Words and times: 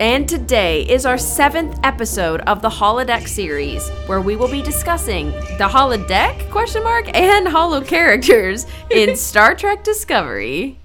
And 0.00 0.28
today 0.28 0.82
is 0.82 1.04
our 1.04 1.18
seventh 1.18 1.80
episode 1.82 2.40
of 2.42 2.62
the 2.62 2.68
holodeck 2.68 3.26
series, 3.26 3.88
where 4.06 4.20
we 4.20 4.36
will 4.36 4.46
be 4.46 4.62
discussing 4.62 5.32
the 5.32 5.68
holodeck 5.68 6.48
question 6.52 6.84
mark 6.84 7.12
and 7.16 7.48
holo 7.48 7.80
characters 7.80 8.64
in 8.92 9.16
Star 9.16 9.56
Trek 9.56 9.82
Discovery. 9.82 10.78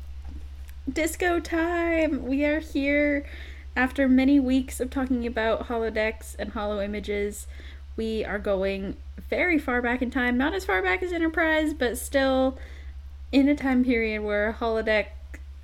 Disco 0.92 1.40
time! 1.40 2.26
We 2.26 2.44
are 2.44 2.60
here 2.60 3.24
after 3.76 4.10
many 4.10 4.40
weeks 4.40 4.80
of 4.80 4.90
talking 4.90 5.28
about 5.28 5.68
holodecks 5.68 6.36
and 6.40 6.54
holo 6.54 6.82
images. 6.82 7.46
We 7.96 8.26
are 8.26 8.40
going 8.40 8.98
very 9.30 9.60
far 9.60 9.84
back 9.84 10.02
in 10.02 10.10
time, 10.10 10.40
not 10.40 10.56
as 10.56 10.66
far 10.66 10.82
back 10.82 11.04
as 11.04 11.14
Enterprise, 11.14 11.76
but 11.76 12.00
still 12.00 12.58
in 13.32 13.48
a 13.48 13.56
time 13.56 13.86
period 13.86 14.24
where 14.24 14.58
holodeck 14.60 15.10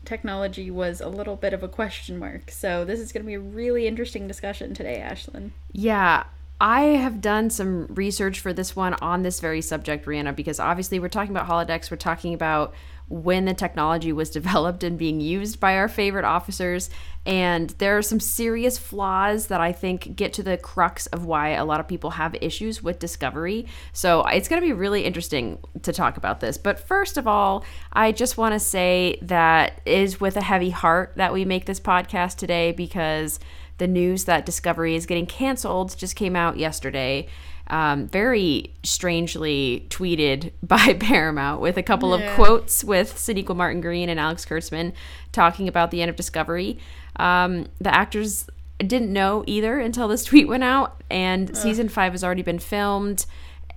technology 0.10 0.72
was 0.72 1.00
a 1.00 1.08
little 1.08 1.36
bit 1.36 1.54
of 1.54 1.64
a 1.64 1.68
question 1.68 2.18
mark. 2.18 2.52
So 2.52 2.84
this 2.84 3.00
is 3.00 3.12
going 3.12 3.24
to 3.24 3.28
be 3.28 3.36
a 3.36 3.40
really 3.40 3.88
interesting 3.88 4.28
discussion 4.28 4.74
today, 4.74 5.02
Ashlyn. 5.06 5.52
Yeah, 5.72 6.24
I 6.60 6.82
have 6.82 7.22
done 7.22 7.50
some 7.50 7.86
research 7.88 8.40
for 8.40 8.52
this 8.52 8.76
one 8.76 8.96
on 8.96 9.22
this 9.22 9.40
very 9.40 9.62
subject, 9.62 10.06
Rhianna, 10.06 10.36
because 10.36 10.60
obviously 10.60 11.00
we're 11.00 11.08
talking 11.08 11.34
about 11.34 11.48
holodecks, 11.48 11.90
we're 11.90 11.98
talking 11.98 12.34
about 12.34 12.74
when 13.10 13.46
the 13.46 13.54
technology 13.54 14.14
was 14.14 14.30
developed 14.40 14.84
and 14.84 14.98
being 14.98 15.20
used 15.20 15.60
by 15.60 15.76
our 15.76 15.88
favorite 15.88 16.26
officers. 16.26 16.90
And 17.26 17.72
there 17.72 17.98
are 17.98 18.02
some 18.02 18.20
serious 18.20 18.78
flaws 18.78 19.48
that 19.48 19.60
I 19.60 19.72
think 19.72 20.16
get 20.16 20.34
to 20.34 20.44
the 20.44 20.58
crux 20.58 21.06
of 21.08 21.26
why 21.26 21.50
a 21.50 21.66
lot 21.66 21.80
of 21.80 21.88
people 21.88 22.12
have 22.12 22.36
issues 22.42 22.82
with 22.82 22.98
Discovery. 22.98 23.68
So 23.92 24.24
it's 24.26 24.48
going 24.48 24.62
to 24.62 24.68
be 24.68 24.74
really 24.74 25.04
interesting 25.04 25.60
to 25.84 25.92
talk 25.92 26.18
about 26.18 26.40
this. 26.40 26.58
But 26.58 26.80
first 26.80 27.18
of 27.18 27.28
all, 27.28 27.66
I 27.92 28.12
just 28.12 28.38
want 28.38 28.54
to 28.54 28.60
say 28.60 29.20
that 29.22 29.82
is 29.86 30.22
with 30.22 30.38
a 30.38 30.42
heavy 30.42 30.70
heart 30.70 31.14
that 31.18 31.34
we 31.34 31.46
make 31.46 31.66
this 31.66 31.80
podcast 31.80 32.38
today 32.38 32.72
because 32.72 33.40
the 33.80 33.88
news 33.88 34.26
that 34.26 34.46
Discovery 34.46 34.96
is 34.96 35.06
getting 35.06 35.26
canceled 35.26 35.98
just 35.98 36.16
came 36.16 36.36
out 36.36 36.58
yesterday 36.58 37.28
um, 37.70 38.08
very 38.08 38.74
strangely 38.84 39.86
tweeted 39.90 40.52
by 40.64 40.94
Paramount 41.00 41.62
with 41.62 41.78
a 41.78 41.84
couple 41.84 42.18
yeah. 42.18 42.26
of 42.26 42.36
quotes 42.36 42.84
with 42.84 43.16
Sonequa 43.16 43.56
Martin 43.56 43.82
Green 43.82 44.10
and 44.10 44.20
Alex 44.20 44.46
Kurtzman 44.46 44.94
talking 45.32 45.68
about 45.68 45.92
the 45.92 46.02
end 46.02 46.10
of 46.10 46.16
Discovery. 46.16 46.78
Um, 47.18 47.68
the 47.80 47.94
actors 47.94 48.48
didn't 48.80 49.12
know 49.12 49.44
either 49.46 49.80
until 49.80 50.08
this 50.08 50.24
tweet 50.24 50.48
went 50.48 50.64
out, 50.64 51.04
and 51.10 51.50
Ugh. 51.50 51.56
season 51.56 51.90
five 51.90 52.14
has 52.14 52.24
already 52.24 52.44
been 52.44 52.60
filmed. 52.60 53.26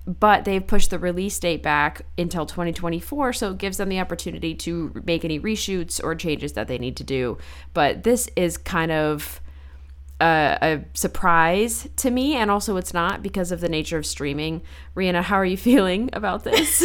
But 0.05 0.43
they've 0.43 0.65
pushed 0.65 0.89
the 0.89 0.99
release 0.99 1.39
date 1.39 1.63
back 1.63 2.01
until 2.17 2.45
2024, 2.45 3.31
so 3.31 3.51
it 3.51 3.57
gives 3.57 3.77
them 3.77 3.87
the 3.87 4.01
opportunity 4.01 4.53
to 4.55 5.01
make 5.05 5.23
any 5.23 5.39
reshoots 5.39 6.03
or 6.03 6.13
changes 6.13 6.53
that 6.53 6.67
they 6.67 6.77
need 6.77 6.97
to 6.97 7.05
do. 7.05 7.37
But 7.73 8.03
this 8.03 8.29
is 8.35 8.57
kind 8.57 8.91
of 8.91 9.39
a, 10.23 10.57
a, 10.61 10.85
surprise 10.93 11.89
to 11.97 12.09
me, 12.09 12.35
and 12.35 12.49
also 12.49 12.77
it's 12.77 12.93
not 12.93 13.21
because 13.21 13.51
of 13.51 13.59
the 13.59 13.69
nature 13.69 13.97
of 13.97 14.05
streaming. 14.05 14.61
Rhianna, 14.95 15.23
how 15.23 15.35
are 15.35 15.45
you 15.45 15.57
feeling 15.69 16.09
about 16.13 16.43
this? 16.43 16.83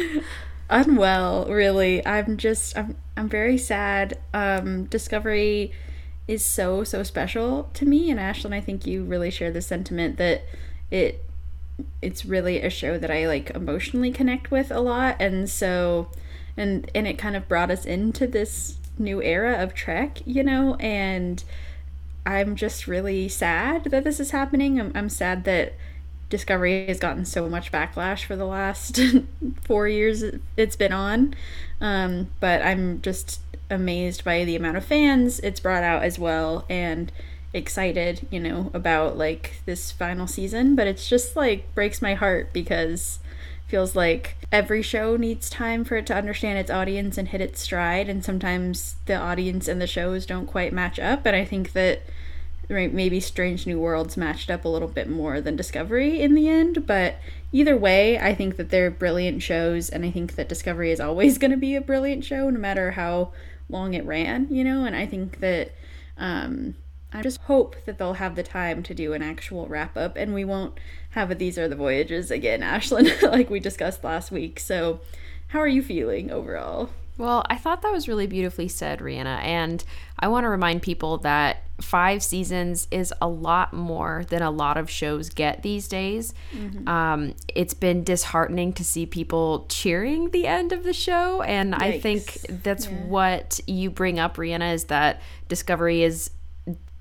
Unwell, 0.70 1.46
really. 1.46 2.04
I'm 2.06 2.36
just 2.36 2.76
I'm 2.76 2.96
I'm 3.16 3.28
very 3.28 3.58
sad. 3.58 4.18
Um, 4.32 4.84
Discovery 4.84 5.72
is 6.26 6.44
so 6.44 6.84
so 6.84 7.02
special 7.02 7.70
to 7.74 7.86
me, 7.86 8.10
and 8.10 8.18
Ashlyn, 8.18 8.54
I 8.54 8.60
think 8.60 8.86
you 8.86 9.04
really 9.04 9.30
share 9.30 9.50
the 9.50 9.62
sentiment 9.62 10.16
that 10.16 10.42
it 10.90 11.24
it's 12.02 12.24
really 12.24 12.60
a 12.60 12.70
show 12.70 12.98
that 12.98 13.10
I 13.10 13.26
like 13.26 13.50
emotionally 13.50 14.10
connect 14.10 14.50
with 14.50 14.70
a 14.70 14.80
lot, 14.80 15.16
and 15.20 15.48
so 15.48 16.08
and 16.56 16.90
and 16.94 17.06
it 17.06 17.18
kind 17.18 17.36
of 17.36 17.48
brought 17.48 17.70
us 17.70 17.84
into 17.84 18.26
this 18.26 18.76
new 18.98 19.22
era 19.22 19.62
of 19.62 19.74
Trek, 19.74 20.18
you 20.26 20.42
know, 20.42 20.74
and 20.76 21.44
I'm 22.28 22.56
just 22.56 22.86
really 22.86 23.26
sad 23.30 23.84
that 23.84 24.04
this 24.04 24.20
is 24.20 24.32
happening. 24.32 24.78
I'm, 24.78 24.92
I'm 24.94 25.08
sad 25.08 25.44
that 25.44 25.72
Discovery 26.28 26.86
has 26.86 26.98
gotten 26.98 27.24
so 27.24 27.48
much 27.48 27.72
backlash 27.72 28.24
for 28.24 28.36
the 28.36 28.44
last 28.44 29.00
four 29.64 29.88
years 29.88 30.22
it's 30.54 30.76
been 30.76 30.92
on. 30.92 31.34
Um, 31.80 32.28
but 32.38 32.60
I'm 32.60 33.00
just 33.00 33.40
amazed 33.70 34.24
by 34.24 34.44
the 34.44 34.56
amount 34.56 34.76
of 34.76 34.84
fans 34.84 35.40
it's 35.40 35.58
brought 35.58 35.82
out 35.82 36.02
as 36.02 36.18
well 36.18 36.66
and 36.68 37.10
excited, 37.54 38.26
you 38.30 38.40
know, 38.40 38.70
about 38.74 39.16
like 39.16 39.62
this 39.64 39.90
final 39.90 40.26
season. 40.26 40.76
But 40.76 40.86
it's 40.86 41.08
just 41.08 41.34
like 41.34 41.74
breaks 41.74 42.02
my 42.02 42.12
heart 42.12 42.52
because 42.52 43.20
feels 43.68 43.96
like 43.96 44.36
every 44.52 44.82
show 44.82 45.16
needs 45.16 45.48
time 45.48 45.82
for 45.82 45.96
it 45.96 46.06
to 46.06 46.14
understand 46.14 46.58
its 46.58 46.70
audience 46.70 47.16
and 47.16 47.28
hit 47.28 47.40
its 47.40 47.62
stride 47.62 48.08
and 48.08 48.22
sometimes 48.22 48.96
the 49.06 49.14
audience 49.14 49.68
and 49.68 49.80
the 49.80 49.86
shows 49.86 50.24
don't 50.24 50.46
quite 50.46 50.72
match 50.72 50.98
up 50.98 51.26
and 51.26 51.36
i 51.36 51.44
think 51.44 51.74
that 51.74 52.00
maybe 52.68 53.20
strange 53.20 53.66
new 53.66 53.78
worlds 53.78 54.16
matched 54.16 54.50
up 54.50 54.64
a 54.64 54.68
little 54.68 54.88
bit 54.88 55.08
more 55.08 55.40
than 55.40 55.56
discovery 55.56 56.20
in 56.20 56.34
the 56.34 56.48
end 56.48 56.86
but 56.86 57.16
either 57.52 57.76
way 57.76 58.18
i 58.18 58.34
think 58.34 58.56
that 58.56 58.70
they're 58.70 58.90
brilliant 58.90 59.42
shows 59.42 59.88
and 59.88 60.04
i 60.04 60.10
think 60.10 60.34
that 60.34 60.48
discovery 60.48 60.90
is 60.90 61.00
always 61.00 61.38
going 61.38 61.50
to 61.50 61.56
be 61.56 61.74
a 61.74 61.80
brilliant 61.80 62.24
show 62.24 62.50
no 62.50 62.58
matter 62.58 62.92
how 62.92 63.30
long 63.70 63.94
it 63.94 64.04
ran 64.04 64.46
you 64.50 64.64
know? 64.64 64.84
And 64.84 64.94
i 64.94 65.06
think 65.06 65.40
that 65.40 65.72
um, 66.16 66.74
i 67.12 67.22
just 67.22 67.40
hope 67.42 67.76
that 67.86 67.98
they'll 67.98 68.14
have 68.14 68.36
the 68.36 68.42
time 68.42 68.82
to 68.82 68.94
do 68.94 69.12
an 69.12 69.22
actual 69.22 69.66
wrap 69.66 69.96
up 69.96 70.16
and 70.16 70.34
we 70.34 70.44
won't 70.44 70.78
have 71.10 71.30
a 71.30 71.34
these 71.34 71.58
are 71.58 71.68
the 71.68 71.76
voyages 71.76 72.30
again 72.30 72.60
ashlyn 72.62 73.22
like 73.22 73.50
we 73.50 73.60
discussed 73.60 74.04
last 74.04 74.30
week. 74.30 74.60
So 74.60 75.00
how 75.48 75.60
are 75.60 75.68
you 75.68 75.82
feeling 75.82 76.30
overall 76.30 76.90
well, 77.18 77.44
I 77.50 77.56
thought 77.56 77.82
that 77.82 77.92
was 77.92 78.08
really 78.08 78.28
beautifully 78.28 78.68
said, 78.68 79.00
Rhianna. 79.00 79.42
And 79.42 79.84
I 80.18 80.28
want 80.28 80.44
to 80.44 80.48
remind 80.48 80.82
people 80.82 81.18
that 81.18 81.64
five 81.80 82.22
seasons 82.22 82.88
is 82.90 83.12
a 83.20 83.28
lot 83.28 83.72
more 83.72 84.24
than 84.30 84.42
a 84.42 84.50
lot 84.50 84.76
of 84.76 84.88
shows 84.88 85.28
get 85.28 85.62
these 85.62 85.88
days. 85.88 86.32
Mm-hmm. 86.52 86.88
Um, 86.88 87.34
it's 87.54 87.74
been 87.74 88.04
disheartening 88.04 88.72
to 88.74 88.84
see 88.84 89.04
people 89.04 89.66
cheering 89.68 90.30
the 90.30 90.46
end 90.46 90.72
of 90.72 90.84
the 90.84 90.92
show. 90.92 91.42
And 91.42 91.74
Yikes. 91.74 91.82
I 91.82 92.00
think 92.00 92.40
that's 92.62 92.86
yeah. 92.86 93.04
what 93.04 93.60
you 93.66 93.90
bring 93.90 94.18
up, 94.18 94.36
Rhianna, 94.36 94.72
is 94.72 94.84
that 94.84 95.20
Discovery 95.48 96.02
is 96.02 96.30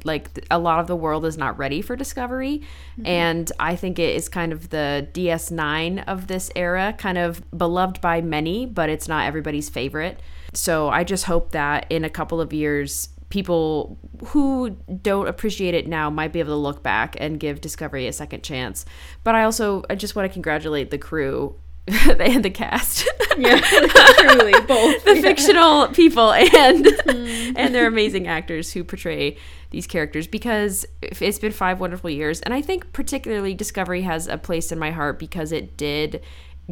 like 0.03 0.45
a 0.51 0.59
lot 0.59 0.79
of 0.79 0.87
the 0.87 0.95
world 0.95 1.25
is 1.25 1.37
not 1.37 1.57
ready 1.57 1.81
for 1.81 1.95
discovery. 1.95 2.61
Mm-hmm. 2.93 3.05
and 3.05 3.51
i 3.59 3.75
think 3.75 3.99
it 3.99 4.15
is 4.15 4.29
kind 4.29 4.51
of 4.51 4.69
the 4.69 5.07
ds9 5.13 6.03
of 6.07 6.27
this 6.27 6.49
era 6.55 6.93
kind 6.97 7.17
of 7.17 7.43
beloved 7.55 8.01
by 8.01 8.21
many 8.21 8.65
but 8.65 8.89
it's 8.89 9.07
not 9.07 9.25
everybody's 9.25 9.69
favorite. 9.69 10.21
So 10.53 10.89
i 10.89 11.03
just 11.03 11.25
hope 11.25 11.51
that 11.51 11.85
in 11.89 12.03
a 12.03 12.09
couple 12.09 12.41
of 12.41 12.53
years 12.53 13.09
people 13.29 13.97
who 14.27 14.69
don't 15.01 15.27
appreciate 15.27 15.73
it 15.73 15.85
now 15.85 16.09
might 16.09 16.31
be 16.31 16.39
able 16.39 16.53
to 16.53 16.55
look 16.55 16.81
back 16.81 17.17
and 17.19 17.39
give 17.39 17.59
discovery 17.59 18.07
a 18.07 18.13
second 18.13 18.43
chance. 18.43 18.85
But 19.23 19.35
i 19.35 19.43
also 19.43 19.83
i 19.89 19.95
just 19.95 20.15
want 20.15 20.29
to 20.29 20.33
congratulate 20.33 20.91
the 20.91 20.97
crew 20.97 21.55
and 22.19 22.43
the 22.43 22.49
cast. 22.49 23.09
yeah, 23.37 23.59
truly 24.17 24.51
both. 24.67 25.03
the 25.05 25.15
yeah. 25.15 25.21
fictional 25.21 25.87
people 25.89 26.33
and 26.33 26.85
mm. 26.85 27.53
and 27.55 27.73
their 27.73 27.87
amazing 27.87 28.27
actors 28.27 28.73
who 28.73 28.83
portray 28.83 29.37
these 29.69 29.87
characters 29.87 30.27
because 30.27 30.85
it's 31.01 31.39
been 31.39 31.51
five 31.51 31.79
wonderful 31.79 32.09
years 32.09 32.41
and 32.41 32.53
I 32.53 32.61
think 32.61 32.91
particularly 32.91 33.53
Discovery 33.53 34.01
has 34.01 34.27
a 34.27 34.37
place 34.37 34.71
in 34.71 34.79
my 34.79 34.91
heart 34.91 35.17
because 35.17 35.53
it 35.53 35.77
did 35.77 36.21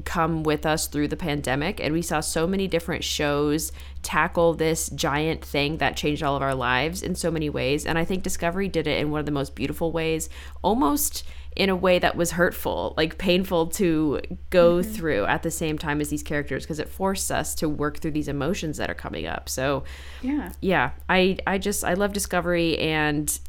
come 0.04 0.44
with 0.44 0.66
us 0.66 0.88
through 0.88 1.07
the 1.07 1.16
pandemic 1.16 1.80
and 1.80 1.94
we 1.94 2.01
saw 2.01 2.19
so 2.19 2.45
many 2.45 2.68
different 2.68 3.04
shows 3.04 3.72
tackle 4.01 4.54
this 4.54 4.90
giant 4.90 5.44
thing 5.44 5.78
that 5.78 5.95
changed 5.95 6.22
all 6.22 6.36
of 6.36 6.42
our 6.42 6.56
lives 6.56 7.01
in 7.01 7.16
so 7.16 7.31
many 7.31 7.50
ways 7.50 7.86
and 7.86 7.98
I 7.98 8.04
think 8.04 8.22
Discovery 8.22 8.68
did 8.68 8.88
it 8.88 9.00
in 9.00 9.12
one 9.12 9.22
of 9.22 9.25
the 9.25 9.31
most 9.31 9.56
beautiful 9.56 9.94
ways 9.94 10.28
almost 10.62 11.24
in 11.56 11.69
a 11.69 11.75
way 11.75 12.00
that 12.00 12.16
was 12.16 12.31
hurtful, 12.31 12.94
like 12.98 13.18
painful 13.18 13.68
to 13.68 14.19
go 14.50 14.80
mm-hmm. 14.80 14.92
through 14.92 15.25
at 15.25 15.42
the 15.44 15.52
same 15.52 15.78
time 15.78 16.02
as 16.02 16.10
these 16.10 16.24
characters 16.24 16.63
because 16.63 16.80
it 16.80 16.90
forced 16.90 17.31
us 17.31 17.56
to 17.56 17.69
work 17.69 18.00
through 18.00 18.12
these 18.12 18.28
emotions 18.28 18.78
that 18.78 18.90
are 18.90 18.96
coming 18.96 19.25
up. 19.25 19.48
So, 19.48 19.84
yeah. 20.22 20.52
Yeah, 20.62 20.92
I 21.07 21.38
I 21.48 21.57
just 21.57 21.84
I 21.84 21.94
love 21.94 22.13
Discovery 22.13 22.78
and 22.78 23.40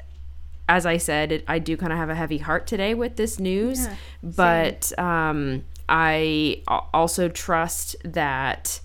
as 0.68 0.84
I 0.84 0.96
said, 0.96 1.30
it, 1.30 1.44
I 1.46 1.58
do 1.58 1.76
kind 1.76 1.92
of 1.92 1.98
have 1.98 2.10
a 2.10 2.14
heavy 2.14 2.38
heart 2.38 2.66
today 2.66 2.94
with 2.94 3.16
this 3.16 3.38
news, 3.38 3.86
yeah, 3.86 3.96
but 4.22 4.96
um 4.98 5.64
I 5.88 6.62
also 6.66 7.28
trust 7.28 7.96
that 8.04 8.80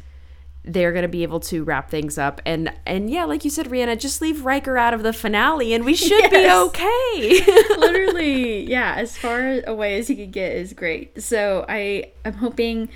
they're 0.63 0.91
going 0.91 1.01
to 1.01 1.07
be 1.07 1.23
able 1.23 1.39
to 1.39 1.63
wrap 1.63 1.89
things 1.89 2.17
up. 2.17 2.41
And 2.45 2.71
and 2.85 3.09
yeah 3.09 3.25
like 3.25 3.43
you 3.43 3.49
said 3.49 3.67
rhianna 3.67 3.99
just 3.99 4.21
leave 4.21 4.45
Riker 4.45 4.77
out 4.77 4.93
of 4.93 5.03
the 5.03 5.13
finale 5.13 5.73
and 5.73 5.83
we 5.83 5.95
should 5.95 6.29
be 6.29 6.49
okay. 6.49 7.45
Literally 7.77 8.63
yeah 8.69 8.95
as 8.97 9.17
far 9.17 9.61
away 9.65 9.97
as 9.97 10.07
he 10.07 10.15
could 10.15 10.31
get 10.31 10.53
is 10.53 10.73
great. 10.73 11.21
So 11.21 11.65
i 11.67 12.11
i'm 12.25 12.33
hoping 12.33 12.89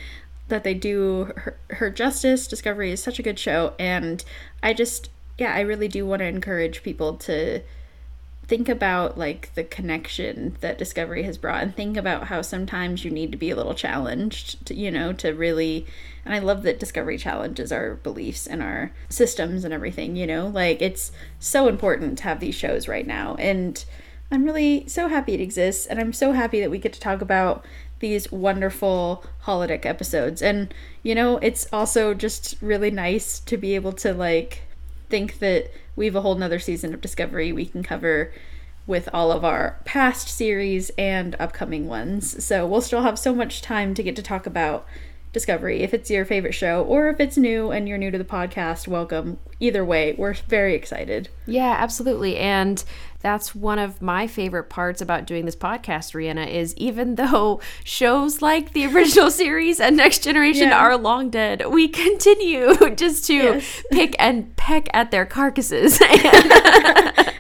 that 0.48 0.64
they 0.64 0.76
do 0.76 1.34
her, 1.36 1.58
her 1.72 1.90
justice. 1.90 2.48
Discovery 2.48 2.92
is 2.92 3.02
such 3.02 3.20
a 3.20 3.24
good 3.24 3.40
show. 3.40 3.74
And 3.80 4.24
i 4.62 4.74
just 4.74 5.10
yeah 5.38 5.54
i 5.54 5.62
really 5.62 5.88
do 5.88 6.06
want 6.06 6.20
to 6.20 6.26
encourage 6.26 6.84
people 6.84 7.18
to 7.18 7.62
think 8.48 8.70
about 8.70 9.18
like 9.18 9.54
the 9.56 9.64
connection 9.64 10.56
that 10.62 10.78
discovery 10.78 11.24
has 11.24 11.38
brought 11.38 11.64
and 11.64 11.76
think 11.76 11.98
about 11.98 12.28
how 12.28 12.42
sometimes 12.42 13.04
you 13.04 13.12
need 13.12 13.32
to 13.32 13.38
be 13.38 13.50
a 13.50 13.56
little 13.56 13.74
challenged 13.74 14.66
to, 14.66 14.76
you 14.76 14.92
know 14.92 15.12
to 15.14 15.32
really 15.32 15.86
and 16.24 16.34
i 16.34 16.40
love 16.40 16.64
that 16.64 16.80
discovery 16.80 17.18
challenges 17.18 17.72
our 17.72 17.96
beliefs 17.96 18.46
and 18.46 18.62
our 18.62 18.92
systems 19.10 19.64
and 19.64 19.74
everything 19.74 20.16
you 20.16 20.28
know? 20.28 20.48
Like 20.48 20.82
it's 20.82 21.12
so 21.40 21.68
important 21.68 22.18
to 22.20 22.24
have 22.26 22.40
these 22.40 22.56
shows 22.56 22.88
right 22.88 23.08
now 23.08 23.36
and 23.36 23.84
i'm 24.32 24.44
really 24.44 24.88
so 24.88 25.08
happy 25.08 25.34
it 25.34 25.42
exists 25.42 25.86
and 25.86 26.00
i'm 26.00 26.14
so 26.14 26.32
happy 26.34 26.60
that 26.60 26.72
we 26.72 26.78
get 26.78 26.94
to 26.94 27.00
talk 27.00 27.22
about 27.22 27.66
these 28.00 28.32
wonderful 28.32 29.24
holodeck 29.46 29.86
episodes. 29.86 30.42
And 30.42 30.74
you 31.04 31.16
know 31.16 31.38
it's 31.38 31.68
also 31.72 32.14
just 32.14 32.56
really 32.62 32.92
nice 32.92 33.40
to 33.42 33.58
be 33.58 33.76
able 33.76 33.94
to 33.94 34.14
like 34.14 34.64
think 35.10 35.40
that 35.40 35.72
we 35.96 36.06
have 36.06 36.16
a 36.16 36.22
whole 36.22 36.36
nother 36.36 36.60
season 36.60 36.94
of 36.94 37.02
Discovery 37.02 37.52
we 37.52 37.66
can 37.66 37.84
cover 37.84 38.34
with 38.88 39.10
all 39.14 39.32
of 39.32 39.44
our 39.44 39.80
past 39.86 40.28
series 40.28 40.92
and 40.98 41.36
upcoming 41.40 41.88
ones. 41.88 42.44
So 42.44 42.68
we'll 42.68 42.82
still 42.82 43.02
have 43.02 43.18
so 43.18 43.34
much 43.34 43.62
time 43.62 43.94
to 43.96 44.04
get 44.04 44.16
to 44.18 44.22
talk 44.22 44.46
about 44.46 44.86
Discovery. 45.32 45.82
If 45.82 45.94
it's 45.94 46.10
your 46.10 46.24
favorite 46.24 46.54
show 46.54 46.84
or 46.84 47.10
if 47.10 47.20
it's 47.20 47.36
new 47.36 47.72
and 47.72 47.90
you're 47.90 47.98
new 47.98 48.12
to 48.12 48.18
the 48.18 48.24
podcast, 48.24 48.88
welcome. 48.88 49.38
Either 49.60 49.84
way, 49.84 50.16
we're 50.18 50.34
very 50.34 50.76
excited. 50.76 51.30
Yeah, 51.46 51.76
absolutely. 51.78 52.38
And 52.38 52.84
that's 53.20 53.56
one 53.56 53.80
of 53.80 54.02
my 54.02 54.28
favorite 54.28 54.70
parts 54.70 55.02
about 55.02 55.26
doing 55.26 55.46
this 55.46 55.56
podcast, 55.56 56.14
Rhianna, 56.14 56.48
is 56.48 56.76
even 56.78 57.16
though 57.16 57.60
shows 57.84 58.42
like 58.42 58.74
the 58.74 58.86
original 58.86 59.32
series 59.44 59.80
and 59.80 59.98
Next 59.98 60.24
Generation 60.24 60.70
Yeah. 60.70 60.80
are 60.80 60.98
long 60.98 61.30
dead, 61.30 61.66
we 61.70 61.88
continue 61.88 62.76
just 62.96 63.26
to 63.28 63.34
Yes. 63.34 63.84
pick 63.92 64.16
and 64.20 64.56
peck 64.56 64.88
at 64.94 65.12
their 65.12 65.26
carcasses. 65.26 66.00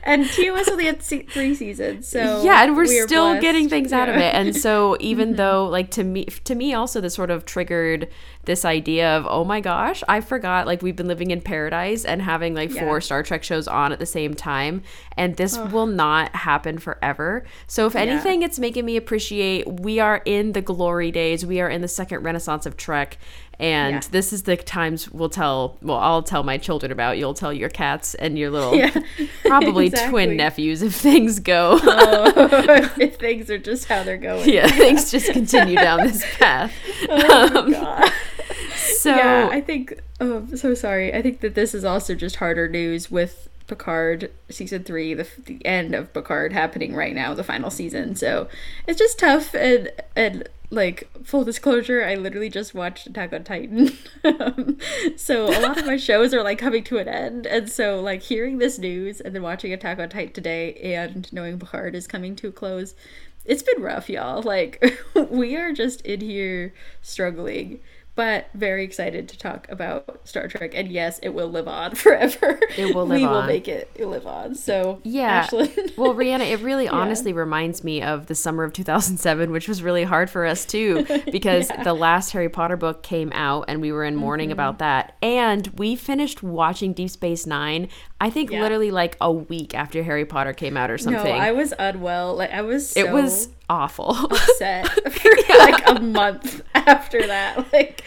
And 0.07 0.23
TOS 0.29 0.67
only 0.69 0.85
had 0.85 1.01
three 1.01 1.55
seasons, 1.55 2.07
so 2.07 2.43
yeah, 2.43 2.63
and 2.63 2.75
we're 2.75 2.83
we 2.83 3.01
still 3.01 3.29
blessed. 3.29 3.41
getting 3.41 3.69
things 3.69 3.91
out 3.91 4.07
of 4.07 4.15
it. 4.15 4.35
And 4.35 4.55
so 4.55 4.95
even 4.99 5.29
mm-hmm. 5.29 5.37
though 5.37 5.67
like 5.67 5.89
to 5.91 6.03
me 6.03 6.25
to 6.25 6.53
me 6.53 6.75
also 6.75 7.01
this 7.01 7.15
sort 7.15 7.31
of 7.31 7.43
triggered 7.43 8.07
this 8.45 8.65
idea 8.65 9.17
of, 9.17 9.25
oh 9.29 9.43
my 9.43 9.59
gosh, 9.61 10.03
I 10.07 10.21
forgot 10.21 10.65
like 10.65 10.81
we've 10.81 10.95
been 10.95 11.07
living 11.07 11.31
in 11.31 11.41
paradise 11.41 12.05
and 12.05 12.21
having 12.21 12.53
like 12.53 12.71
four 12.71 13.01
Star 13.01 13.23
Trek 13.23 13.43
shows 13.43 13.67
on 13.67 13.91
at 13.91 13.99
the 13.99 14.05
same 14.05 14.33
time. 14.33 14.83
And 15.17 15.35
this 15.35 15.57
will 15.57 15.87
not 15.87 16.35
happen 16.35 16.77
forever. 16.77 17.45
So 17.67 17.85
if 17.87 17.95
anything, 17.95 18.41
it's 18.43 18.59
making 18.59 18.85
me 18.85 18.97
appreciate 18.97 19.79
we 19.79 19.99
are 19.99 20.21
in 20.25 20.51
the 20.51 20.61
glory 20.61 21.11
days. 21.11 21.45
We 21.45 21.61
are 21.61 21.69
in 21.69 21.81
the 21.81 21.87
second 21.87 22.23
renaissance 22.23 22.65
of 22.65 22.77
Trek. 22.77 23.17
And 23.59 23.95
Yeah. 23.95 24.01
this 24.11 24.33
is 24.33 24.43
the 24.43 24.57
times 24.57 25.09
we'll 25.11 25.29
tell 25.29 25.77
well, 25.81 25.97
I'll 25.97 26.23
tell 26.23 26.43
my 26.43 26.57
children 26.57 26.91
about. 26.91 27.17
You'll 27.17 27.33
tell 27.33 27.53
your 27.53 27.69
cats 27.69 28.13
and 28.15 28.37
your 28.37 28.49
little 28.49 28.75
Yeah, 28.75 28.91
probably 29.45 29.87
exactly. 29.87 30.11
twin 30.11 30.37
nephews 30.37 30.81
if 30.81 30.93
things 30.95 31.39
go. 31.39 31.79
Oh, 31.81 32.89
if 32.99 33.15
things 33.17 33.49
are 33.49 33.57
just 33.57 33.85
how 33.87 34.03
they're 34.03 34.17
going. 34.17 34.49
yeah, 34.49 34.67
things 34.67 35.11
just 35.11 35.31
continue 35.31 35.75
down 35.75 36.01
this 36.05 36.23
path. 36.37 36.73
Oh 37.09 37.59
Um, 37.59 37.71
God. 37.71 38.11
so 38.75 39.15
yeah, 39.15 39.47
I 39.51 39.61
think. 39.61 39.99
Oh, 40.19 40.37
I'm 40.37 40.57
so 40.57 40.73
sorry. 40.73 41.13
I 41.13 41.21
think 41.21 41.39
that 41.41 41.55
this 41.55 41.73
is 41.73 41.83
also 41.85 42.15
just 42.15 42.37
harder 42.37 42.67
news 42.67 43.09
with 43.11 43.49
Picard 43.67 44.31
season 44.49 44.83
three, 44.83 45.13
the, 45.13 45.27
the 45.45 45.65
end 45.65 45.95
of 45.95 46.13
Picard 46.13 46.53
happening 46.53 46.93
right 46.95 47.15
now, 47.15 47.33
the 47.33 47.43
final 47.43 47.69
season. 47.71 48.15
So 48.15 48.47
it's 48.87 48.99
just 48.99 49.17
tough 49.19 49.53
and 49.55 49.89
and 50.15 50.47
like 50.69 51.07
full 51.23 51.43
disclosure, 51.43 52.03
I 52.03 52.15
literally 52.15 52.49
just 52.49 52.73
watched 52.73 53.07
Attack 53.07 53.33
on 53.33 53.43
Titan. 53.43 53.91
um, 54.23 54.77
so 55.15 55.45
a 55.45 55.61
lot 55.61 55.77
of 55.77 55.85
my 55.85 55.97
shows 56.07 56.33
are 56.33 56.43
like 56.43 56.57
coming 56.57 56.83
to 56.85 56.97
an 56.97 57.07
end, 57.07 57.45
and 57.45 57.69
so 57.69 57.99
like 57.99 58.23
hearing 58.23 58.57
this 58.57 58.77
news 58.77 59.21
and 59.21 59.35
then 59.35 59.41
watching 59.41 59.73
Attack 59.73 59.99
on 59.99 60.09
Titan 60.09 60.33
today 60.33 60.73
and 60.75 61.31
knowing 61.31 61.59
Picard 61.59 61.95
is 61.95 62.07
coming 62.07 62.35
to 62.37 62.49
a 62.49 62.51
close. 62.51 62.95
It's 63.45 63.61
been 63.61 63.83
rough, 63.83 64.09
y'all. 64.09 64.41
Like, 64.41 64.83
we 65.29 65.55
are 65.55 65.71
just 65.71 66.01
in 66.01 66.21
here 66.21 66.73
struggling 67.01 67.79
but 68.15 68.47
very 68.53 68.83
excited 68.83 69.27
to 69.29 69.37
talk 69.37 69.67
about 69.69 70.21
Star 70.23 70.47
Trek. 70.47 70.71
And 70.73 70.89
yes, 70.91 71.19
it 71.19 71.29
will 71.29 71.49
live 71.49 71.67
on 71.67 71.95
forever. 71.95 72.59
It 72.77 72.95
will 72.95 73.05
live 73.05 73.19
we 73.21 73.27
will 73.27 73.43
make 73.43 73.67
it 73.67 73.99
live 73.99 74.25
on. 74.25 74.55
So 74.55 74.99
Yeah. 75.03 75.45
Ashlyn. 75.47 75.97
well, 75.97 76.13
Rhianna, 76.13 76.49
it 76.49 76.61
really 76.61 76.87
honestly 77.01 77.33
reminds 77.33 77.83
me 77.83 78.01
of 78.01 78.27
the 78.27 78.35
summer 78.35 78.63
of 78.63 78.71
2007, 78.73 79.51
which 79.51 79.67
was 79.67 79.83
really 79.83 80.03
hard 80.03 80.29
for 80.29 80.45
us 80.45 80.65
too, 80.65 81.05
because 81.31 81.69
the 81.83 81.93
last 81.93 82.31
Harry 82.31 82.49
Potter 82.49 82.77
book 82.77 83.03
came 83.03 83.31
out 83.33 83.65
and 83.67 83.81
we 83.81 83.91
were 83.91 84.03
in 84.03 84.15
mourning 84.15 84.45
Mm-hmm. 84.45 84.51
about 84.53 84.79
that. 84.79 85.15
And 85.21 85.67
we 85.77 85.95
finished 85.95 86.43
watching 86.43 86.93
Deep 86.93 87.09
Space 87.09 87.45
Nine, 87.45 87.89
I 88.21 88.29
think 88.29 88.49
Yeah. 88.51 88.61
literally 88.61 88.91
like 88.91 89.17
a 89.19 89.31
week 89.31 89.75
after 89.75 90.01
Harry 90.03 90.25
Potter 90.25 90.53
came 90.53 90.77
out 90.77 90.89
or 90.89 90.97
something. 90.97 91.23
no. 91.23 91.31
I 91.31 91.51
was 91.51 91.73
unwell. 91.77 92.35
Like 92.35 92.51
I 92.51 92.61
was. 92.61 92.89
So 92.91 92.99
it 93.01 93.11
was 93.11 93.49
awful. 93.69 94.11
upset 94.31 94.87
for 95.11 95.31
like 95.59 95.83
a 95.87 95.99
month 96.01 96.61
after 96.73 97.25
that. 97.27 97.71
Like 97.73 98.03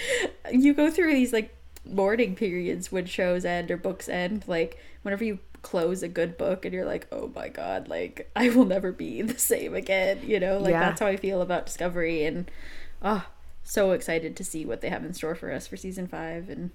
you 0.51 0.73
go 0.75 0.91
through 0.91 1.13
these 1.15 1.33
like 1.33 1.55
mourning 1.85 2.35
periods 2.37 2.91
when 2.91 3.05
shows 3.07 3.45
end 3.45 3.71
or 3.71 3.77
books 3.77 4.09
end. 4.09 4.45
Like 4.47 4.79
whenever 5.03 5.25
you 5.25 5.39
close 5.61 6.03
a 6.03 6.09
good 6.09 6.39
book 6.39 6.65
and 6.65 6.73
you're 6.73 6.85
like, 6.87 7.07
oh 7.13 7.31
my 7.35 7.49
god, 7.49 7.89
like 7.89 8.31
I 8.35 8.49
will 8.49 8.65
never 8.65 8.93
be 8.93 9.21
the 9.23 9.39
same 9.39 9.75
again. 9.75 10.21
You 10.25 10.41
know, 10.41 10.59
like 10.59 10.71
Yeah. 10.71 10.81
that's 10.81 11.01
how 11.01 11.07
I 11.07 11.17
feel 11.17 11.43
about 11.43 11.67
Discovery 11.67 12.25
and 12.25 12.51
oh, 13.03 13.27
so 13.63 13.91
excited 13.93 14.37
to 14.37 14.45
see 14.45 14.65
what 14.65 14.81
they 14.81 14.89
have 14.89 15.05
in 15.05 15.13
store 15.13 15.35
for 15.35 15.53
us 15.53 15.67
for 15.67 15.77
season 15.77 16.07
five 16.07 16.49
and 16.49 16.71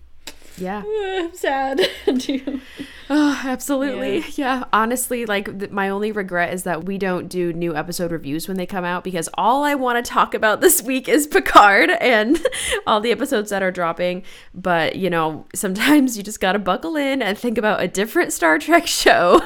yeah. 0.57 0.83
I'm 0.85 1.33
sad 1.33 1.81
too. 2.19 2.61
Oh, 3.09 3.41
absolutely. 3.43 4.19
Yeah. 4.19 4.25
Yeah. 4.35 4.63
Honestly, 4.71 5.25
like 5.25 5.59
th- 5.59 5.71
my 5.71 5.89
only 5.89 6.11
regret 6.11 6.53
is 6.53 6.63
that 6.63 6.85
we 6.85 6.97
don't 6.97 7.27
do 7.27 7.53
new 7.53 7.75
episode 7.75 8.11
reviews 8.11 8.47
when 8.47 8.57
they 8.57 8.65
come 8.65 8.85
out 8.85 9.03
because 9.03 9.29
all 9.35 9.63
I 9.63 9.75
want 9.75 10.03
to 10.03 10.09
talk 10.09 10.33
about 10.33 10.61
this 10.61 10.81
week 10.81 11.07
is 11.09 11.27
Picard 11.27 11.91
and 11.91 12.39
all 12.87 13.01
the 13.01 13.11
episodes 13.11 13.49
that 13.49 13.61
are 13.61 13.71
dropping. 13.71 14.23
But, 14.53 14.95
you 14.95 15.09
know, 15.09 15.45
sometimes 15.53 16.17
you 16.17 16.23
just 16.23 16.39
got 16.39 16.53
to 16.53 16.59
buckle 16.59 16.95
in 16.95 17.21
and 17.21 17.37
think 17.37 17.57
about 17.57 17.81
a 17.83 17.87
different 17.87 18.33
Star 18.33 18.57
Trek 18.57 18.87
show. 18.87 19.41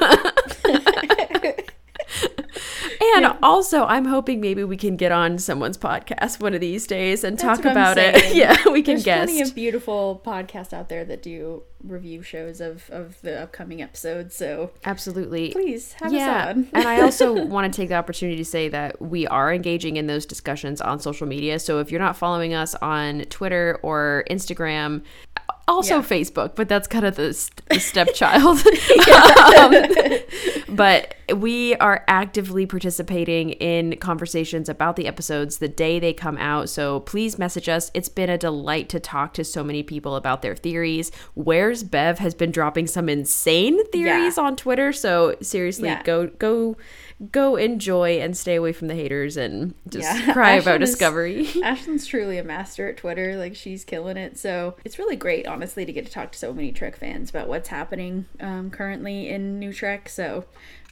And 3.16 3.36
also, 3.42 3.84
I'm 3.84 4.04
hoping 4.04 4.40
maybe 4.40 4.64
we 4.64 4.76
can 4.76 4.96
get 4.96 5.12
on 5.12 5.38
someone's 5.38 5.78
podcast 5.78 6.40
one 6.40 6.54
of 6.54 6.60
these 6.60 6.86
days 6.86 7.24
and 7.24 7.38
talk 7.38 7.62
That's 7.62 7.66
I'm 7.66 7.72
about 7.72 7.98
it. 7.98 8.34
yeah, 8.36 8.56
we 8.70 8.82
can 8.82 8.94
There's 8.94 9.04
guest. 9.04 9.26
plenty 9.26 9.42
of 9.42 9.54
beautiful 9.54 10.22
podcasts 10.24 10.72
out 10.72 10.88
there 10.88 11.04
that 11.04 11.22
do 11.22 11.62
review 11.84 12.22
shows 12.22 12.60
of 12.60 12.90
of 12.90 13.20
the 13.22 13.40
upcoming 13.42 13.80
episodes. 13.82 14.34
So 14.34 14.72
Absolutely. 14.84 15.52
please 15.52 15.92
have 15.94 16.12
yeah. 16.12 16.46
us 16.46 16.56
on. 16.56 16.68
and 16.72 16.88
I 16.88 17.00
also 17.00 17.44
want 17.46 17.72
to 17.72 17.76
take 17.76 17.88
the 17.88 17.94
opportunity 17.94 18.36
to 18.38 18.44
say 18.44 18.68
that 18.68 19.00
we 19.00 19.26
are 19.26 19.52
engaging 19.52 19.96
in 19.96 20.06
those 20.06 20.26
discussions 20.26 20.80
on 20.80 20.98
social 21.00 21.26
media. 21.26 21.58
So 21.58 21.78
if 21.78 21.90
you're 21.90 22.00
not 22.00 22.16
following 22.16 22.54
us 22.54 22.74
on 22.76 23.20
Twitter 23.26 23.78
or 23.82 24.24
Instagram, 24.30 25.02
also 25.68 25.96
Yeah. 25.96 26.02
Facebook, 26.02 26.56
but 26.56 26.68
that's 26.68 26.88
kind 26.88 27.04
of 27.04 27.14
the, 27.16 27.32
st- 27.34 27.62
the 27.68 27.78
stepchild. 27.92 28.58
um, 29.58 29.74
but 30.76 31.14
we 31.36 31.74
are 31.76 32.04
actively 32.08 32.64
participating 32.66 33.50
in 33.50 33.96
conversations 33.98 34.68
about 34.68 34.96
the 34.96 35.06
episodes 35.06 35.58
the 35.58 35.68
day 35.68 35.98
they 35.98 36.12
come 36.12 36.38
out. 36.38 36.68
So 36.70 37.00
please 37.00 37.38
message 37.38 37.68
us. 37.68 37.90
It's 37.94 38.08
been 38.08 38.30
a 38.30 38.38
delight 38.38 38.88
to 38.90 39.00
talk 39.00 39.34
to 39.34 39.44
so 39.44 39.62
many 39.62 39.82
people 39.82 40.16
about 40.16 40.42
their 40.42 40.56
theories. 40.56 41.12
Where's 41.34 41.82
Bev 41.84 42.18
has 42.18 42.34
been 42.34 42.50
dropping 42.50 42.86
some 42.86 43.08
insane 43.08 43.84
theories 43.90 44.36
Yeah. 44.38 44.42
on 44.44 44.56
Twitter. 44.56 44.92
So 44.92 45.36
seriously, 45.42 45.88
Yeah. 45.88 46.02
go 46.02 46.26
go 46.28 46.76
go 47.32 47.56
enjoy 47.56 48.20
and 48.20 48.36
stay 48.36 48.54
away 48.54 48.72
from 48.72 48.86
the 48.88 48.94
haters 48.94 49.36
and 49.36 49.74
just 49.88 50.04
Yeah. 50.20 50.32
cry 50.32 50.52
about 50.52 50.82
is- 50.82 50.90
discovery. 50.90 51.44
Ashlyn's 51.56 52.06
truly 52.06 52.38
a 52.38 52.44
master 52.44 52.88
at 52.88 52.96
Twitter. 52.96 53.36
Like 53.36 53.56
she's 53.56 53.84
killing 53.84 54.16
it. 54.16 54.38
So 54.38 54.76
it's 54.84 54.98
really 54.98 55.16
great, 55.16 55.46
honestly, 55.46 55.84
to 55.84 55.92
get 55.92 56.06
to 56.06 56.12
talk 56.12 56.32
to 56.32 56.38
so 56.38 56.52
many 56.52 56.70
Trek 56.72 56.96
fans 56.96 57.30
about 57.30 57.48
what's 57.48 57.68
happening 57.68 58.26
um, 58.40 58.70
currently 58.70 59.28
in 59.28 59.58
New 59.58 59.72
Trek. 59.72 60.08
So 60.08 60.44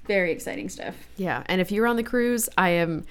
very 0.06 0.30
exciting 0.32 0.68
stuff. 0.68 0.94
Yeah, 1.16 1.42
and 1.46 1.60
if 1.60 1.70
you're 1.72 1.86
on 1.86 1.96
the 1.96 2.02
cruise, 2.02 2.48
I 2.58 2.70
am 2.70 3.04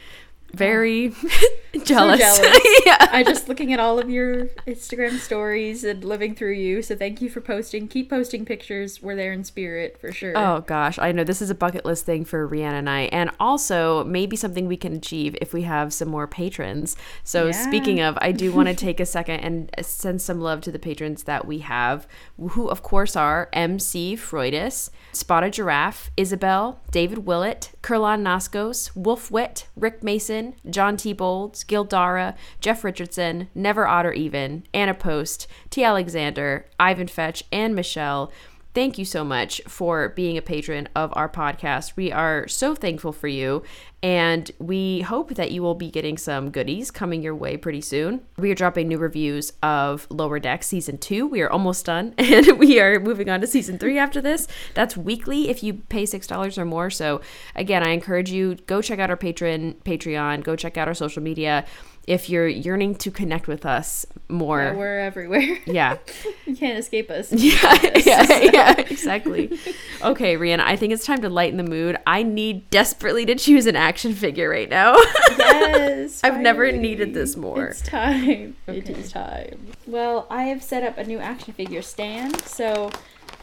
very 0.53 1.09
jealous. 1.83 2.19
jealous. 2.19 2.59
yeah. 2.85 3.07
I 3.11 3.23
just 3.25 3.49
looking 3.49 3.73
at 3.73 3.79
all 3.79 3.99
of 3.99 4.09
your 4.09 4.45
Instagram 4.67 5.17
stories 5.19 5.83
and 5.83 6.03
living 6.03 6.33
through 6.35 6.53
you. 6.53 6.81
So 6.81 6.95
thank 6.95 7.21
you 7.21 7.29
for 7.29 7.41
posting. 7.41 7.87
Keep 7.87 8.09
posting 8.09 8.45
pictures. 8.45 9.01
We're 9.01 9.15
there 9.15 9.33
in 9.33 9.43
spirit 9.43 9.97
for 9.99 10.11
sure. 10.11 10.33
Oh 10.37 10.61
gosh, 10.61 10.97
I 10.99 11.11
know 11.11 11.23
this 11.23 11.41
is 11.41 11.49
a 11.49 11.55
bucket 11.55 11.83
list 11.85 12.05
thing 12.05 12.23
for 12.25 12.47
Rhianna 12.47 12.73
and 12.79 12.89
I, 12.89 13.01
and 13.11 13.31
also 13.39 14.03
maybe 14.05 14.35
something 14.35 14.67
we 14.67 14.77
can 14.77 14.93
achieve 14.93 15.35
if 15.41 15.53
we 15.53 15.63
have 15.63 15.93
some 15.93 16.07
more 16.07 16.27
patrons. 16.27 16.95
So 17.23 17.47
Yeah. 17.47 17.51
speaking 17.51 17.99
of, 18.01 18.17
I 18.21 18.31
do 18.31 18.51
want 18.53 18.69
to 18.69 18.75
take 18.85 18.99
a 18.99 19.05
second 19.05 19.39
and 19.41 19.69
send 19.81 20.21
some 20.21 20.39
love 20.39 20.61
to 20.61 20.71
the 20.71 20.79
patrons 20.79 21.23
that 21.23 21.45
we 21.45 21.59
have, 21.59 22.07
who 22.51 22.67
of 22.69 22.81
course 22.83 23.15
are 23.15 23.49
MC 23.53 24.15
Freudis, 24.15 24.89
Spotted 25.11 25.53
Giraffe, 25.53 26.11
Isabel, 26.17 26.79
David 26.91 27.19
Willett, 27.19 27.71
Kurlan 27.81 28.21
Naskos, 28.21 28.95
Wolf 28.95 29.31
Witt, 29.31 29.67
Rick 29.75 30.03
Mason, 30.03 30.34
John 30.69 30.97
T. 30.97 31.13
Bolds, 31.13 31.63
Gildara, 31.63 32.35
Jeff 32.59 32.83
Richardson, 32.83 33.49
Never 33.55 33.87
Otter 33.87 34.13
Even, 34.13 34.65
Anna 34.73 34.93
Post, 34.93 35.47
T. 35.69 35.83
Alexander, 35.83 36.65
Ivan 36.79 37.07
Fetch, 37.07 37.43
and 37.51 37.75
Michelle. 37.75 38.31
Thank 38.75 38.97
you 38.97 39.05
so 39.05 39.23
much 39.23 39.61
for 39.69 40.09
being 40.09 40.37
a 40.37 40.41
patron 40.41 40.89
of 40.97 41.13
our 41.15 41.29
podcast. 41.29 41.95
We 41.95 42.11
are 42.11 42.45
so 42.49 42.75
thankful 42.75 43.13
for 43.13 43.29
you, 43.29 43.63
and 44.03 44.51
we 44.59 44.99
hope 44.99 45.35
that 45.35 45.51
you 45.51 45.63
will 45.63 45.75
be 45.75 45.89
getting 45.89 46.17
some 46.17 46.51
goodies 46.51 46.91
coming 46.91 47.23
your 47.23 47.33
way 47.33 47.55
pretty 47.55 47.79
soon. 47.79 48.25
We 48.37 48.51
are 48.51 48.55
dropping 48.55 48.89
new 48.89 48.97
reviews 48.97 49.53
of 49.63 50.07
Lower 50.09 50.39
Deck 50.39 50.61
season 50.61 50.97
two. 50.97 51.25
We 51.25 51.39
are 51.41 51.49
almost 51.49 51.85
done, 51.85 52.15
and 52.17 52.59
we 52.59 52.81
are 52.81 52.99
moving 52.99 53.29
on 53.29 53.39
to 53.39 53.47
season 53.47 53.79
three 53.79 53.97
after 53.97 54.19
this. 54.19 54.45
That's 54.73 54.97
weekly 54.97 55.47
if 55.47 55.63
you 55.63 55.75
pay 55.75 56.05
six 56.05 56.27
dollars 56.27 56.57
or 56.57 56.65
more. 56.65 56.89
So 56.89 57.21
again, 57.55 57.81
I 57.81 57.91
encourage 57.91 58.29
you 58.29 58.55
go 58.67 58.81
check 58.81 58.99
out 58.99 59.09
our 59.09 59.15
patron 59.15 59.75
Patreon. 59.85 60.43
Go 60.43 60.57
check 60.57 60.75
out 60.75 60.89
our 60.89 60.93
social 60.93 61.23
media 61.23 61.63
if 62.07 62.29
you're 62.29 62.47
yearning 62.47 62.95
to 62.95 63.09
connect 63.09 63.47
with 63.47 63.65
us 63.65 64.05
more. 64.29 64.61
Yeah, 64.61 64.73
we're 64.75 64.99
everywhere. 64.99 65.57
yeah. 65.65 65.97
you 66.45 66.55
can't 66.55 66.77
escape 66.77 67.09
us. 67.09 67.31
Yeah, 67.45 67.77
yeah, 67.97 68.39
yeah, 68.53 68.71
exactly. 68.79 69.57
Okay, 70.01 70.35
Rhianna, 70.35 70.59
I 70.59 70.75
think 70.75 70.93
it's 70.93 71.05
time 71.05 71.21
to 71.21 71.29
lighten 71.29 71.57
the 71.57 71.63
mood. 71.63 71.97
I 72.05 72.21
need 72.21 72.69
desperately 72.69 73.25
to 73.25 73.33
choose 73.35 73.65
an 73.65 73.75
action 73.75 74.13
figure 74.13 74.49
right 74.49 74.69
now. 74.69 74.95
Yes. 75.37 76.23
I've 76.23 76.39
never 76.39 76.71
needed 76.71 77.13
this 77.15 77.35
more. 77.35 77.67
It's 77.67 77.81
time. 77.81 78.55
It 78.67 78.83
Okay. 78.89 78.93
is 78.93 79.11
time. 79.11 79.71
Well, 79.87 80.27
I 80.29 80.43
have 80.43 80.61
set 80.61 80.83
up 80.83 80.97
a 80.99 81.03
new 81.05 81.17
action 81.17 81.53
figure 81.53 81.81
stand. 81.81 82.39
So 82.41 82.91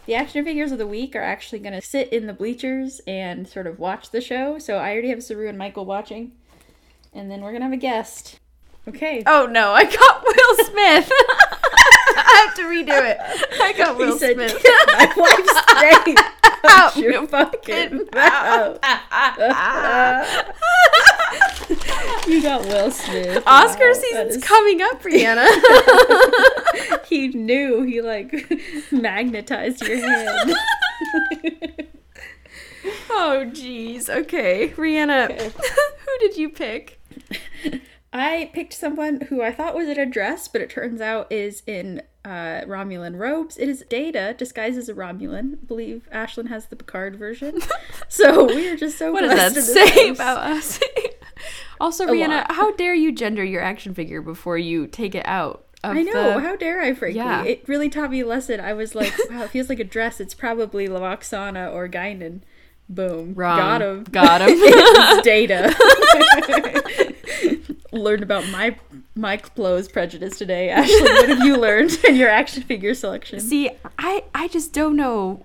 the 0.07 0.15
action 0.15 0.45
figures 0.45 0.71
of 0.71 0.79
the 0.79 0.87
week 0.87 1.17
are 1.17 1.23
actually 1.23 1.59
going 1.59 1.73
to 1.75 1.81
sit 1.81 2.13
in 2.13 2.27
the 2.27 2.33
bleachers 2.33 3.01
and 3.09 3.49
sort 3.49 3.67
of 3.67 3.79
watch 3.81 4.11
the 4.11 4.21
show. 4.21 4.59
So 4.59 4.77
I 4.77 4.93
already 4.93 5.09
have 5.09 5.23
Saru 5.25 5.49
and 5.49 5.59
Michael 5.59 5.85
watching. 5.85 6.33
And 7.13 7.31
then 7.31 7.41
we're 7.41 7.51
going 7.51 7.61
to 7.63 7.67
have 7.67 7.73
a 7.73 7.77
guest. 7.77 8.39
Okay. 8.89 9.23
oh 9.27 9.47
no, 9.47 9.71
I 9.73 9.85
got 9.85 10.25
Will 10.27 10.57
Smith. 10.65 11.11
I 12.15 12.47
have 12.47 12.55
to 12.57 12.63
redo 12.65 12.89
it. 13.11 13.17
I 13.61 13.73
got 13.75 13.97
Will 13.97 14.19
said, 14.19 14.35
Smith. 14.35 14.61
My 14.89 15.13
wife's 15.17 16.07
name 16.07 16.17
out 16.65 16.97
your 16.97 17.13
your 17.13 17.27
fucking 17.29 18.09
mouth. 18.13 18.79
you 22.29 22.43
got 22.43 22.63
Will 22.67 22.91
Smith. 22.91 23.43
Oscar 23.47 23.89
Wow, 23.89 23.93
season's 23.95 24.37
is- 24.37 24.45
coming 24.45 24.83
up, 24.83 25.03
Rhianna. 25.03 25.47
he 27.07 27.29
knew 27.29 27.83
he 27.83 28.01
like 28.03 28.33
magnetized 28.91 29.83
your 29.87 29.99
hand. 29.99 30.55
oh 33.11 33.45
jeez. 33.53 34.09
Okay, 34.09 34.71
Rhianna, 34.71 35.31
Okay. 35.31 35.49
who 35.51 36.19
did 36.21 36.37
you 36.37 36.49
pick? 36.49 36.99
I 38.13 38.51
picked 38.53 38.75
someone 38.75 39.23
who 39.23 39.43
I 39.43 39.53
thought 39.53 39.75
was 39.75 39.89
in 39.89 39.99
a 39.99 40.05
dress, 40.07 40.47
but 40.49 40.61
it 40.61 40.69
turns 40.71 41.01
out 41.01 41.31
is 41.33 41.63
in 41.67 42.03
uh, 42.25 42.61
Romulan 42.67 43.19
robes. 43.19 43.57
It 43.57 43.69
is 43.69 43.85
Data 43.89 44.35
disguised 44.37 44.77
as 44.79 44.89
a 44.89 44.95
Romulan. 44.95 45.55
I 45.55 45.65
believe 45.67 46.09
Ashlyn 46.13 46.49
has 46.49 46.67
the 46.67 46.77
Picard 46.77 47.17
version. 47.17 47.61
so 48.09 48.45
we 48.45 48.69
are 48.69 48.77
just 48.77 48.99
so 48.99 49.13
What 49.13 49.23
does 49.23 49.31
that 49.31 49.53
blessed 49.55 49.71
in 49.71 49.75
this 49.75 49.93
say 49.95 50.09
house. 50.09 50.17
about 50.17 50.39
us? 50.39 50.81
also, 51.81 52.05
A 52.05 52.09
Rhianna, 52.09 52.29
lot. 52.29 52.53
how 52.53 52.73
dare 52.73 52.95
you 52.95 53.13
gender 53.13 53.43
your 53.43 53.63
action 53.63 53.95
figure 53.95 54.21
before 54.21 54.59
you 54.59 54.87
take 54.87 55.15
it 55.15 55.27
out? 55.27 55.65
Of 55.83 55.97
I 55.97 56.03
know. 56.03 56.35
the- 56.35 56.41
How 56.41 56.55
dare 56.55 56.81
I, 56.83 56.93
frankly? 56.95 57.17
Yeah. 57.19 57.43
It 57.45 57.65
really 57.67 57.89
taught 57.89 58.11
me 58.11 58.21
a 58.21 58.27
lesson. 58.27 58.61
I 58.61 58.73
was 58.75 58.95
like, 58.95 59.13
wow, 59.31 59.45
it 59.45 59.51
feels 59.51 59.69
like 59.69 59.81
a 59.81 59.85
dress. 59.85 60.21
It's 60.21 60.35
probably 60.35 60.87
Lwaxana 60.87 61.73
or 61.73 61.89
Guinan. 61.89 62.43
Boom. 62.89 63.35
Wrong. 63.35 63.57
Got 63.59 63.83
him. 63.83 64.05
Got 64.05 64.43
him. 64.43 64.49
it's 64.53 65.23
data. 65.25 65.75
learned 67.93 68.23
about 68.23 68.49
my 68.49 68.77
my 69.15 69.37
clothes 69.37 69.89
prejudice 69.89 70.39
today. 70.39 70.71
Ashley, 70.71 71.03
what 71.03 71.29
have 71.29 71.45
you 71.45 71.57
learned 71.57 71.93
in 72.05 72.17
your 72.17 72.29
action 72.29 72.63
figure 72.63 72.95
selection? 72.95 73.41
See, 73.41 73.71
I 73.99 74.25
I 74.35 74.49
just 74.49 74.73
don't 74.73 74.97
know. 74.97 75.45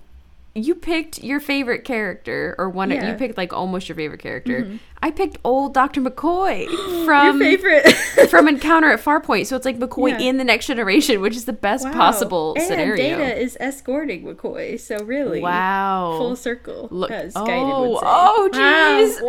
You 0.58 0.74
picked 0.76 1.24
your 1.24 1.40
favorite 1.40 1.84
character, 1.84 2.56
or 2.58 2.70
one. 2.70 2.90
Yeah. 2.90 2.98
Mm-hmm. 2.98 3.08
You 3.10 3.14
picked 3.16 3.38
like 3.38 3.54
almost 3.54 3.88
your 3.88 3.96
favorite 3.96 4.20
character. 4.22 4.80
I 5.04 5.12
picked 5.12 5.38
old 5.44 5.76
Doctor 5.76 6.02
McCoy 6.02 6.66
from 7.06 7.40
your 7.40 7.58
favorite 7.58 7.92
from 8.30 8.48
Encounter 8.48 8.90
at 8.92 9.00
Farpoint. 9.00 9.46
So 9.46 9.56
it's 9.56 9.66
like 9.66 9.78
McCoy 9.78 10.10
Yeah. 10.12 10.20
in 10.30 10.38
the 10.38 10.44
Next 10.44 10.66
Generation, 10.66 11.22
which 11.22 11.36
is 11.36 11.46
the 11.46 11.54
best 11.54 11.86
Wow. 11.86 11.94
possible 11.94 12.54
and 12.56 12.64
scenario. 12.66 13.18
Data 13.18 13.40
is 13.40 13.56
escorting 13.60 14.24
McCoy, 14.24 14.80
so 14.80 14.98
really, 15.04 15.42
Wow. 15.42 16.16
full 16.18 16.36
circle. 16.36 16.88
Look- 16.90 17.12
as 17.12 17.34
oh, 17.36 17.46
Guinan 17.46 17.90
would 17.90 18.00
say. 18.00 18.08
oh, 18.08 18.50
jeez. 18.54 19.22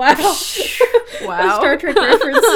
Wow, 1.22 1.28
wow. 1.28 1.46
Wow. 1.48 1.58
Star 1.58 1.76
Trek 1.76 1.96
reference. 1.96 2.46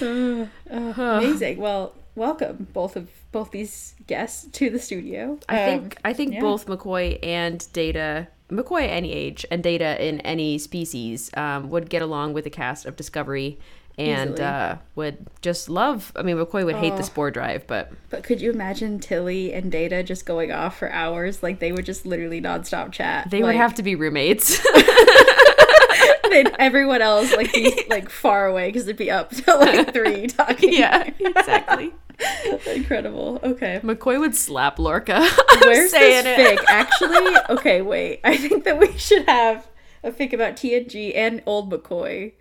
Uh, 0.00 0.46
uh, 0.70 1.02
amazing. 1.20 1.58
Well, 1.58 1.94
welcome 2.14 2.68
both 2.72 2.96
of 2.96 3.08
both 3.32 3.50
these 3.50 3.94
guests 4.06 4.46
to 4.52 4.70
the 4.70 4.78
studio. 4.78 5.38
I 5.48 5.62
Um, 5.64 5.80
think 5.80 5.98
I 6.04 6.12
think 6.12 6.34
yeah. 6.34 6.40
both 6.40 6.66
McCoy 6.66 7.18
and 7.22 7.66
Data, 7.72 8.28
McCoy 8.50 8.82
at 8.84 8.90
any 8.90 9.12
age 9.12 9.44
and 9.50 9.62
Data 9.62 10.02
in 10.04 10.20
any 10.20 10.58
species, 10.58 11.30
um, 11.36 11.70
would 11.70 11.88
get 11.90 12.02
along 12.02 12.32
with 12.34 12.44
the 12.44 12.50
cast 12.50 12.86
of 12.86 12.96
Discovery 12.96 13.58
and 13.96 14.40
uh, 14.40 14.76
would 14.96 15.26
just 15.40 15.68
love. 15.68 16.10
I 16.16 16.22
mean, 16.22 16.36
McCoy 16.36 16.64
would 16.64 16.74
hate 16.76 16.92
Oh. 16.94 16.96
the 16.96 17.04
spore 17.04 17.30
drive, 17.30 17.66
but 17.68 17.92
But 18.10 18.24
could 18.24 18.40
you 18.40 18.50
imagine 18.50 18.98
Tilly 18.98 19.52
and 19.52 19.70
Data 19.70 20.02
just 20.02 20.26
going 20.26 20.50
off 20.50 20.76
for 20.78 20.90
hours? 20.90 21.42
Like 21.44 21.60
they 21.60 21.70
would 21.72 21.86
just 21.86 22.04
literally 22.04 22.40
nonstop 22.40 22.90
chat. 22.92 23.30
they 23.30 23.42
would 23.42 23.54
have 23.54 23.74
to 23.74 23.82
be 23.84 23.94
roommates. 23.94 24.58
then 26.30 26.50
everyone 26.58 27.00
else 27.02 27.32
like 27.36 27.52
be 27.52 27.84
like 27.88 28.08
far 28.10 28.46
away 28.46 28.68
because 28.68 28.84
they'd 28.86 28.96
be 28.96 29.10
up 29.10 29.30
till 29.30 29.60
like 29.60 29.92
three 29.92 30.26
talking. 30.38 30.72
yeah, 30.72 31.08
exactly. 31.20 31.92
incredible. 32.66 33.40
Okay, 33.42 33.80
McCoy 33.82 34.18
would 34.20 34.34
slap 34.34 34.78
Lorca. 34.78 35.16
I'm 35.50 35.60
where's 35.60 35.90
saying 35.90 36.24
this 36.24 36.38
it. 36.38 36.58
fic? 36.60 36.64
Actually, 36.68 37.36
okay, 37.50 37.82
wait. 37.82 38.20
I 38.24 38.36
think 38.36 38.64
that 38.64 38.78
we 38.78 38.96
should 38.98 39.26
have 39.28 39.66
a 40.02 40.10
fic 40.10 40.32
about 40.32 40.54
TNG 40.56 41.12
and 41.16 41.42
old 41.46 41.70
McCoy 41.72 42.32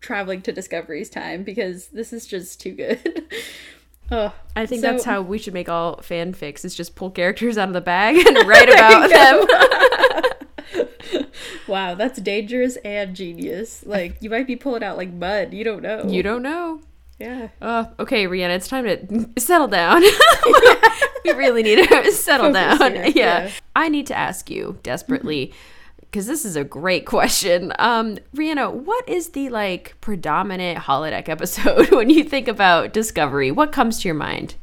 traveling 0.00 0.42
to 0.42 0.52
Discovery's 0.52 1.10
time 1.10 1.42
because 1.44 1.88
this 1.88 2.12
is 2.12 2.26
just 2.26 2.60
too 2.60 2.72
good. 2.72 3.24
oh, 4.10 4.34
I 4.56 4.66
think 4.66 4.80
So- 4.82 4.90
that's 4.92 5.04
how 5.04 5.22
we 5.22 5.38
should 5.38 5.54
make 5.54 5.68
all 5.68 5.96
fanfics. 5.98 6.64
Is 6.64 6.74
just 6.74 6.94
pull 6.94 7.10
characters 7.10 7.56
out 7.58 7.68
of 7.68 7.74
the 7.74 7.80
bag 7.80 8.16
and 8.26 8.46
write 8.48 8.68
about 8.68 9.08
them. 9.10 9.46
wow, 11.68 11.94
that's 11.94 12.20
dangerous 12.20 12.76
and 12.84 13.14
genius. 13.16 13.84
Like 13.86 14.16
you 14.20 14.30
might 14.30 14.46
be 14.46 14.56
pulling 14.56 14.82
out 14.82 14.96
like 14.96 15.12
mud. 15.12 15.52
You 15.54 15.64
don't 15.64 15.82
know. 15.82 16.04
You 16.06 16.22
don't 16.22 16.42
know. 16.42 16.80
Yeah. 17.20 17.48
Uh, 17.60 17.84
okay, 17.98 18.26
Rhianna, 18.26 18.56
it's 18.56 18.66
time 18.66 18.84
to 18.84 19.28
settle 19.38 19.68
down. 19.68 20.02
we 21.24 21.32
really 21.32 21.62
need 21.62 21.86
to 21.86 22.12
settle 22.12 22.52
Focus 22.52 22.78
down. 22.78 22.94
Yeah. 22.94 23.12
yeah. 23.14 23.50
I 23.76 23.88
need 23.88 24.06
to 24.06 24.16
ask 24.16 24.50
you 24.50 24.78
desperately 24.82 25.52
because 26.00 26.26
this 26.26 26.44
is 26.44 26.56
a 26.56 26.64
great 26.64 27.04
question. 27.04 27.72
Um, 27.78 28.18
Rhianna, 28.34 28.72
what 28.72 29.06
is 29.06 29.28
the 29.28 29.50
like 29.50 29.94
predominant 30.00 30.78
holodeck 30.80 31.28
episode 31.28 31.90
when 31.90 32.08
you 32.08 32.24
think 32.24 32.48
about 32.48 32.94
Discovery? 32.94 33.50
What 33.50 33.70
comes 33.70 34.00
to 34.00 34.08
your 34.08 34.14
mind? 34.14 34.54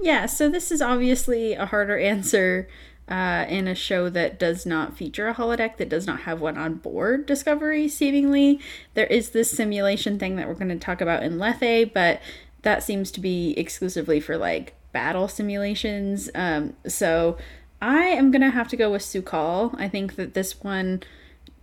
Yeah, 0.00 0.26
so 0.26 0.48
this 0.48 0.70
is 0.70 0.80
obviously 0.80 1.54
a 1.54 1.66
harder 1.66 1.98
answer 1.98 2.68
uh, 3.08 3.44
in 3.48 3.68
a 3.68 3.74
show 3.74 4.08
that 4.08 4.38
does 4.38 4.64
not 4.64 4.96
feature 4.96 5.28
a 5.28 5.34
holodeck, 5.34 5.76
that 5.76 5.88
does 5.88 6.06
not 6.06 6.20
have 6.20 6.40
one 6.40 6.56
on 6.56 6.74
board 6.74 7.26
Discovery, 7.26 7.88
seemingly. 7.88 8.60
There 8.94 9.06
is 9.06 9.30
this 9.30 9.50
simulation 9.50 10.18
thing 10.18 10.36
that 10.36 10.48
we're 10.48 10.54
going 10.54 10.68
to 10.68 10.78
talk 10.78 11.00
about 11.00 11.22
in 11.22 11.38
Lethe, 11.38 11.92
but 11.92 12.20
that 12.62 12.82
seems 12.82 13.10
to 13.12 13.20
be 13.20 13.58
exclusively 13.58 14.20
for 14.20 14.36
like 14.36 14.74
battle 14.92 15.28
simulations. 15.28 16.30
Um, 16.34 16.74
so 16.86 17.36
I 17.80 18.04
am 18.04 18.30
going 18.30 18.42
to 18.42 18.50
have 18.50 18.68
to 18.68 18.76
go 18.76 18.90
with 18.90 19.02
Su'Kal. 19.02 19.74
I 19.78 19.88
think 19.88 20.14
that 20.16 20.34
this 20.34 20.62
one 20.62 21.02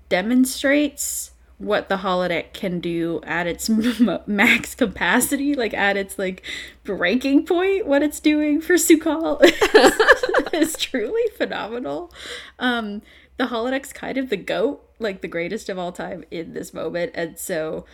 demonstrates 0.10 1.32
what 1.60 1.90
the 1.90 1.98
holodeck 1.98 2.54
can 2.54 2.80
do 2.80 3.22
at 3.24 3.46
its 3.46 3.70
max 4.28 4.74
capacity 4.74 5.54
like 5.54 5.74
at 5.74 5.98
its 5.98 6.18
like 6.18 6.42
breaking 6.84 7.46
point 7.46 7.86
what 7.86 8.02
it's 8.02 8.20
doing 8.20 8.60
for 8.60 8.76
sukal 8.76 9.40
is 10.54 10.76
truly 10.76 11.28
phenomenal. 11.38 12.12
Um 12.58 13.02
the 13.38 13.46
holodeck's 13.46 13.94
kind 13.94 14.18
of 14.18 14.30
the 14.30 14.38
goat, 14.38 14.84
like 15.00 15.22
the 15.22 15.28
greatest 15.28 15.70
of 15.70 15.80
all 15.80 15.94
time 15.94 16.26
in 16.30 16.54
this 16.54 16.74
moment, 16.74 17.14
and 17.16 17.40
so 17.40 17.86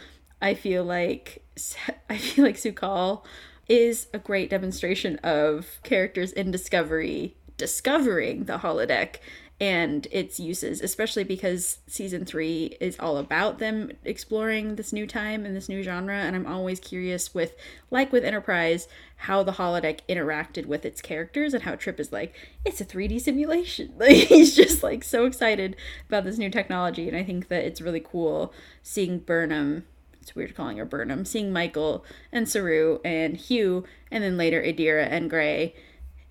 I 0.41 0.53
feel 0.53 0.84
like 0.84 1.43
I 2.10 2.17
feel 2.17 2.45
like 2.45 2.55
Su'Kal 2.55 3.24
is 3.67 4.07
a 4.13 4.19
great 4.19 4.50
demonstration 4.50 5.17
of 5.17 5.79
characters 5.84 6.31
in 6.31 6.51
Discovery 6.51 7.36
discovering 7.57 8.45
the 8.45 8.57
holodeck 8.57 9.17
and 9.59 10.05
its 10.12 10.38
uses, 10.38 10.81
especially 10.81 11.24
because 11.24 11.79
season 11.88 12.25
three 12.25 12.75
is 12.81 13.00
all 13.00 13.17
about 13.17 13.59
them 13.59 13.89
exploring 14.03 14.75
this 14.75 14.91
new 14.91 15.07
time 15.07 15.45
and 15.45 15.55
this 15.55 15.69
new 15.69 15.81
genre. 15.81 16.15
And 16.15 16.35
I'm 16.35 16.45
always 16.45 16.79
curious 16.79 17.33
with, 17.33 17.55
like 17.89 18.12
with 18.12 18.25
Enterprise, 18.25 18.89
how 19.15 19.43
the 19.43 19.53
holodeck 19.53 20.01
interacted 20.09 20.65
with 20.65 20.83
its 20.83 21.01
characters 21.01 21.53
and 21.53 21.63
how 21.63 21.75
Trip 21.75 22.01
is 22.01 22.12
like, 22.12 22.35
it's 22.65 22.81
a 22.81 22.85
3D 22.85 23.21
simulation. 23.21 23.93
Like 24.05 24.27
he's 24.27 24.55
just 24.55 24.83
like 24.83 25.03
so 25.05 25.25
excited 25.25 25.77
about 26.09 26.25
this 26.25 26.38
new 26.38 26.50
technology. 26.50 27.07
And 27.07 27.15
I 27.15 27.24
think 27.24 27.47
that 27.47 27.63
it's 27.63 27.81
really 27.81 28.01
cool 28.01 28.53
seeing 28.83 29.19
Burnham. 29.19 29.85
It's 30.21 30.35
weird 30.35 30.55
calling 30.55 30.77
her 30.77 30.85
Burnham. 30.85 31.24
Seeing 31.24 31.53
Michael 31.53 32.03
and 32.31 32.50
Saru 32.50 33.00
and 33.05 33.38
Hugh, 33.38 33.85
and 34.12 34.24
then 34.24 34.38
later 34.38 34.62
Adira 34.62 35.07
and 35.09 35.29
Gray 35.29 35.74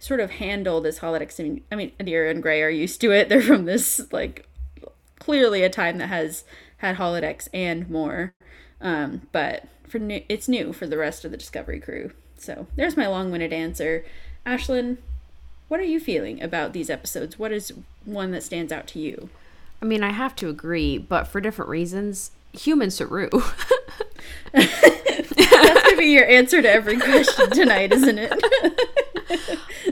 sort 0.05 0.21
of 0.21 0.33
handle 0.33 0.83
this 0.83 0.99
holodeck 0.99 1.33
sim- 1.33 1.63
I 1.73 1.77
mean, 1.77 1.93
Adira 1.99 2.31
and 2.31 2.43
Gray 2.43 2.63
are 2.63 2.69
used 2.69 3.01
to 3.01 3.11
it. 3.11 3.29
They're 3.31 3.41
from 3.41 3.65
this 3.65 4.13
like 4.13 4.47
clearly 5.19 5.63
a 5.63 5.71
time 5.71 5.99
that 5.99 6.09
has 6.09 6.45
had 6.79 6.97
holodecks 6.97 7.49
and 7.55 7.89
more. 7.89 8.35
Um, 8.81 9.23
but 9.33 9.67
for 9.89 9.99
new, 9.99 10.23
it's 10.29 10.49
new 10.49 10.73
for 10.75 10.87
the 10.87 10.99
rest 10.99 11.25
of 11.25 11.31
the 11.31 11.39
Discovery 11.39 11.81
crew. 11.81 12.13
So 12.37 12.67
there's 12.77 12.97
my 12.97 13.07
long-winded 13.07 13.53
answer. 13.53 14.05
Ashlyn, 14.45 14.99
what 15.69 15.81
are 15.81 15.85
you 15.85 15.99
feeling 15.99 16.43
about 16.43 16.75
these 16.75 16.91
episodes? 16.91 17.39
What 17.39 17.53
is 17.53 17.73
one 18.05 18.33
that 18.33 18.43
stands 18.43 18.73
out 18.73 18.87
to 18.89 18.99
you? 18.99 19.31
I 19.81 19.87
mean, 19.87 20.03
I 20.03 20.11
have 20.11 20.37
to 20.37 20.51
agree, 20.51 20.99
but 20.99 21.27
for 21.27 21.41
different 21.41 21.71
reasons. 21.71 22.33
Human 22.53 22.91
Saru. 22.91 23.31
That's 24.53 25.83
gonna 25.83 25.97
be 25.97 26.07
your 26.07 26.27
answer 26.27 26.61
to 26.61 26.71
every 26.71 26.99
question 26.99 27.51
tonight, 27.51 27.93
isn't 27.93 28.19
it? 28.19 29.01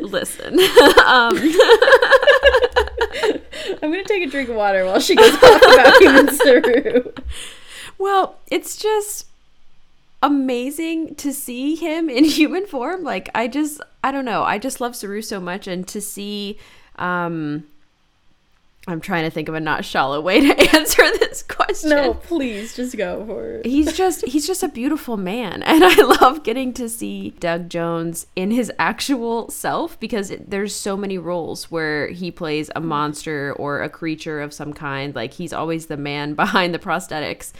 Listen, 0.01 0.55
um, 1.07 1.37
I'm 3.83 3.91
gonna 3.91 4.05
take 4.05 4.27
a 4.27 4.31
drink 4.31 4.49
of 4.49 4.57
water 4.57 4.85
while 4.85 5.01
she 5.01 5.15
goes 5.15 5.35
off 5.35 5.63
about 5.63 5.97
human 6.01 6.35
Saru. 6.35 7.13
well, 7.99 8.37
it's 8.51 8.77
just 8.77 9.27
amazing 10.23 11.15
to 11.17 11.33
see 11.33 11.75
him 11.75 12.09
in 12.09 12.25
human 12.25 12.67
form. 12.67 13.03
Like, 13.03 13.29
I 13.35 13.49
just, 13.49 13.81
I 14.05 14.13
don't 14.13 14.25
know, 14.25 14.43
I 14.43 14.59
just 14.59 14.81
love 14.81 14.95
Saru 14.97 15.23
so 15.23 15.41
much, 15.41 15.67
and 15.67 15.87
to 15.89 16.01
see, 16.01 16.59
um, 16.97 17.65
I'm 18.89 19.01
trying 19.01 19.23
to 19.25 19.31
think 19.31 19.49
of 19.49 19.55
a 19.55 19.61
not 19.61 19.85
shallow 19.85 20.21
way 20.21 20.41
to 20.41 20.75
answer 20.77 21.03
this 21.19 21.43
question. 21.45 21.91
No, 21.91 22.15
please 22.15 22.75
just 22.75 22.97
go 22.97 23.25
for 23.25 23.51
it. 23.59 23.67
he's 23.67 23.93
just 23.97 24.27
he's 24.27 24.47
just 24.47 24.63
a 24.63 24.69
beautiful 24.69 25.17
man 25.17 25.63
and 25.73 25.83
i 25.85 25.95
love 25.95 26.43
getting 26.43 26.73
to 26.75 26.89
see 26.89 27.31
doug 27.41 27.69
jones 27.69 28.27
in 28.37 28.51
his 28.51 28.71
actual 28.79 29.49
self 29.51 29.99
because 30.01 30.31
it, 30.31 30.51
there's 30.51 30.75
so 30.75 30.97
many 30.97 31.17
roles 31.17 31.71
where 31.71 32.09
he 32.09 32.31
plays 32.31 32.71
a 32.77 32.81
monster 32.81 33.53
or 33.55 33.83
a 33.83 33.89
creature 33.89 34.41
of 34.43 34.53
some 34.53 34.73
kind 34.73 35.15
like 35.15 35.33
he's 35.35 35.53
always 35.53 35.87
the 35.87 35.97
man 35.97 36.35
behind 36.43 36.75
the 36.75 36.79
prosthetics 36.79 37.53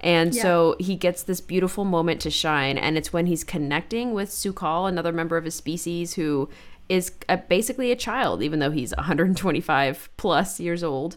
and 0.00 0.34
Yeah. 0.34 0.42
so 0.42 0.76
he 0.78 0.94
gets 0.94 1.22
this 1.22 1.40
beautiful 1.40 1.84
moment 1.84 2.20
to 2.20 2.30
shine 2.30 2.76
and 2.78 2.96
it's 2.98 3.12
when 3.12 3.26
he's 3.26 3.44
connecting 3.44 4.12
with 4.12 4.28
Su'Kal, 4.28 4.86
another 4.88 5.10
member 5.12 5.36
of 5.38 5.44
his 5.44 5.54
species 5.54 6.14
who 6.14 6.48
is 6.88 7.12
a, 7.28 7.36
basically 7.36 7.90
a 7.90 7.96
child 7.96 8.42
even 8.42 8.58
though 8.58 8.70
he's 8.70 8.94
125 8.96 10.08
plus 10.16 10.60
years 10.60 10.82
old. 10.82 11.16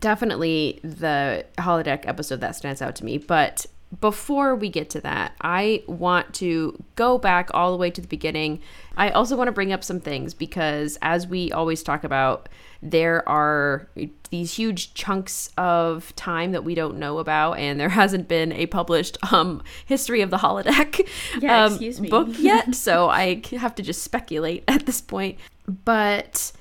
Definitely 0.00 0.80
the 0.82 1.44
holodeck 1.58 2.06
episode 2.06 2.40
that 2.40 2.56
stands 2.56 2.80
out 2.80 2.96
to 2.96 3.04
me 3.04 3.18
but 3.18 3.66
before 4.00 4.54
we 4.54 4.68
get 4.68 4.88
to 4.90 5.00
that 5.00 5.34
i 5.40 5.82
want 5.86 6.32
to 6.34 6.82
go 6.96 7.18
back 7.18 7.50
all 7.52 7.72
the 7.72 7.78
way 7.78 7.90
to 7.90 8.00
the 8.00 8.08
beginning. 8.08 8.60
I 8.96 9.10
also 9.10 9.36
want 9.36 9.48
to 9.48 9.52
bring 9.52 9.72
up 9.72 9.82
some 9.82 10.00
things 10.00 10.34
because 10.34 10.98
as 11.02 11.26
we 11.26 11.50
always 11.52 11.82
talk 11.82 12.04
about 12.04 12.48
there 12.82 13.26
are 13.28 13.88
these 14.30 14.54
huge 14.54 14.94
chunks 14.94 15.50
of 15.56 16.14
time 16.16 16.52
that 16.52 16.64
we 16.64 16.74
don't 16.74 16.98
know 16.98 17.18
about 17.18 17.54
and 17.54 17.80
there 17.80 17.88
hasn't 18.00 18.28
been 18.28 18.52
a 18.52 18.66
published 18.66 19.16
um, 19.32 19.62
history 19.86 20.20
of 20.20 20.30
the 20.30 20.38
holodeck 20.38 21.06
Yeah, 21.40 21.64
um, 21.64 21.78
book 22.08 22.28
yet 22.38 22.74
so 22.74 23.08
i 23.08 23.42
have 23.52 23.74
to 23.76 23.82
just 23.82 24.02
speculate 24.02 24.64
at 24.68 24.86
this 24.86 25.00
point. 25.00 25.38
But 25.84 26.52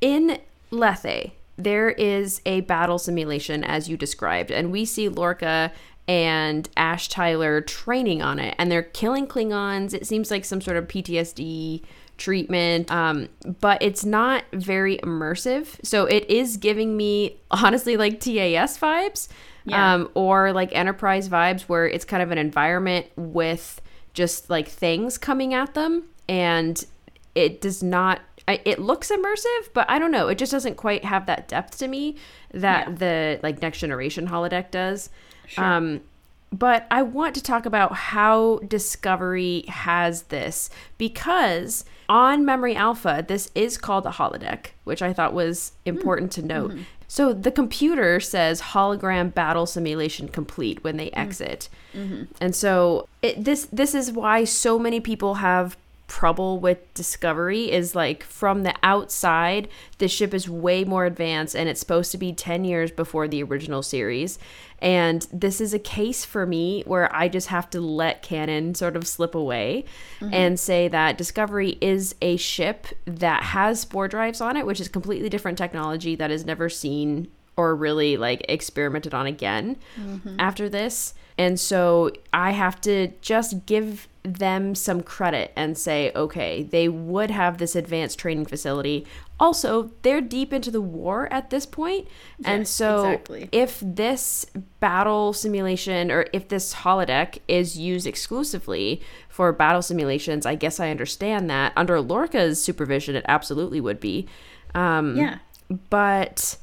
in 0.00 0.38
Lethe, 0.70 1.30
there 1.56 1.90
is 1.90 2.40
a 2.44 2.62
battle 2.62 2.98
simulation 2.98 3.62
as 3.62 3.88
you 3.88 3.96
described, 3.96 4.50
and 4.50 4.72
we 4.72 4.84
see 4.84 5.08
Lorca 5.08 5.70
and 6.08 6.68
Ash 6.76 7.08
Tyler 7.08 7.60
training 7.60 8.22
on 8.22 8.38
it, 8.38 8.54
and 8.58 8.70
they're 8.70 8.82
killing 8.82 9.26
Klingons. 9.26 9.94
It 9.94 10.06
seems 10.06 10.30
like 10.30 10.44
some 10.44 10.60
sort 10.60 10.76
of 10.76 10.88
PTSD 10.88 11.82
treatment, 12.18 12.90
um, 12.90 13.28
but 13.60 13.82
it's 13.82 14.04
not 14.04 14.44
very 14.52 14.98
immersive. 14.98 15.76
So 15.84 16.06
it 16.06 16.28
is 16.28 16.56
giving 16.56 16.96
me 16.96 17.36
honestly 17.50 17.96
like 17.96 18.20
TAS 18.20 18.78
vibes, 18.78 19.28
Yeah. 19.64 19.94
um, 19.94 20.10
or 20.14 20.52
like 20.52 20.74
Enterprise 20.74 21.28
vibes, 21.28 21.62
where 21.62 21.86
it's 21.86 22.04
kind 22.04 22.22
of 22.22 22.30
an 22.30 22.38
environment 22.38 23.06
with 23.16 23.80
just 24.12 24.50
like 24.50 24.68
things 24.68 25.18
coming 25.18 25.54
at 25.54 25.74
them, 25.74 26.04
and 26.28 26.84
it 27.34 27.60
does 27.60 27.82
not 27.82 28.20
I, 28.48 28.60
it 28.64 28.78
looks 28.78 29.10
immersive 29.10 29.68
but 29.72 29.88
i 29.88 29.98
don't 29.98 30.10
know. 30.10 30.28
It 30.28 30.38
just 30.38 30.52
doesn't 30.52 30.76
quite 30.76 31.04
have 31.04 31.26
that 31.26 31.48
depth 31.48 31.78
to 31.78 31.88
me 31.88 32.16
that 32.52 32.88
Yeah. 32.88 32.94
the 32.94 33.40
like 33.42 33.62
next 33.62 33.78
generation 33.78 34.28
holodeck 34.28 34.70
does. 34.70 35.10
Um 35.56 36.00
but 36.52 36.86
i 36.90 37.02
want 37.02 37.34
to 37.34 37.42
talk 37.42 37.66
about 37.66 37.94
how 37.94 38.58
discovery 38.68 39.64
has 39.68 40.24
this 40.24 40.68
because 40.98 41.84
on 42.08 42.44
memory 42.44 42.76
alpha 42.76 43.24
this 43.26 43.50
is 43.54 43.78
called 43.78 44.04
a 44.04 44.10
holodeck 44.10 44.66
which 44.84 45.00
i 45.00 45.12
thought 45.12 45.32
was 45.32 45.72
hmm. 45.84 45.90
important 45.90 46.30
to 46.32 46.42
note. 46.42 46.72
Hmm. 46.72 46.82
So 47.08 47.34
the 47.34 47.50
computer 47.50 48.20
says 48.20 48.60
hologram 48.60 49.34
battle 49.34 49.66
simulation 49.66 50.28
complete 50.28 50.82
when 50.82 50.96
they 50.96 51.08
hmm. 51.08 51.18
exit. 51.18 51.68
Mm-hmm. 51.94 52.24
And 52.40 52.54
so 52.54 53.06
it, 53.20 53.44
this 53.44 53.66
this 53.72 53.94
is 53.94 54.12
why 54.12 54.44
so 54.44 54.78
many 54.78 54.98
people 54.98 55.34
have 55.34 55.76
trouble 56.12 56.60
with 56.60 56.92
discovery 56.92 57.72
is 57.72 57.94
like 57.94 58.22
from 58.22 58.64
the 58.64 58.74
outside 58.82 59.66
the 59.96 60.06
ship 60.06 60.34
is 60.34 60.46
way 60.46 60.84
more 60.84 61.06
advanced 61.06 61.56
and 61.56 61.70
it's 61.70 61.80
supposed 61.80 62.12
to 62.12 62.18
be 62.18 62.34
10 62.34 62.66
years 62.66 62.90
before 62.90 63.26
the 63.26 63.42
original 63.42 63.82
series. 63.82 64.38
And 64.78 65.26
this 65.32 65.58
is 65.58 65.72
a 65.72 65.78
case 65.78 66.26
for 66.26 66.44
me 66.44 66.82
where 66.86 67.08
i 67.16 67.28
just 67.28 67.48
have 67.48 67.70
to 67.70 67.80
let 67.80 68.20
canon 68.20 68.74
sort 68.74 68.94
of 68.94 69.06
slip 69.06 69.34
away 69.34 69.86
mm-hmm. 70.20 70.34
and 70.34 70.60
say 70.60 70.86
that 70.88 71.16
discovery 71.16 71.78
is 71.80 72.14
a 72.20 72.36
ship 72.36 72.88
that 73.06 73.42
has 73.44 73.80
spore 73.80 74.06
drives 74.06 74.42
on 74.42 74.56
it 74.58 74.66
which 74.66 74.80
is 74.80 74.88
completely 74.88 75.30
different 75.30 75.56
technology 75.56 76.14
that 76.14 76.30
is 76.30 76.44
never 76.44 76.68
seen 76.68 77.28
or 77.56 77.74
really 77.74 78.16
like 78.16 78.44
experimented 78.48 79.14
on 79.14 79.26
again 79.26 79.76
mm-hmm. 79.98 80.36
after 80.38 80.68
this. 80.68 81.14
And 81.38 81.58
so 81.58 82.10
I 82.32 82.52
have 82.52 82.80
to 82.82 83.08
just 83.20 83.66
give 83.66 84.08
them 84.24 84.74
some 84.74 85.02
credit 85.02 85.52
and 85.56 85.76
say, 85.76 86.12
okay, 86.14 86.62
they 86.62 86.88
would 86.88 87.30
have 87.30 87.58
this 87.58 87.74
advanced 87.74 88.18
training 88.18 88.46
facility. 88.46 89.04
Also, 89.40 89.90
they're 90.02 90.20
deep 90.20 90.52
into 90.52 90.70
the 90.70 90.80
war 90.80 91.32
at 91.32 91.50
this 91.50 91.66
point. 91.66 92.06
and 92.44 92.68
so 92.68 93.04
exactly. 93.04 93.48
if 93.50 93.80
this 93.84 94.46
battle 94.78 95.32
simulation 95.32 96.10
or 96.12 96.26
if 96.32 96.46
this 96.48 96.72
holodeck 96.74 97.38
is 97.48 97.76
used 97.76 98.06
exclusively 98.06 99.02
for 99.28 99.52
battle 99.52 99.82
simulations, 99.82 100.46
I 100.46 100.54
guess 100.54 100.78
I 100.78 100.90
understand 100.90 101.50
that. 101.50 101.72
Under 101.76 102.00
Lorca's 102.00 102.62
supervision, 102.62 103.16
it 103.16 103.24
absolutely 103.26 103.80
would 103.80 103.98
be. 103.98 104.28
Um, 104.74 105.16
Yeah. 105.16 105.38
but 105.90 106.56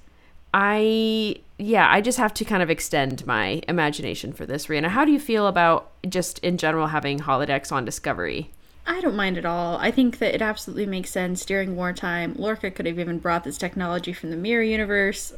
I 0.54 1.38
yeah, 1.58 1.88
I 1.92 2.00
just 2.02 2.18
have 2.18 2.34
to 2.36 2.46
kind 2.46 2.64
of 2.64 2.70
extend 2.70 3.28
my 3.28 3.62
imagination 3.68 4.32
for 4.32 4.46
this, 4.46 4.68
Rhianna. 4.68 4.88
How 4.88 5.04
do 5.04 5.12
you 5.12 5.20
feel 5.20 5.48
about 5.48 5.92
just 6.08 6.40
in 6.40 6.58
general 6.58 6.88
having 6.88 7.20
holodecks 7.20 7.72
on 7.72 7.84
Discovery? 7.84 8.50
I 8.88 9.02
don't 9.02 9.16
mind 9.16 9.38
at 9.38 9.46
all. 9.46 9.78
I 9.78 9.92
think 9.92 10.18
that 10.18 10.34
it 10.34 10.42
absolutely 10.42 10.88
makes 10.88 11.12
sense 11.12 11.46
during 11.46 11.76
wartime. 11.76 12.34
Lorca 12.38 12.72
could 12.72 12.88
have 12.88 12.98
even 12.98 13.20
brought 13.20 13.44
this 13.44 13.58
technology 13.58 14.14
from 14.14 14.32
the 14.32 14.36
mirror 14.36 14.64
universe 14.64 15.34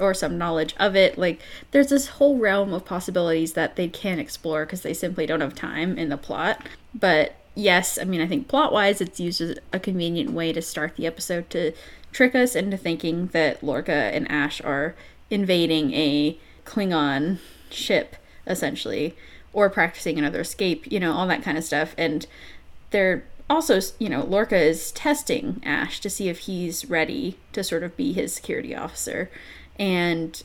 or 0.00 0.14
some 0.14 0.38
knowledge 0.38 0.74
of 0.78 0.96
it. 0.96 1.18
Like, 1.18 1.42
there's 1.72 1.88
this 1.88 2.06
whole 2.06 2.38
realm 2.38 2.72
of 2.72 2.86
possibilities 2.86 3.52
that 3.52 3.76
they 3.76 3.88
can't 3.88 4.20
explore 4.20 4.64
because 4.64 4.82
they 4.82 4.94
simply 4.94 5.26
don't 5.26 5.42
have 5.42 5.54
time 5.54 5.98
in 5.98 6.08
the 6.08 6.16
plot. 6.16 6.66
But 6.94 7.34
yes, 7.54 7.98
I 7.98 8.04
mean, 8.04 8.22
I 8.22 8.26
think 8.26 8.48
plot 8.48 8.72
wise, 8.72 9.02
it's 9.02 9.20
used 9.20 9.40
as 9.40 9.58
a 9.72 9.78
convenient 9.78 10.30
way 10.30 10.52
to 10.52 10.62
start 10.62 10.96
the 10.96 11.06
episode 11.06 11.50
to 11.50 11.72
trick 12.14 12.34
us 12.34 12.54
into 12.54 12.78
thinking 12.78 13.26
that 13.28 13.62
Lorca 13.62 13.92
and 13.92 14.30
Ash 14.30 14.60
are 14.62 14.94
invading 15.30 15.92
a 15.92 16.38
Klingon 16.64 17.38
ship, 17.70 18.16
essentially, 18.46 19.16
or 19.52 19.68
practicing 19.68 20.18
another 20.18 20.40
escape, 20.40 20.90
you 20.90 21.00
know, 21.00 21.12
all 21.12 21.26
that 21.26 21.42
kind 21.42 21.58
of 21.58 21.64
stuff. 21.64 21.94
And 21.98 22.26
they're 22.90 23.24
also, 23.50 23.80
you 23.98 24.08
know, 24.08 24.24
Lorca 24.24 24.56
is 24.56 24.92
testing 24.92 25.60
Ash 25.64 26.00
to 26.00 26.08
see 26.08 26.28
if 26.28 26.38
he's 26.40 26.88
ready 26.88 27.36
to 27.52 27.64
sort 27.64 27.82
of 27.82 27.96
be 27.96 28.12
his 28.12 28.32
security 28.32 28.74
officer. 28.74 29.28
And 29.76 30.40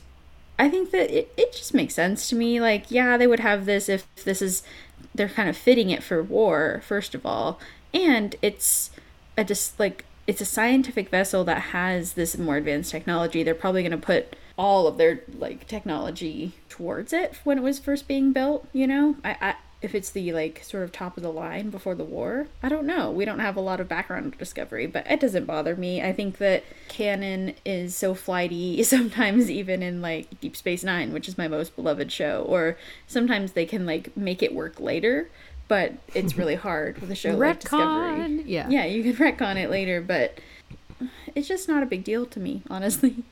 I 0.58 0.68
think 0.68 0.90
that 0.90 1.10
it, 1.10 1.32
it 1.36 1.52
just 1.52 1.72
makes 1.72 1.94
sense 1.94 2.28
to 2.30 2.34
me. 2.34 2.60
Like, 2.60 2.90
yeah, 2.90 3.16
they 3.16 3.28
would 3.28 3.40
have 3.40 3.64
this 3.64 3.88
if 3.88 4.12
this 4.24 4.42
is, 4.42 4.64
they're 5.14 5.28
kind 5.28 5.48
of 5.48 5.56
fitting 5.56 5.90
it 5.90 6.02
for 6.02 6.20
war, 6.20 6.82
first 6.84 7.14
of 7.14 7.24
all. 7.24 7.60
And 7.94 8.34
it's 8.42 8.90
a 9.38 9.44
just 9.44 9.78
like, 9.78 10.04
it's 10.30 10.40
a 10.40 10.44
scientific 10.44 11.08
vessel 11.08 11.42
that 11.42 11.60
has 11.60 12.12
this 12.12 12.38
more 12.38 12.56
advanced 12.56 12.92
technology. 12.92 13.42
They're 13.42 13.52
probably 13.52 13.82
going 13.82 13.90
to 13.90 13.98
put 13.98 14.36
all 14.56 14.86
of 14.86 14.96
their 14.96 15.22
like 15.36 15.66
technology 15.66 16.52
towards 16.68 17.12
it 17.12 17.40
when 17.42 17.58
it 17.58 17.62
was 17.62 17.80
first 17.80 18.06
being 18.06 18.32
built, 18.32 18.64
you 18.72 18.86
know? 18.86 19.16
I, 19.24 19.36
I 19.40 19.54
if 19.82 19.92
it's 19.92 20.10
the 20.10 20.32
like 20.32 20.62
sort 20.62 20.84
of 20.84 20.92
top 20.92 21.16
of 21.16 21.24
the 21.24 21.32
line 21.32 21.70
before 21.70 21.96
the 21.96 22.04
war. 22.04 22.46
I 22.62 22.68
don't 22.68 22.86
know. 22.86 23.10
We 23.10 23.24
don't 23.24 23.40
have 23.40 23.56
a 23.56 23.60
lot 23.60 23.80
of 23.80 23.88
background 23.88 24.38
discovery, 24.38 24.86
but 24.86 25.10
it 25.10 25.18
doesn't 25.18 25.46
bother 25.46 25.74
me. 25.74 26.00
I 26.00 26.12
think 26.12 26.38
that 26.38 26.62
canon 26.86 27.54
is 27.64 27.96
so 27.96 28.14
flighty 28.14 28.80
sometimes 28.84 29.50
even 29.50 29.82
in 29.82 30.00
like 30.00 30.40
Deep 30.40 30.54
Space 30.54 30.84
9, 30.84 31.12
which 31.12 31.26
is 31.26 31.38
my 31.38 31.48
most 31.48 31.74
beloved 31.74 32.12
show, 32.12 32.44
or 32.46 32.76
sometimes 33.08 33.52
they 33.52 33.66
can 33.66 33.84
like 33.84 34.16
make 34.16 34.44
it 34.44 34.54
work 34.54 34.78
later, 34.78 35.28
but 35.70 35.92
it's 36.14 36.36
really 36.36 36.54
hard 36.66 36.98
with 37.00 37.10
a 37.10 37.14
show 37.14 37.30
like 37.36 37.60
Discovery. 37.60 38.42
Yeah. 38.44 38.68
Yeah, 38.68 38.84
you 38.84 39.02
can 39.04 39.14
retcon 39.24 39.56
it 39.56 39.70
later, 39.70 40.02
but 40.02 40.38
it's 41.34 41.46
just 41.48 41.68
not 41.68 41.82
a 41.82 41.86
big 41.86 42.02
deal 42.04 42.26
to 42.26 42.40
me, 42.40 42.62
honestly. 42.68 43.22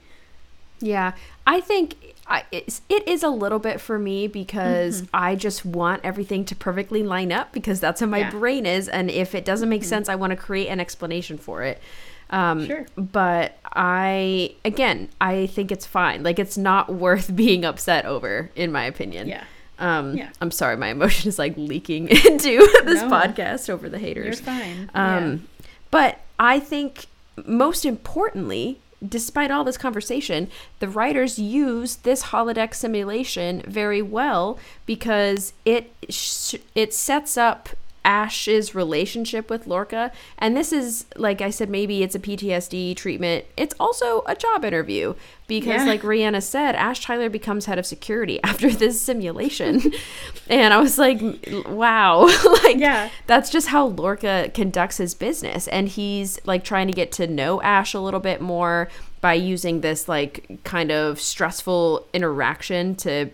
Yeah, 0.80 1.14
I 1.44 1.60
think 1.60 2.14
I, 2.28 2.44
it's, 2.52 2.82
it 2.88 3.06
is 3.08 3.24
a 3.24 3.28
little 3.28 3.58
bit 3.58 3.80
for 3.80 3.98
me 3.98 4.28
because 4.28 5.02
Mm-hmm. 5.02 5.10
I 5.16 5.34
just 5.34 5.64
want 5.66 6.02
everything 6.04 6.44
to 6.44 6.54
perfectly 6.54 7.02
line 7.02 7.32
up 7.32 7.52
because 7.52 7.80
that's 7.80 8.00
how 8.00 8.06
my 8.06 8.18
Yeah. 8.20 8.30
brain 8.30 8.64
is, 8.66 8.88
and 8.88 9.10
if 9.10 9.34
it 9.34 9.44
doesn't 9.44 9.68
make 9.68 9.82
sense, 9.82 10.08
I 10.08 10.14
want 10.14 10.30
to 10.30 10.36
create 10.36 10.68
an 10.68 10.78
explanation 10.78 11.36
for 11.38 11.64
it. 11.64 11.82
Um, 12.30 12.66
Sure. 12.66 12.86
But 12.96 13.58
I, 13.64 14.54
again, 14.64 15.08
I 15.20 15.46
think 15.48 15.72
it's 15.72 15.86
fine. 15.86 16.22
Like 16.22 16.38
it's 16.38 16.56
not 16.56 16.94
worth 16.94 17.34
being 17.44 17.64
upset 17.64 18.04
over, 18.06 18.50
in 18.54 18.70
my 18.70 18.84
opinion. 18.84 19.26
Yeah. 19.26 19.42
Um, 19.78 20.16
Yeah. 20.16 20.30
I'm 20.40 20.50
sorry, 20.50 20.76
my 20.76 20.88
emotion 20.88 21.28
is 21.28 21.38
like 21.38 21.54
leaking 21.56 22.08
into 22.26 22.58
this 22.84 23.02
No. 23.02 23.10
podcast 23.10 23.70
over 23.70 23.88
the 23.88 23.98
haters. 23.98 24.40
You're 24.40 24.46
fine. 24.46 24.90
Um, 24.94 25.48
But 25.90 26.20
I 26.38 26.60
think 26.60 27.06
most 27.46 27.84
importantly, 27.84 28.78
despite 29.06 29.50
all 29.50 29.62
this 29.64 29.78
conversation, 29.78 30.50
the 30.80 30.88
writers 30.88 31.38
use 31.38 31.96
this 31.96 32.24
holodeck 32.24 32.74
simulation 32.74 33.62
very 33.66 34.02
well 34.02 34.58
because 34.86 35.52
it 35.64 35.92
sh- 36.08 36.56
it 36.74 36.92
sets 36.92 37.36
up 37.36 37.68
Ash's 38.08 38.74
relationship 38.74 39.50
with 39.50 39.66
Lorca, 39.66 40.10
and 40.38 40.56
this 40.56 40.72
is 40.72 41.04
like 41.14 41.42
I 41.42 41.50
said, 41.50 41.68
maybe 41.68 42.02
it's 42.02 42.14
a 42.14 42.18
PTSD 42.18 42.96
treatment. 42.96 43.44
It's 43.56 43.74
also 43.78 44.22
a 44.26 44.34
job 44.34 44.64
interview 44.64 45.14
because, 45.46 45.82
Yeah. 45.82 45.84
like 45.84 46.00
Rhianna 46.02 46.42
said, 46.42 46.74
Ash 46.74 47.04
Tyler 47.04 47.28
becomes 47.28 47.66
head 47.66 47.78
of 47.78 47.84
security 47.84 48.40
after 48.44 48.70
this 48.70 48.98
simulation, 49.00 49.92
and 50.48 50.72
I 50.72 50.78
was 50.78 50.96
like, 50.98 51.20
wow, 51.68 52.22
like 52.64 52.78
Yeah. 52.78 53.10
that's 53.26 53.50
just 53.50 53.68
how 53.68 53.86
Lorca 53.88 54.50
conducts 54.54 54.96
his 54.96 55.14
business. 55.14 55.68
And 55.68 55.88
he's 55.88 56.38
like 56.46 56.64
trying 56.64 56.86
to 56.86 56.94
get 56.94 57.12
to 57.12 57.26
know 57.26 57.60
Ash 57.60 57.92
a 57.92 58.00
little 58.00 58.20
bit 58.20 58.40
more 58.40 58.88
by 59.20 59.34
using 59.34 59.80
this 59.82 60.08
like 60.08 60.60
kind 60.64 60.90
of 60.90 61.20
stressful 61.20 62.06
interaction 62.14 62.94
to 62.94 63.28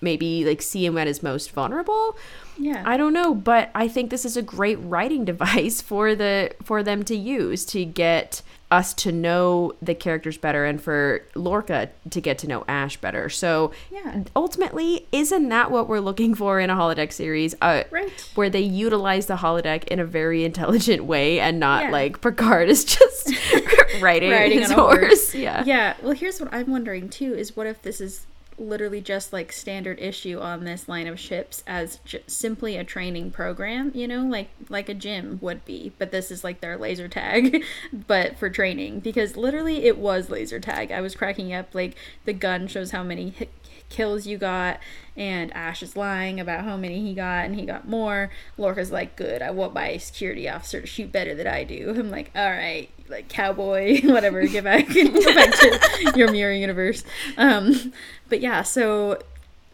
maybe 0.00 0.44
like 0.44 0.62
see 0.62 0.84
him 0.86 0.96
at 0.98 1.06
his 1.06 1.22
most 1.22 1.50
vulnerable. 1.52 2.16
Yeah. 2.58 2.82
I 2.84 2.96
don't 2.96 3.12
know, 3.12 3.34
but 3.34 3.70
I 3.74 3.86
think 3.88 4.10
this 4.10 4.24
is 4.24 4.36
a 4.36 4.42
great 4.42 4.76
writing 4.76 5.24
device 5.32 5.80
for 5.80 6.14
the 6.14 6.52
for 6.62 6.82
them 6.82 7.02
to 7.04 7.16
use 7.16 7.64
to 7.66 7.84
get 7.84 8.42
us 8.70 8.92
to 8.92 9.10
know 9.10 9.72
the 9.80 9.94
characters 9.94 10.36
better 10.36 10.66
and 10.66 10.78
for 10.82 11.22
Lorca 11.34 11.88
to 12.10 12.20
get 12.20 12.36
to 12.36 12.46
know 12.46 12.64
Ash 12.68 12.98
better. 12.98 13.30
So 13.30 13.72
Yeah. 13.90 14.24
ultimately, 14.36 15.06
isn't 15.10 15.48
that 15.48 15.70
what 15.70 15.88
we're 15.88 16.00
looking 16.00 16.34
for 16.34 16.60
in 16.60 16.68
a 16.68 16.74
holodeck 16.74 17.10
series? 17.12 17.54
Uh, 17.62 17.84
Right. 17.90 18.10
Where 18.34 18.50
they 18.50 18.60
utilize 18.60 19.24
the 19.24 19.36
holodeck 19.36 19.84
in 19.84 19.98
a 20.00 20.04
very 20.04 20.44
intelligent 20.44 21.04
way 21.04 21.40
and 21.40 21.58
not 21.58 21.84
Yeah. 21.84 21.90
like 21.92 22.20
Picard 22.20 22.68
is 22.68 22.84
just 22.84 23.32
riding, 24.02 24.30
Riding 24.32 24.58
his 24.58 24.70
horse. 24.70 24.98
horse. 25.00 25.34
Yeah. 25.34 25.62
Yeah. 25.64 25.94
Well, 26.02 26.12
here's 26.12 26.38
what 26.38 26.52
I'm 26.52 26.70
wondering 26.70 27.08
too: 27.08 27.32
is 27.34 27.56
what 27.56 27.66
if 27.66 27.80
this 27.80 28.02
is 28.02 28.26
literally 28.58 29.00
just 29.00 29.32
like 29.32 29.52
standard 29.52 29.98
issue 30.00 30.38
on 30.40 30.64
this 30.64 30.88
line 30.88 31.06
of 31.06 31.18
ships 31.18 31.62
as 31.66 31.98
j- 32.04 32.22
simply 32.26 32.76
a 32.76 32.84
training 32.84 33.30
program? 33.30 33.92
You 33.94 34.08
know, 34.08 34.24
like 34.24 34.50
like 34.68 34.88
a 34.88 34.94
gym 34.94 35.38
would 35.40 35.64
be, 35.64 35.92
but 35.98 36.10
this 36.10 36.30
is 36.30 36.44
like 36.44 36.60
their 36.60 36.76
laser 36.76 37.08
tag, 37.08 37.62
but 37.92 38.38
for 38.38 38.50
training 38.50 39.00
because 39.00 39.36
literally 39.36 39.84
it 39.84 39.98
was 39.98 40.30
laser 40.30 40.60
tag. 40.60 40.90
I 40.92 41.00
was 41.00 41.14
cracking 41.14 41.52
up. 41.52 41.74
Like 41.74 41.96
the 42.24 42.32
gun 42.32 42.66
shows 42.66 42.90
how 42.90 43.02
many 43.02 43.30
hit 43.30 43.50
kills 43.88 44.26
you 44.26 44.38
got 44.38 44.80
and 45.16 45.52
Ash 45.52 45.82
is 45.82 45.96
lying 45.96 46.38
about 46.38 46.64
how 46.64 46.76
many 46.76 47.00
he 47.00 47.12
got 47.12 47.44
and 47.44 47.56
he 47.56 47.66
got 47.66 47.88
more. 47.88 48.30
Lorca's 48.56 48.92
like, 48.92 49.16
good, 49.16 49.42
I 49.42 49.50
want 49.50 49.74
my 49.74 49.96
security 49.96 50.48
officer 50.48 50.80
to 50.80 50.86
shoot 50.86 51.10
better 51.10 51.34
than 51.34 51.46
I 51.46 51.64
do. 51.64 51.90
I'm 51.98 52.10
like, 52.10 52.30
all 52.36 52.50
right, 52.50 52.88
like 53.08 53.28
cowboy, 53.28 54.00
whatever, 54.04 54.46
get 54.46 54.64
back, 54.64 54.88
get 54.92 55.34
back 55.34 55.54
to 55.58 56.12
your 56.16 56.30
mirror 56.30 56.52
universe. 56.52 57.02
Um, 57.36 57.92
but 58.28 58.40
yeah, 58.40 58.62
so 58.62 59.20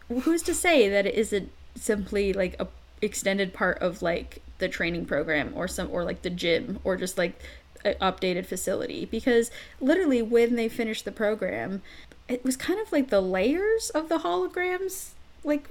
who's 0.09 0.43
to 0.43 0.55
say 0.55 0.89
that 0.89 1.07
it 1.07 1.15
isn't 1.15 1.51
simply 1.77 2.33
like 2.33 2.57
a 2.59 2.69
extended 3.03 3.53
part 3.53 3.77
of 3.81 4.01
like 4.01 4.41
the 4.59 4.69
training 4.69 5.05
program 5.05 5.53
or 5.55 5.69
some 5.69 5.91
or 5.91 6.05
like 6.05 6.23
the 6.23 6.31
gym 6.31 6.79
or 6.85 6.97
just 6.97 7.19
like 7.19 7.39
updated 7.85 8.47
facility 8.47 9.05
because 9.05 9.51
literally 9.79 10.23
when 10.23 10.55
they 10.55 10.69
finish 10.69 11.03
the 11.03 11.13
program 11.13 11.83
it 12.29 12.45
was 12.45 12.57
kind 12.57 12.81
of 12.81 12.91
like 12.93 13.11
the 13.11 13.21
layers 13.21 13.91
of 13.91 14.09
the 14.09 14.19
holograms 14.19 15.11
like 15.43 15.69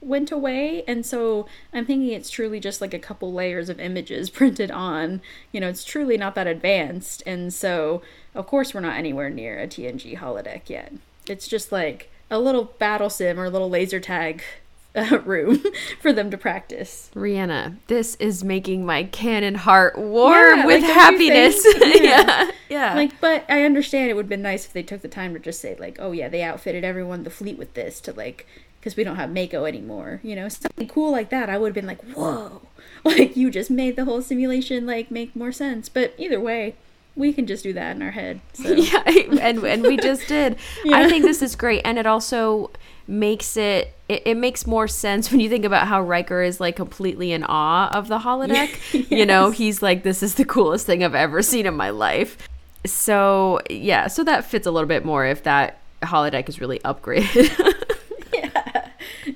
went 0.00 0.30
away. 0.30 0.84
And 0.86 1.04
so 1.04 1.46
i'm 1.72 1.84
thinking 1.84 2.10
it's 2.10 2.30
truly 2.30 2.60
just 2.60 2.80
like 2.80 2.94
a 2.94 2.98
couple 2.98 3.32
layers 3.32 3.68
of 3.68 3.80
images 3.80 4.30
printed 4.38 4.70
on. 4.70 5.20
You 5.52 5.60
know 5.60 5.68
it's 5.68 5.84
truly 5.84 6.16
not 6.16 6.34
that 6.34 6.46
advanced. 6.46 7.22
And 7.26 7.52
so 7.52 8.02
of 8.34 8.46
course 8.46 8.72
we're 8.72 8.80
not 8.80 8.96
anywhere 8.96 9.30
near 9.30 9.58
a 9.58 9.66
tng 9.66 10.18
holodeck 10.18 10.68
yet. 10.68 10.92
It's 11.26 11.48
just 11.48 11.72
like 11.72 12.10
a 12.30 12.38
little 12.38 12.64
battle 12.64 13.10
sim 13.10 13.38
or 13.38 13.46
a 13.46 13.50
little 13.50 13.70
laser 13.70 14.00
tag 14.00 14.42
uh, 14.96 15.18
room 15.24 15.62
for 16.00 16.12
them 16.12 16.30
to 16.30 16.38
practice 16.38 17.10
Rhianna, 17.14 17.76
this 17.88 18.14
is 18.16 18.42
making 18.42 18.84
my 18.86 19.04
canon 19.04 19.54
heart 19.56 19.98
warm 19.98 20.58
Yeah, 20.60 20.66
with 20.66 20.82
like, 20.82 20.92
happiness. 20.92 21.62
think? 21.78 22.02
yeah. 22.02 22.50
yeah. 22.68 22.94
like 22.94 23.20
but 23.20 23.44
i 23.48 23.62
understand 23.64 24.10
it 24.10 24.14
would 24.14 24.24
have 24.24 24.30
been 24.30 24.42
nice 24.42 24.64
if 24.64 24.72
they 24.72 24.82
took 24.82 25.02
the 25.02 25.08
time 25.08 25.34
to 25.34 25.40
just 25.40 25.60
say 25.60 25.76
like 25.78 25.98
oh 26.00 26.12
yeah 26.12 26.28
they 26.28 26.42
outfitted 26.42 26.84
everyone 26.84 27.22
the 27.24 27.30
fleet 27.30 27.58
with 27.58 27.74
this 27.74 28.00
to 28.00 28.12
like 28.12 28.46
because 28.80 28.96
we 28.96 29.04
don't 29.04 29.16
have 29.16 29.30
mako 29.30 29.64
anymore 29.66 30.20
you 30.22 30.34
know 30.34 30.48
something 30.48 30.88
cool 30.88 31.12
like 31.12 31.30
that 31.30 31.50
i 31.50 31.58
would 31.58 31.68
have 31.68 31.74
been 31.74 31.86
like 31.86 32.02
whoa 32.14 32.62
like 33.04 33.36
you 33.36 33.50
just 33.50 33.70
made 33.70 33.94
the 33.94 34.04
whole 34.06 34.22
simulation 34.22 34.86
like 34.86 35.10
make 35.10 35.36
more 35.36 35.52
sense 35.52 35.88
but 35.88 36.14
either 36.18 36.40
way 36.40 36.74
we 37.14 37.32
can 37.32 37.46
just 37.48 37.64
do 37.64 37.72
that 37.72 37.96
in 37.96 38.02
our 38.02 38.12
head 38.12 38.40
so 38.52 38.72
yeah, 38.72 39.02
and 39.40 39.64
and 39.64 39.82
we 39.82 39.96
just 39.96 40.28
did. 40.28 40.54
I 40.92 41.08
think 41.08 41.24
this 41.24 41.42
is 41.42 41.56
great, 41.56 41.82
and 41.84 41.98
it 41.98 42.06
also 42.06 42.70
makes 43.08 43.56
it, 43.56 43.94
it 44.08 44.22
it 44.26 44.36
makes 44.36 44.66
more 44.66 44.86
sense 44.86 45.30
when 45.30 45.40
you 45.40 45.48
think 45.48 45.64
about 45.64 45.88
how 45.88 46.02
Riker 46.02 46.42
is 46.42 46.60
like 46.60 46.76
completely 46.76 47.32
in 47.32 47.42
awe 47.44 47.88
of 47.88 48.08
the 48.08 48.18
holodeck. 48.18 48.78
You 49.10 49.26
know, 49.26 49.50
he's 49.50 49.82
like, 49.82 50.02
"This 50.02 50.22
is 50.22 50.34
the 50.34 50.44
coolest 50.44 50.86
thing 50.86 51.02
I've 51.02 51.14
ever 51.14 51.42
seen 51.42 51.66
in 51.66 51.74
my 51.74 51.90
life." 51.90 52.36
So 52.84 53.60
yeah, 53.70 54.06
so 54.06 54.22
that 54.24 54.44
fits 54.44 54.66
a 54.66 54.70
little 54.70 54.86
bit 54.88 55.04
more 55.04 55.26
if 55.26 55.42
that 55.44 55.80
holodeck 56.02 56.48
is 56.48 56.60
really 56.60 56.78
upgraded. 56.80 57.74
Yeah, 58.34 58.88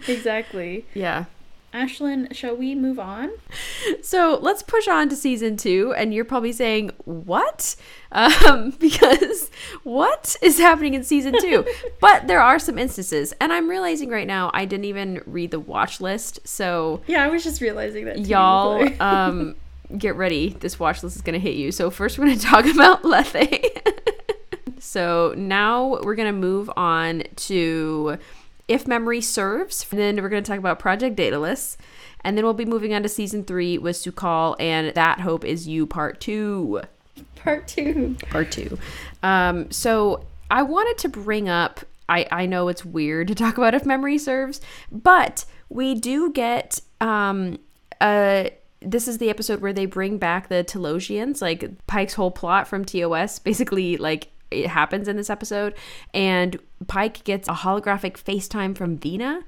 exactly 0.07 0.85
yeah. 0.95 1.25
Ashlyn 1.73 2.35
shall 2.35 2.55
we 2.57 2.75
move 2.75 2.99
on 2.99 3.31
So 4.03 4.39
let's 4.41 4.63
push 4.63 4.89
on 4.89 5.09
to 5.09 5.17
season 5.17 5.57
two, 5.57 5.93
and 5.97 6.13
you're 6.13 6.25
probably 6.25 6.53
saying, 6.53 6.91
"What?" 7.05 7.77
Um, 8.11 8.71
because 8.79 9.51
what 9.83 10.37
is 10.43 10.59
happening 10.59 10.95
in 10.95 11.03
season 11.05 11.35
two? 11.41 11.65
but 12.01 12.27
there 12.27 12.41
are 12.41 12.59
some 12.59 12.79
instances, 12.79 13.33
and 13.41 13.53
I'm 13.53 13.69
realizing 13.69 14.11
right 14.11 14.27
now 14.27 14.51
I 14.55 14.65
didn't 14.65 14.85
even 14.87 15.23
read 15.27 15.51
the 15.51 15.61
watch 15.61 16.01
list. 16.01 16.41
So 16.45 17.03
yeah 17.07 17.25
i 17.25 17.29
was 17.29 17.43
just 17.45 17.61
realizing 17.61 18.05
that 18.07 18.17
too. 18.17 18.23
y'all, 18.23 18.89
um, 19.03 19.57
get 19.97 20.17
ready. 20.17 20.57
This 20.61 20.79
watch 20.79 21.03
list 21.03 21.17
is 21.17 21.23
gonna 21.23 21.39
hit 21.39 21.55
you. 21.55 21.73
So 21.73 21.91
first, 21.91 22.19
we're 22.19 22.27
gonna 22.27 22.39
talk 22.39 22.67
about 22.67 23.05
Lethe. 23.05 23.49
so 24.79 25.35
now 25.37 26.01
we're 26.03 26.17
gonna 26.17 26.33
move 26.33 26.71
on 26.77 27.23
to 27.37 28.19
if 28.69 28.87
memory 28.87 29.21
serves. 29.21 29.85
Then 29.85 30.17
we're 30.23 30.29
gonna 30.29 30.43
talk 30.43 30.59
about 30.59 30.79
Project 30.79 31.17
Daedalus. 31.17 31.77
And 32.25 32.37
then 32.37 32.45
we'll 32.45 32.55
be 32.55 32.65
moving 32.65 32.95
on 32.95 33.03
to 33.03 33.09
season 33.09 33.45
three 33.45 33.79
with 33.79 33.97
Su'Kal 33.97 34.55
and 34.61 34.95
That 34.95 35.21
Hope 35.21 35.45
Is 35.45 35.67
You 35.67 35.87
Part 35.87 36.21
Two. 36.21 36.83
part 37.35 37.67
two 37.67 38.17
Part 38.31 38.53
two. 38.53 38.79
Um, 39.23 39.71
so 39.71 40.25
I 40.51 40.63
wanted 40.63 40.99
to 40.99 41.09
bring 41.09 41.49
up. 41.49 41.81
I 42.09 42.27
I 42.31 42.47
know 42.47 42.69
it's 42.69 42.85
weird 42.85 43.29
to 43.29 43.35
talk 43.35 43.59
about 43.59 43.75
if 43.75 43.85
memory 43.87 44.19
serves, 44.19 44.61
but 44.91 45.45
we 45.69 45.95
do 45.95 46.31
get 46.33 46.81
um 47.01 47.59
uh 48.01 48.51
this 48.85 49.07
is 49.07 49.19
the 49.19 49.31
episode 49.31 49.61
where 49.61 49.73
they 49.73 49.87
bring 49.87 50.19
back 50.19 50.49
the 50.49 50.65
Talosians, 50.65 51.41
like 51.41 51.71
Pike's 51.87 52.15
whole 52.15 52.33
plot 52.33 52.67
from 52.67 52.85
TOS, 52.85 53.39
basically 53.39 53.97
like 53.97 54.29
it 54.53 54.69
happens 54.69 55.09
in 55.09 55.17
this 55.17 55.31
episode. 55.31 55.75
And 56.15 56.59
Pike 56.87 57.25
gets 57.25 57.49
a 57.49 57.53
holographic 57.53 58.23
FaceTime 58.23 58.77
from 58.77 58.97
Vina, 58.99 59.43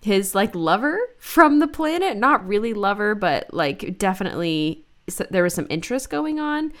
his 0.00 0.34
like 0.34 0.54
lover 0.54 0.98
from 1.18 1.58
the 1.58 1.68
planet. 1.68 2.16
Not 2.16 2.46
really 2.46 2.74
lover, 2.74 3.14
but 3.14 3.52
like 3.52 3.98
definitely 3.98 4.84
so 5.08 5.26
there 5.30 5.42
was 5.42 5.54
some 5.54 5.66
interest 5.70 6.10
going 6.10 6.40
on. 6.40 6.72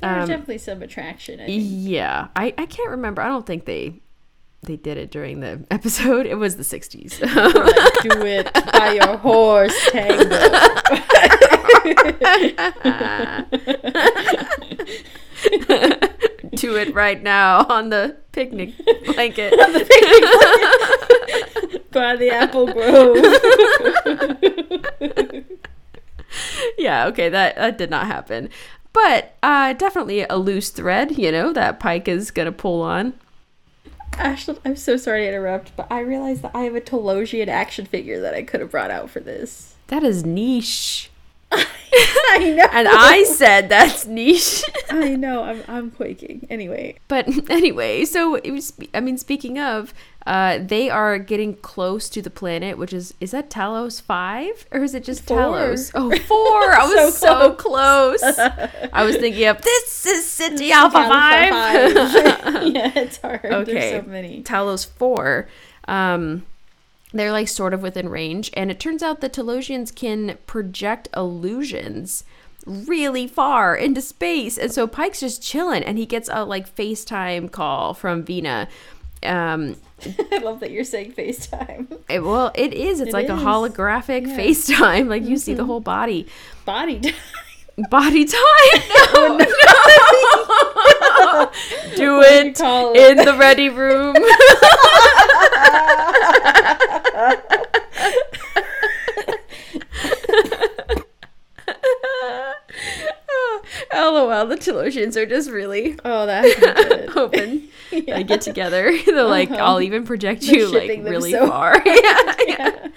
There's 0.00 0.22
um, 0.22 0.28
definitely 0.28 0.58
some 0.58 0.82
attraction. 0.82 1.40
I 1.40 1.46
think. 1.46 1.62
Yeah, 1.64 2.28
I, 2.34 2.54
I 2.56 2.66
can't 2.66 2.90
remember. 2.90 3.22
I 3.22 3.28
don't 3.28 3.46
think 3.46 3.66
they 3.66 4.00
they 4.62 4.76
did 4.76 4.98
it 4.98 5.10
during 5.10 5.40
the 5.40 5.64
episode. 5.70 6.26
It 6.26 6.36
was 6.36 6.56
the 6.56 6.62
60s. 6.62 7.18
Do 8.02 8.26
it 8.26 8.52
by 8.72 8.92
your 8.92 9.16
horse, 9.16 9.74
Tango. 9.90 10.36
Do 16.54 16.76
it 16.76 16.94
right 16.94 17.22
now 17.22 17.64
on 17.68 17.90
the 17.90 18.16
picnic 18.32 18.74
blanket. 19.06 19.52
by 21.92 22.16
the 22.16 22.30
apple 22.30 22.72
grove. 22.72 23.16
yeah, 26.78 27.06
okay, 27.06 27.28
that, 27.28 27.56
that 27.56 27.78
did 27.78 27.90
not 27.90 28.06
happen. 28.06 28.48
But 28.92 29.34
uh, 29.42 29.72
definitely 29.74 30.26
a 30.28 30.36
loose 30.36 30.70
thread, 30.70 31.16
you 31.16 31.30
know, 31.30 31.52
that 31.52 31.78
Pike 31.80 32.08
is 32.08 32.30
going 32.30 32.46
to 32.46 32.52
pull 32.52 32.82
on. 32.82 33.14
Ashley, 34.14 34.58
I'm 34.64 34.76
so 34.76 34.96
sorry 34.96 35.22
to 35.22 35.28
interrupt, 35.28 35.76
but 35.76 35.86
I 35.90 36.00
realized 36.00 36.42
that 36.42 36.52
I 36.54 36.62
have 36.62 36.74
a 36.74 36.80
Talosian 36.80 37.48
action 37.48 37.86
figure 37.86 38.20
that 38.20 38.34
I 38.34 38.42
could 38.42 38.60
have 38.60 38.70
brought 38.70 38.90
out 38.90 39.08
for 39.08 39.20
this. 39.20 39.76
That 39.86 40.02
is 40.02 40.24
niche. 40.24 41.09
I 41.52 42.54
know. 42.56 42.68
And 42.72 42.86
I 42.88 43.24
said 43.24 43.68
that's 43.68 44.06
niche. 44.06 44.62
I 44.90 45.10
know. 45.16 45.42
I'm 45.42 45.62
I'm 45.68 45.90
quaking. 45.90 46.46
Anyway, 46.48 46.96
But 47.08 47.26
anyway, 47.50 48.04
so 48.04 48.36
it 48.36 48.50
was. 48.52 48.72
I 48.94 49.00
mean, 49.00 49.18
speaking 49.18 49.58
of, 49.58 49.92
uh, 50.26 50.58
they 50.62 50.88
are 50.88 51.18
getting 51.18 51.56
close 51.56 52.08
to 52.10 52.22
the 52.22 52.30
planet, 52.30 52.78
which 52.78 52.92
is 52.92 53.14
is 53.20 53.32
that 53.32 53.50
Talos 53.50 54.00
five 54.00 54.66
or 54.70 54.84
is 54.84 54.94
it 54.94 55.02
just 55.02 55.24
Four. 55.24 55.38
Talos? 55.38 55.90
Oh, 55.94 56.10
four! 56.10 56.72
I 56.72 56.84
was 56.86 57.16
So 57.18 57.40
so 57.40 57.52
close. 57.54 58.22
I 58.22 59.02
was 59.04 59.16
thinking 59.16 59.46
of 59.46 59.60
this 59.62 60.06
is 60.06 60.24
Ceti 60.26 60.70
Alpha 60.70 60.98
five. 61.08 61.50
yeah, 62.72 62.92
it's 62.94 63.16
hard. 63.18 63.44
Okay, 63.44 63.72
There's 63.72 64.04
so 64.04 64.08
many. 64.10 64.42
Talos 64.44 64.86
four. 64.86 65.48
Um, 65.88 66.44
they're 67.12 67.32
like 67.32 67.48
sort 67.48 67.74
of 67.74 67.82
within 67.82 68.08
range, 68.08 68.50
and 68.54 68.70
it 68.70 68.78
turns 68.80 69.02
out 69.02 69.20
that 69.20 69.32
Talosians 69.32 69.94
can 69.94 70.38
project 70.46 71.08
illusions 71.16 72.24
really 72.66 73.26
far 73.26 73.74
into 73.74 74.00
space, 74.02 74.56
and 74.58 74.70
so 74.72 74.86
Pike's 74.86 75.20
just 75.20 75.42
chilling, 75.42 75.82
and 75.82 75.98
he 75.98 76.06
gets 76.06 76.28
a 76.32 76.44
like 76.44 76.74
FaceTime 76.76 77.50
call 77.50 77.94
from 77.94 78.22
Vina. 78.22 78.68
Um, 79.22 79.76
I 80.32 80.38
love 80.38 80.60
that 80.60 80.70
you're 80.70 80.84
saying 80.84 81.12
FaceTime. 81.12 81.98
it- 82.08 82.20
well, 82.24 82.52
it 82.54 82.72
is. 82.72 83.00
It's 83.00 83.08
It 83.08 83.12
like 83.12 83.28
a 83.28 83.32
holographic 83.32 84.26
Yeah. 84.26 84.38
FaceTime. 84.38 85.08
Like 85.08 85.24
you 85.24 85.36
see 85.36 85.52
the 85.54 85.64
whole 85.64 85.80
body. 85.80 86.26
Body 86.64 87.00
time. 87.00 87.14
Body 87.90 88.24
time. 88.24 88.38
No, 89.14 89.36
no. 89.36 89.44
Do 91.96 92.16
What 92.16 92.32
it 92.32 92.60
in 93.10 93.16
the 93.24 93.36
ready 93.38 93.68
room. 93.68 94.14
LOL, 104.08 104.46
the 104.46 104.56
Talosians 104.56 105.16
are 105.16 105.26
just 105.26 105.50
really 105.50 105.98
Oh, 106.04 106.26
good. 106.26 107.08
hoping 107.10 107.68
Yeah. 107.90 108.16
they 108.18 108.22
get 108.24 108.40
together. 108.40 108.96
They're 109.06 109.24
like, 109.24 109.50
Uh-huh. 109.50 109.62
I'll 109.64 109.80
even 109.82 110.04
project 110.04 110.42
They're 110.42 110.56
you 110.58 110.72
like 110.72 110.88
really 111.04 111.32
so 111.32 111.48
far. 111.48 111.80
yeah, 111.84 112.34
yeah. 112.46 112.88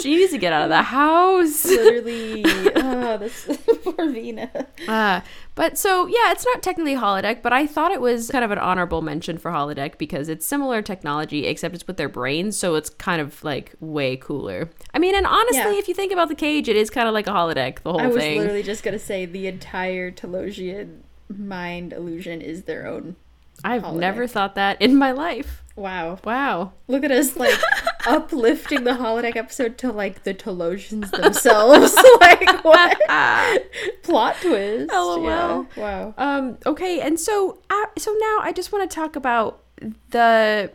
She 0.00 0.16
needs 0.16 0.32
to 0.32 0.38
get 0.38 0.52
out 0.52 0.62
of 0.62 0.68
the 0.70 0.82
house. 0.82 1.64
Literally. 1.66 2.42
Oh, 2.76 3.18
this 3.18 3.46
poor 3.84 4.10
Vina. 4.10 4.50
Uh, 4.88 5.20
but 5.60 5.76
so 5.76 6.06
yeah, 6.06 6.32
it's 6.32 6.46
not 6.46 6.62
technically 6.62 6.94
holodeck, 6.94 7.42
but 7.42 7.52
I 7.52 7.66
thought 7.66 7.92
it 7.92 8.00
was 8.00 8.30
kind 8.30 8.42
of 8.42 8.50
an 8.50 8.56
honorable 8.56 9.02
mention 9.02 9.36
for 9.36 9.50
holodeck 9.50 9.98
because 9.98 10.30
it's 10.30 10.46
similar 10.46 10.80
technology, 10.80 11.46
except 11.46 11.74
it's 11.74 11.86
with 11.86 11.98
their 11.98 12.08
brains, 12.08 12.56
so 12.56 12.76
it's 12.76 12.88
kind 12.88 13.20
of 13.20 13.44
like 13.44 13.74
way 13.78 14.16
cooler. 14.16 14.70
I 14.94 14.98
mean, 14.98 15.14
and 15.14 15.26
honestly, 15.26 15.58
Yeah. 15.74 15.78
if 15.78 15.86
you 15.86 15.92
think 15.92 16.12
about 16.12 16.28
the 16.30 16.34
cage, 16.34 16.66
it 16.70 16.76
is 16.76 16.88
kind 16.88 17.06
of 17.06 17.12
like 17.12 17.26
a 17.26 17.30
holodeck. 17.30 17.82
The 17.82 17.92
whole 17.92 18.00
I 18.00 18.06
was 18.06 18.16
thing. 18.16 18.38
literally 18.38 18.62
just 18.62 18.82
gonna 18.82 18.98
say 18.98 19.26
the 19.26 19.46
entire 19.48 20.10
Talosian 20.10 21.00
mind 21.28 21.92
illusion 21.92 22.40
is 22.40 22.62
their 22.62 22.86
own. 22.86 23.16
I've 23.62 23.82
holodeck. 23.82 23.96
never 23.96 24.26
thought 24.26 24.54
that 24.54 24.80
in 24.80 24.96
my 24.96 25.10
life. 25.12 25.62
Wow. 25.76 26.18
Wow. 26.24 26.72
Look 26.88 27.04
at 27.04 27.10
us 27.10 27.36
like 27.36 27.58
uplifting 28.06 28.84
the 28.84 28.92
holodeck 28.92 29.36
episode 29.36 29.78
to 29.78 29.92
like 29.92 30.24
the 30.24 30.34
Talosians 30.34 31.10
themselves. 31.10 31.94
like 32.20 32.64
what? 32.64 32.98
Plot 34.02 34.36
twist. 34.40 34.90
LOL. 34.92 35.24
Yeah. 35.24 35.64
Wow. 35.76 36.14
Um, 36.18 36.58
okay, 36.66 37.00
and 37.00 37.18
so 37.18 37.58
uh, 37.70 37.86
so 37.98 38.12
now 38.12 38.38
I 38.42 38.52
just 38.52 38.72
want 38.72 38.90
to 38.90 38.94
talk 38.94 39.16
about 39.16 39.62
the 40.10 40.72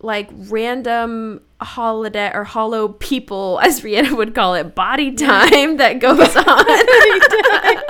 like 0.00 0.30
random 0.32 1.40
holiday 1.60 2.30
or 2.32 2.44
hollow 2.44 2.88
people, 2.88 3.60
as 3.62 3.80
Rhianna 3.80 4.16
would 4.16 4.34
call 4.34 4.54
it, 4.54 4.74
body 4.74 5.12
time 5.12 5.76
that 5.78 5.98
goes 5.98 6.36
on. 6.36 7.82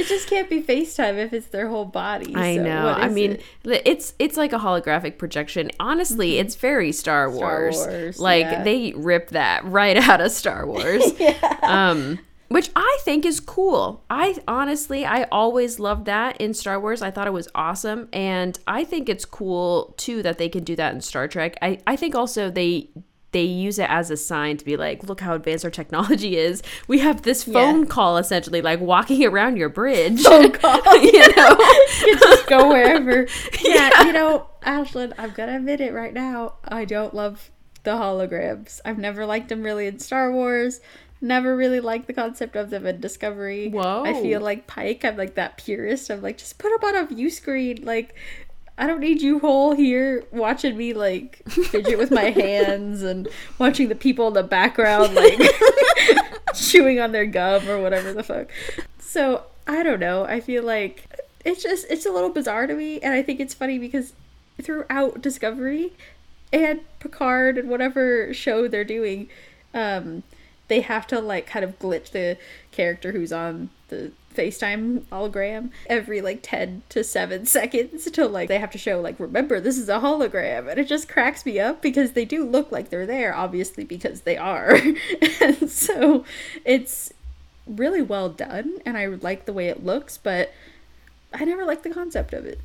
It 0.00 0.06
just 0.06 0.28
can't 0.28 0.48
be 0.48 0.62
FaceTime 0.62 1.18
if 1.18 1.32
it's 1.34 1.48
their 1.48 1.68
whole 1.68 1.84
body. 1.84 2.34
I 2.34 2.56
so 2.56 2.64
know. 2.64 2.88
I 2.88 3.08
mean, 3.08 3.32
it? 3.64 3.82
it's 3.84 4.14
it's 4.18 4.38
like 4.38 4.54
a 4.54 4.58
holographic 4.58 5.18
projection. 5.18 5.70
Honestly, 5.78 6.38
it's 6.38 6.54
very 6.54 6.90
Star 6.92 7.28
Mm-hmm. 7.28 7.36
Star 7.36 7.60
Wars. 7.62 7.76
Wars, 7.76 8.18
like 8.18 8.44
yeah. 8.44 8.62
they 8.64 8.92
rip 8.96 9.30
that 9.30 9.64
right 9.64 9.96
out 10.08 10.20
of 10.20 10.30
Star 10.30 10.66
Wars. 10.66 11.04
Um 11.62 12.18
which 12.48 12.68
I 12.74 12.98
think 13.02 13.24
is 13.24 13.38
cool. 13.38 14.02
I 14.10 14.36
honestly, 14.48 15.06
I 15.06 15.22
always 15.30 15.78
loved 15.78 16.06
that 16.06 16.40
in 16.40 16.52
Star 16.52 16.80
Wars. 16.80 17.00
I 17.00 17.12
thought 17.12 17.28
it 17.28 17.32
was 17.32 17.48
awesome. 17.54 18.08
And 18.12 18.58
I 18.66 18.82
think 18.82 19.08
it's 19.08 19.24
cool 19.24 19.94
too 19.96 20.20
that 20.24 20.38
they 20.38 20.48
can 20.48 20.64
do 20.64 20.74
that 20.74 20.92
in 20.92 21.00
Star 21.00 21.28
Trek. 21.28 21.56
I, 21.62 21.78
I 21.86 21.94
think 21.94 22.16
also 22.16 22.50
they 22.50 22.90
they 23.32 23.42
use 23.42 23.78
it 23.78 23.88
as 23.88 24.10
a 24.10 24.16
sign 24.16 24.56
to 24.56 24.64
be 24.64 24.76
like, 24.76 25.04
look 25.04 25.20
how 25.20 25.34
advanced 25.34 25.64
our 25.64 25.70
technology 25.70 26.36
is. 26.36 26.62
We 26.88 26.98
have 26.98 27.22
this 27.22 27.44
phone 27.44 27.86
call 27.86 28.16
essentially, 28.16 28.60
like 28.60 28.80
walking 28.80 29.24
around 29.24 29.56
your 29.56 29.68
bridge. 29.68 30.22
Phone 30.22 30.52
call. 30.52 30.80
you 30.96 31.36
know? 31.36 31.56
you 32.06 32.18
just 32.18 32.46
go 32.48 32.68
wherever. 32.68 33.26
Yeah, 33.62 34.04
you 34.04 34.12
know, 34.12 34.48
Ashlyn, 34.62 35.12
I'm 35.16 35.30
gonna 35.30 35.56
admit 35.56 35.80
it 35.80 35.92
right 35.92 36.12
now. 36.12 36.54
I 36.64 36.84
don't 36.84 37.14
love 37.14 37.50
the 37.84 37.92
holograms. 37.92 38.80
I've 38.84 38.98
never 38.98 39.24
liked 39.24 39.48
them 39.48 39.62
really 39.62 39.86
in 39.86 39.98
Star 39.98 40.32
Wars. 40.32 40.80
Never 41.22 41.54
really 41.54 41.80
liked 41.80 42.06
the 42.06 42.14
concept 42.14 42.56
of 42.56 42.70
them 42.70 42.86
in 42.86 43.00
Discovery. 43.00 43.68
Whoa. 43.68 44.04
I 44.06 44.14
feel 44.22 44.40
like 44.40 44.66
Pike. 44.66 45.04
I'm 45.04 45.16
like 45.16 45.34
that 45.34 45.58
purist. 45.58 46.10
I'm 46.10 46.22
like, 46.22 46.38
just 46.38 46.58
put 46.58 46.70
them 46.70 46.88
on 46.88 47.04
a 47.04 47.06
view 47.06 47.28
screen. 47.28 47.84
Like, 47.84 48.14
I 48.80 48.86
don't 48.86 49.00
need 49.00 49.20
you 49.20 49.38
whole 49.40 49.74
here 49.74 50.24
watching 50.32 50.74
me 50.74 50.94
like 50.94 51.42
fidget 51.46 51.98
with 51.98 52.10
my 52.10 52.30
hands 52.30 53.02
and 53.02 53.28
watching 53.58 53.90
the 53.90 53.94
people 53.94 54.28
in 54.28 54.32
the 54.32 54.42
background 54.42 55.14
like 55.14 55.38
chewing 56.54 56.98
on 56.98 57.12
their 57.12 57.26
gum 57.26 57.68
or 57.68 57.78
whatever 57.78 58.14
the 58.14 58.22
fuck. 58.22 58.48
So 58.98 59.42
I 59.66 59.82
don't 59.82 60.00
know. 60.00 60.24
I 60.24 60.40
feel 60.40 60.62
like 60.62 61.04
it's 61.44 61.62
just 61.62 61.88
it's 61.90 62.06
a 62.06 62.10
little 62.10 62.30
bizarre 62.30 62.66
to 62.66 62.74
me, 62.74 62.98
and 63.00 63.12
I 63.12 63.22
think 63.22 63.38
it's 63.38 63.52
funny 63.52 63.78
because 63.78 64.14
throughout 64.62 65.20
Discovery 65.20 65.92
and 66.50 66.80
Picard 67.00 67.58
and 67.58 67.68
whatever 67.68 68.32
show 68.32 68.66
they're 68.66 68.82
doing, 68.82 69.28
um, 69.74 70.22
they 70.68 70.80
have 70.80 71.06
to 71.08 71.20
like 71.20 71.46
kind 71.46 71.66
of 71.66 71.78
glitch 71.78 72.12
the 72.12 72.38
character 72.72 73.12
who's 73.12 73.30
on 73.30 73.68
the 73.88 74.10
FaceTime 74.40 75.02
hologram 75.12 75.70
every 75.86 76.20
like 76.20 76.40
10 76.42 76.82
to 76.88 77.04
7 77.04 77.46
seconds 77.46 78.10
to 78.10 78.26
like 78.26 78.48
they 78.48 78.58
have 78.58 78.70
to 78.70 78.78
show 78.78 79.00
like 79.00 79.18
remember 79.18 79.60
this 79.60 79.78
is 79.78 79.88
a 79.88 79.98
hologram 79.98 80.70
and 80.70 80.78
it 80.78 80.88
just 80.88 81.08
cracks 81.08 81.44
me 81.44 81.58
up 81.58 81.82
because 81.82 82.12
they 82.12 82.24
do 82.24 82.44
look 82.44 82.72
like 82.72 82.90
they're 82.90 83.06
there 83.06 83.34
obviously 83.34 83.84
because 83.84 84.22
they 84.22 84.36
are 84.36 84.76
and 85.40 85.70
so 85.70 86.24
it's 86.64 87.12
really 87.66 88.02
well 88.02 88.28
done 88.28 88.78
and 88.86 88.96
I 88.96 89.06
like 89.06 89.44
the 89.44 89.52
way 89.52 89.68
it 89.68 89.84
looks 89.84 90.16
but 90.18 90.52
I 91.32 91.44
never 91.44 91.64
liked 91.64 91.84
the 91.84 91.90
concept 91.90 92.32
of 92.32 92.44
it 92.44 92.60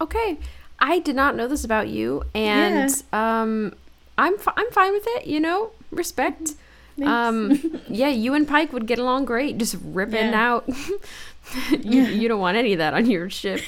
Okay, 0.00 0.38
I 0.78 0.98
did 0.98 1.16
not 1.16 1.36
know 1.36 1.48
this 1.48 1.64
about 1.64 1.88
you, 1.88 2.24
and 2.34 2.90
um, 3.12 3.74
I'm 4.18 4.36
fi- 4.38 4.52
I'm 4.56 4.70
fine 4.70 4.92
with 4.92 5.04
it. 5.06 5.26
You 5.26 5.40
know, 5.40 5.70
respect. 5.90 6.54
Um, 7.02 7.80
yeah, 7.88 8.08
you 8.08 8.34
and 8.34 8.46
Pike 8.46 8.72
would 8.72 8.86
get 8.86 8.98
along 8.98 9.24
great, 9.24 9.58
just 9.58 9.76
ripping 9.82 10.30
Yeah. 10.32 10.40
out. 10.48 10.68
you, 11.82 12.02
you 12.02 12.28
don't 12.28 12.40
want 12.40 12.56
any 12.56 12.72
of 12.72 12.78
that 12.78 12.94
on 12.94 13.06
your 13.06 13.28
ship. 13.30 13.60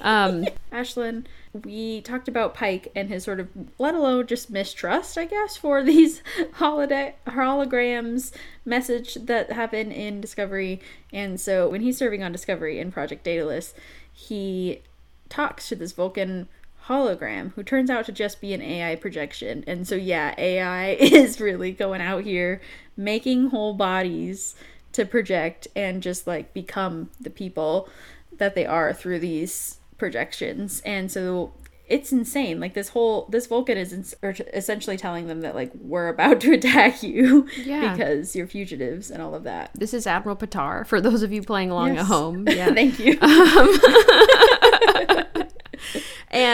Um, 0.00 0.44
Ashlyn, 0.72 1.24
we 1.64 2.00
talked 2.02 2.28
about 2.28 2.54
Pike 2.54 2.90
and 2.94 3.08
his 3.08 3.24
sort 3.24 3.40
of, 3.40 3.48
let 3.78 3.94
alone 3.94 4.26
just 4.26 4.50
mistrust, 4.50 5.16
I 5.16 5.24
guess, 5.24 5.56
for 5.56 5.82
these 5.84 6.22
holiday 6.54 7.14
holograms 7.26 8.32
message 8.64 9.14
that 9.14 9.52
happen 9.52 9.90
in 9.92 10.20
Discovery. 10.20 10.80
And 11.12 11.40
so 11.40 11.68
when 11.68 11.80
he's 11.80 11.96
serving 11.96 12.22
on 12.22 12.32
Discovery 12.32 12.78
in 12.78 12.92
Project 12.92 13.24
Daedalus, 13.24 13.72
he 14.12 14.82
talks 15.28 15.68
to 15.68 15.76
this 15.76 15.92
Vulcan 15.92 16.48
hologram 16.88 17.52
who 17.54 17.62
turns 17.62 17.90
out 17.90 18.06
to 18.06 18.12
just 18.12 18.40
be 18.40 18.52
an 18.52 18.62
AI 18.62 18.96
projection. 18.96 19.64
And 19.66 19.86
so, 19.86 19.94
yeah, 19.94 20.34
AI 20.38 20.90
is 21.00 21.40
really 21.40 21.72
going 21.72 22.00
out 22.00 22.24
here 22.24 22.60
making 22.96 23.50
whole 23.50 23.74
bodies 23.74 24.54
to 24.92 25.04
project 25.04 25.66
and 25.74 26.02
just 26.02 26.26
like 26.26 26.54
become 26.54 27.10
the 27.20 27.30
people 27.30 27.88
that 28.36 28.54
they 28.54 28.66
are 28.66 28.92
through 28.92 29.18
these 29.20 29.78
projections. 29.98 30.80
And 30.84 31.10
so 31.10 31.52
it's 31.88 32.12
insane. 32.12 32.60
Like 32.60 32.74
this 32.74 32.90
whole 32.90 33.26
this 33.30 33.46
Vulcan 33.46 33.76
is 33.76 33.92
ins- 33.92 34.14
essentially 34.22 34.96
telling 34.96 35.26
them 35.26 35.40
that 35.42 35.54
like 35.54 35.72
we're 35.74 36.08
about 36.08 36.40
to 36.42 36.52
attack 36.52 37.02
you 37.02 37.48
Yeah. 37.64 37.92
because 37.92 38.36
you're 38.36 38.46
fugitives 38.46 39.10
and 39.10 39.20
all 39.22 39.34
of 39.34 39.42
that. 39.44 39.70
This 39.74 39.92
is 39.94 40.06
Admiral 40.06 40.36
Patar 40.36 40.86
for 40.86 41.00
those 41.00 41.22
of 41.22 41.32
you 41.32 41.42
playing 41.42 41.70
along 41.70 41.96
at 41.96 42.06
home. 42.06 42.46
Yeah. 42.54 42.72
Thank 42.72 42.98
you. 43.00 43.18
Um, 43.20 43.78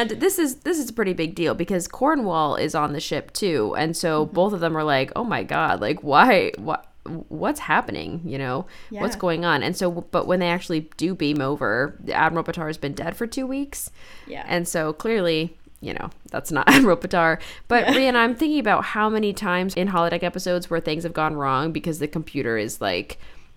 and 0.00 0.10
this 0.10 0.38
is 0.38 0.56
this 0.56 0.78
is 0.78 0.90
a 0.90 0.92
pretty 0.92 1.12
big 1.12 1.34
deal 1.34 1.54
because 1.54 1.88
Cornwell 1.88 2.56
is 2.56 2.74
on 2.74 2.92
the 2.92 3.00
ship 3.00 3.32
too, 3.32 3.74
and 3.76 3.96
so 3.96 4.24
Mm-hmm. 4.24 4.34
both 4.34 4.52
of 4.52 4.60
them 4.60 4.76
are 4.76 4.84
like, 4.84 5.12
"Oh 5.16 5.24
my 5.24 5.42
god, 5.42 5.80
like 5.80 6.00
why 6.02 6.52
what 6.58 6.86
what's 7.28 7.60
happening, 7.60 8.20
you 8.24 8.38
know? 8.38 8.66
What's 8.90 9.16
going 9.16 9.44
on?" 9.44 9.62
And 9.62 9.76
so 9.76 9.90
but 9.90 10.26
when 10.26 10.40
they 10.40 10.48
actually 10.50 10.88
do 10.96 11.14
beam 11.14 11.40
over, 11.40 11.98
Admiral 12.12 12.44
Patar 12.44 12.66
has 12.66 12.78
been 12.78 12.92
dead 12.94 13.16
for 13.16 13.26
2 13.26 13.46
weeks. 13.46 13.90
Yeah. 14.26 14.44
And 14.46 14.66
so 14.68 14.92
clearly 14.92 15.56
you 15.82 15.94
know, 15.94 16.10
that's 16.30 16.52
not 16.52 16.68
Admiral 16.74 16.98
Patar. 16.98 17.40
But 17.66 17.86
Rian, 17.86 18.14
I'm 18.14 18.34
thinking 18.34 18.58
about 18.60 18.84
how 18.84 19.08
many 19.08 19.32
times 19.32 19.72
in 19.74 19.88
holodeck 19.88 20.22
episodes 20.22 20.68
where 20.68 20.78
things 20.78 21.04
have 21.04 21.14
gone 21.14 21.36
wrong 21.36 21.72
because 21.72 22.00
the 22.00 22.06
computer 22.08 22.58
is 22.58 22.82
like 22.82 23.16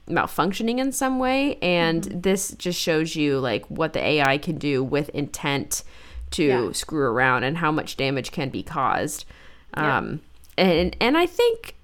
malfunctioning 0.09 0.77
in 0.79 0.91
some 0.93 1.19
way. 1.19 1.57
And 1.61 2.03
Mm-hmm. 2.03 2.21
this 2.21 2.51
just 2.57 2.79
shows 2.79 3.15
you 3.17 3.39
like 3.39 3.65
what 3.67 3.91
the 3.93 3.99
AI 4.01 4.37
can 4.37 4.57
do 4.57 4.81
with 4.83 5.09
intent 5.09 5.83
to 6.33 6.43
Yeah. 6.45 6.71
screw 6.73 7.05
around 7.05 7.43
and 7.43 7.57
how 7.57 7.71
much 7.71 7.97
damage 7.97 8.31
can 8.31 8.49
be 8.49 8.61
caused. 8.63 9.25
Um, 9.75 10.21
and 10.57 10.95
and 11.01 11.17
I 11.17 11.25
think 11.25 11.75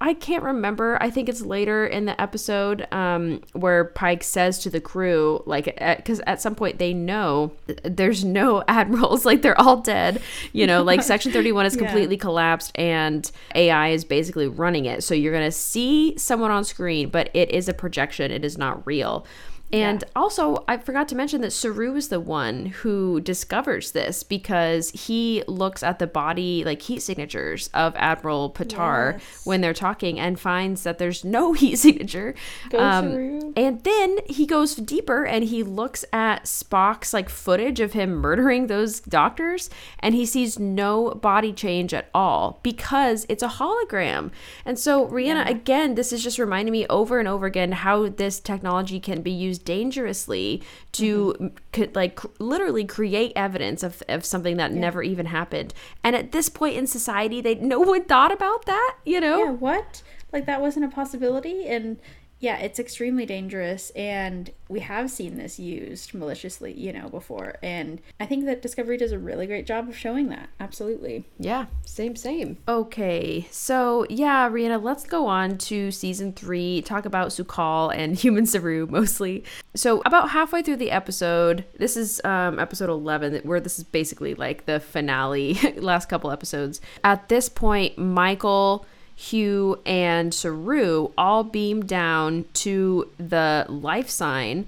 I 0.00 0.14
can't 0.14 0.42
remember. 0.42 0.98
I 1.00 1.10
think 1.10 1.28
it's 1.28 1.42
later 1.42 1.86
in 1.86 2.04
the 2.04 2.20
episode 2.20 2.88
um, 2.92 3.40
where 3.52 3.84
Pike 3.84 4.24
says 4.24 4.58
to 4.60 4.70
the 4.70 4.80
crew, 4.80 5.44
like, 5.46 5.66
because 5.96 6.18
at, 6.26 6.42
some 6.42 6.56
point 6.56 6.80
they 6.80 6.92
know 6.92 7.52
there's 7.84 8.24
no 8.24 8.64
admirals, 8.68 9.24
like 9.24 9.42
they're 9.42 9.60
all 9.60 9.76
dead. 9.76 10.20
You 10.52 10.66
know, 10.66 10.82
like 10.82 11.02
Section 11.04 11.30
31 11.30 11.66
is 11.66 11.76
Yeah. 11.76 11.82
completely 11.84 12.16
collapsed 12.16 12.72
and 12.74 13.30
AI 13.54 13.90
is 13.90 14.04
basically 14.04 14.48
running 14.48 14.86
it. 14.86 15.04
So 15.04 15.14
you're 15.14 15.32
gonna 15.32 15.52
see 15.52 16.18
someone 16.18 16.50
on 16.50 16.64
screen, 16.64 17.08
but 17.08 17.30
it 17.32 17.50
is 17.52 17.68
a 17.68 17.74
projection. 17.74 18.32
It 18.32 18.44
is 18.44 18.58
not 18.58 18.84
real. 18.84 19.24
And 19.72 20.02
also, 20.16 20.64
I 20.66 20.78
forgot 20.78 21.06
to 21.08 21.14
mention 21.14 21.40
that 21.42 21.52
Saru 21.52 21.94
is 21.94 22.08
the 22.08 22.18
one 22.18 22.66
who 22.66 23.20
discovers 23.20 23.92
this 23.92 24.22
because 24.24 24.90
he 24.90 25.44
looks 25.46 25.82
at 25.82 25.98
the 26.00 26.06
body, 26.08 26.64
like 26.64 26.82
heat 26.82 27.00
signatures 27.02 27.70
of 27.72 27.94
Admiral 27.96 28.50
Patar 28.50 29.12
Yes. 29.14 29.46
when 29.46 29.60
they're 29.60 29.72
talking 29.72 30.18
and 30.18 30.40
finds 30.40 30.82
that 30.82 30.98
there's 30.98 31.24
no 31.24 31.52
heat 31.60 31.76
signature. 31.76 32.34
Um, 32.64 32.70
Go, 32.70 33.10
Saru. 33.12 33.52
and 33.56 33.80
then 33.84 34.18
he 34.26 34.44
goes 34.46 34.74
deeper 34.74 35.24
and 35.24 35.44
he 35.44 35.62
looks 35.62 36.04
at 36.12 36.44
Spock's 36.44 37.12
like 37.14 37.28
footage 37.28 37.78
of 37.80 37.92
him 37.92 38.10
murdering 38.12 38.66
those 38.66 39.00
doctors 39.00 39.70
and 40.00 40.14
he 40.14 40.26
sees 40.26 40.58
no 40.58 41.10
body 41.12 41.52
change 41.52 41.94
at 41.94 42.08
all 42.14 42.58
because 42.62 43.24
it's 43.28 43.42
a 43.42 43.48
hologram. 43.48 44.30
And 44.64 44.78
so 44.78 45.06
Rhianna 45.06 45.48
again 45.48 45.94
this 45.94 46.12
is 46.12 46.22
just 46.22 46.38
reminding 46.38 46.72
me 46.72 46.86
over 46.88 47.18
and 47.18 47.28
over 47.28 47.46
again 47.46 47.72
how 47.72 48.08
this 48.08 48.40
technology 48.40 48.98
can 48.98 49.22
be 49.22 49.30
used 49.30 49.59
dangerously 49.64 50.62
to 50.92 51.34
Mm-hmm. 51.40 51.92
like 51.94 52.16
cr- 52.16 52.28
literally 52.38 52.84
create 52.84 53.32
evidence 53.36 53.82
of, 53.82 54.02
of 54.08 54.24
something 54.24 54.56
that 54.56 54.72
never 54.72 55.02
even 55.02 55.26
happened. 55.26 55.74
And 56.02 56.16
at 56.16 56.32
this 56.32 56.48
point 56.48 56.76
in 56.76 56.86
society 56.86 57.40
they 57.40 57.54
no 57.56 57.80
one 57.80 58.04
thought 58.04 58.32
about 58.32 58.66
that, 58.66 58.96
you 59.04 59.20
know? 59.20 59.44
yeah, 59.44 59.50
what? 59.50 60.02
Like 60.32 60.46
that 60.46 60.60
wasn't 60.60 60.86
a 60.86 60.88
possibility 60.88 61.66
and 61.66 61.98
yeah, 62.40 62.56
it's 62.56 62.78
extremely 62.78 63.26
dangerous 63.26 63.90
and 63.90 64.50
we 64.66 64.80
have 64.80 65.10
seen 65.10 65.36
this 65.36 65.58
used 65.58 66.14
maliciously, 66.14 66.72
you 66.72 66.90
know, 66.90 67.10
before. 67.10 67.56
And 67.62 68.00
I 68.18 68.24
think 68.24 68.46
that 68.46 68.62
Discovery 68.62 68.96
does 68.96 69.12
a 69.12 69.18
really 69.18 69.46
great 69.46 69.66
job 69.66 69.88
of 69.88 69.96
showing 69.96 70.28
that. 70.30 70.48
Absolutely. 70.58 71.26
Yeah, 71.38 71.66
same, 71.84 72.16
same. 72.16 72.56
Okay, 72.66 73.46
so 73.50 74.06
yeah, 74.08 74.48
Rhianna, 74.48 74.82
let's 74.82 75.04
go 75.04 75.26
on 75.26 75.58
to 75.58 75.90
season 75.90 76.32
three, 76.32 76.80
talk 76.80 77.04
about 77.04 77.28
Su'Kal 77.28 77.94
and 77.94 78.16
human 78.18 78.46
Saru 78.46 78.86
mostly. 78.86 79.44
So, 79.76 80.02
about 80.06 80.30
halfway 80.30 80.62
through 80.62 80.76
the 80.76 80.90
episode, 80.90 81.64
this 81.76 81.96
is 81.96 82.20
um, 82.24 82.58
episode 82.58 82.88
11, 82.88 83.42
where 83.44 83.60
this 83.60 83.78
is 83.78 83.84
basically 83.84 84.34
like 84.34 84.66
the 84.66 84.80
finale, 84.80 85.54
last 85.76 86.08
couple 86.08 86.30
episodes. 86.30 86.80
At 87.04 87.28
this 87.28 87.48
point, 87.48 87.98
Michael. 87.98 88.86
Hugh 89.20 89.78
and 89.84 90.32
Saru 90.32 91.12
all 91.18 91.44
beam 91.44 91.84
down 91.84 92.46
to 92.54 93.10
the 93.18 93.66
life 93.68 94.08
sign 94.08 94.66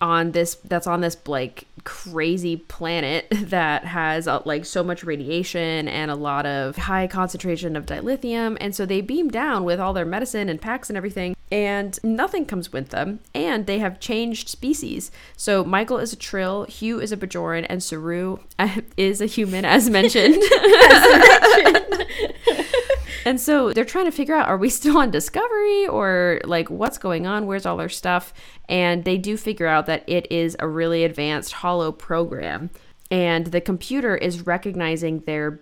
on 0.00 0.30
this 0.30 0.54
that's 0.64 0.86
on 0.86 1.00
this 1.00 1.16
like 1.26 1.66
crazy 1.82 2.56
planet 2.56 3.26
that 3.32 3.84
has 3.84 4.28
uh, 4.28 4.40
like 4.44 4.64
so 4.64 4.84
much 4.84 5.02
radiation 5.02 5.88
and 5.88 6.12
a 6.12 6.14
lot 6.14 6.46
of 6.46 6.76
high 6.76 7.08
concentration 7.08 7.74
of 7.74 7.84
dilithium. 7.84 8.56
And 8.60 8.72
so 8.72 8.86
they 8.86 9.00
beam 9.00 9.28
down 9.30 9.64
with 9.64 9.80
all 9.80 9.92
their 9.92 10.04
medicine 10.04 10.48
and 10.48 10.60
packs 10.60 10.88
and 10.88 10.96
everything 10.96 11.34
and 11.50 11.98
nothing 12.04 12.46
comes 12.46 12.72
with 12.72 12.90
them. 12.90 13.18
And 13.34 13.66
they 13.66 13.80
have 13.80 13.98
changed 13.98 14.48
species. 14.48 15.10
So 15.36 15.64
michael 15.64 15.98
is 15.98 16.12
a 16.12 16.16
trill 16.16 16.66
hugh 16.66 17.00
is 17.00 17.10
a 17.10 17.16
bajoran 17.16 17.66
and 17.68 17.82
saru 17.82 18.38
is 18.96 19.20
a 19.20 19.26
human 19.26 19.64
as 19.64 19.90
mentioned 19.90 20.40
and 23.24 23.40
so 23.40 23.72
they're 23.72 23.84
trying 23.84 24.06
to 24.06 24.10
figure 24.12 24.34
out 24.34 24.48
are 24.48 24.56
we 24.56 24.68
still 24.68 24.98
on 24.98 25.10
Discovery 25.10 25.86
or 25.86 26.40
like 26.44 26.70
what's 26.70 26.98
going 26.98 27.26
on? 27.26 27.46
Where's 27.46 27.66
all 27.66 27.76
their 27.76 27.88
stuff? 27.88 28.32
And 28.68 29.04
they 29.04 29.18
do 29.18 29.36
figure 29.36 29.66
out 29.66 29.86
that 29.86 30.04
it 30.06 30.30
is 30.30 30.56
a 30.58 30.68
really 30.68 31.04
advanced 31.04 31.52
hollow 31.52 31.92
program. 31.92 32.70
And 33.10 33.48
the 33.48 33.60
computer 33.60 34.16
is 34.16 34.46
recognizing 34.46 35.20
their 35.20 35.60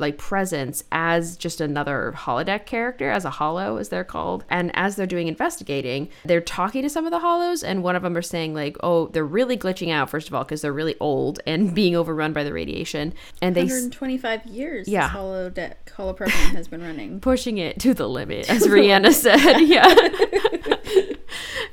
like 0.00 0.18
presence 0.18 0.84
as 0.92 1.36
just 1.36 1.60
another 1.60 2.12
holodeck 2.16 2.66
character 2.66 3.10
as 3.10 3.24
a 3.24 3.30
hollow 3.30 3.76
as 3.76 3.88
they're 3.88 4.04
called 4.04 4.44
and 4.50 4.70
as 4.74 4.96
they're 4.96 5.06
doing 5.06 5.28
investigating 5.28 6.08
they're 6.24 6.40
talking 6.40 6.82
to 6.82 6.88
some 6.90 7.04
of 7.04 7.10
the 7.10 7.18
hollows 7.20 7.62
and 7.62 7.82
one 7.82 7.96
of 7.96 8.02
them 8.02 8.16
are 8.16 8.22
saying 8.22 8.54
like 8.54 8.76
oh 8.82 9.06
they're 9.08 9.24
really 9.24 9.56
glitching 9.56 9.90
out 9.90 10.08
first 10.10 10.28
of 10.28 10.34
all 10.34 10.44
because 10.44 10.62
they're 10.62 10.72
really 10.72 10.96
old 11.00 11.40
and 11.46 11.74
being 11.74 11.94
overrun 11.96 12.32
by 12.32 12.44
the 12.44 12.52
radiation 12.52 13.12
and 13.42 13.54
they 13.54 13.62
s- 13.62 13.70
125 13.70 14.46
years 14.46 14.88
Yeah. 14.88 15.02
this 15.02 15.10
hollow 15.12 15.50
deck 15.50 15.90
hollow 15.96 16.12
program 16.12 16.36
has 16.54 16.68
been 16.68 16.82
running. 16.82 17.20
pushing 17.26 17.58
it 17.58 17.78
to 17.80 17.94
the 17.94 18.08
limit, 18.08 18.50
as 18.50 18.66
Rhianna 18.66 19.12
said. 19.14 19.60
Yeah. 19.60 19.86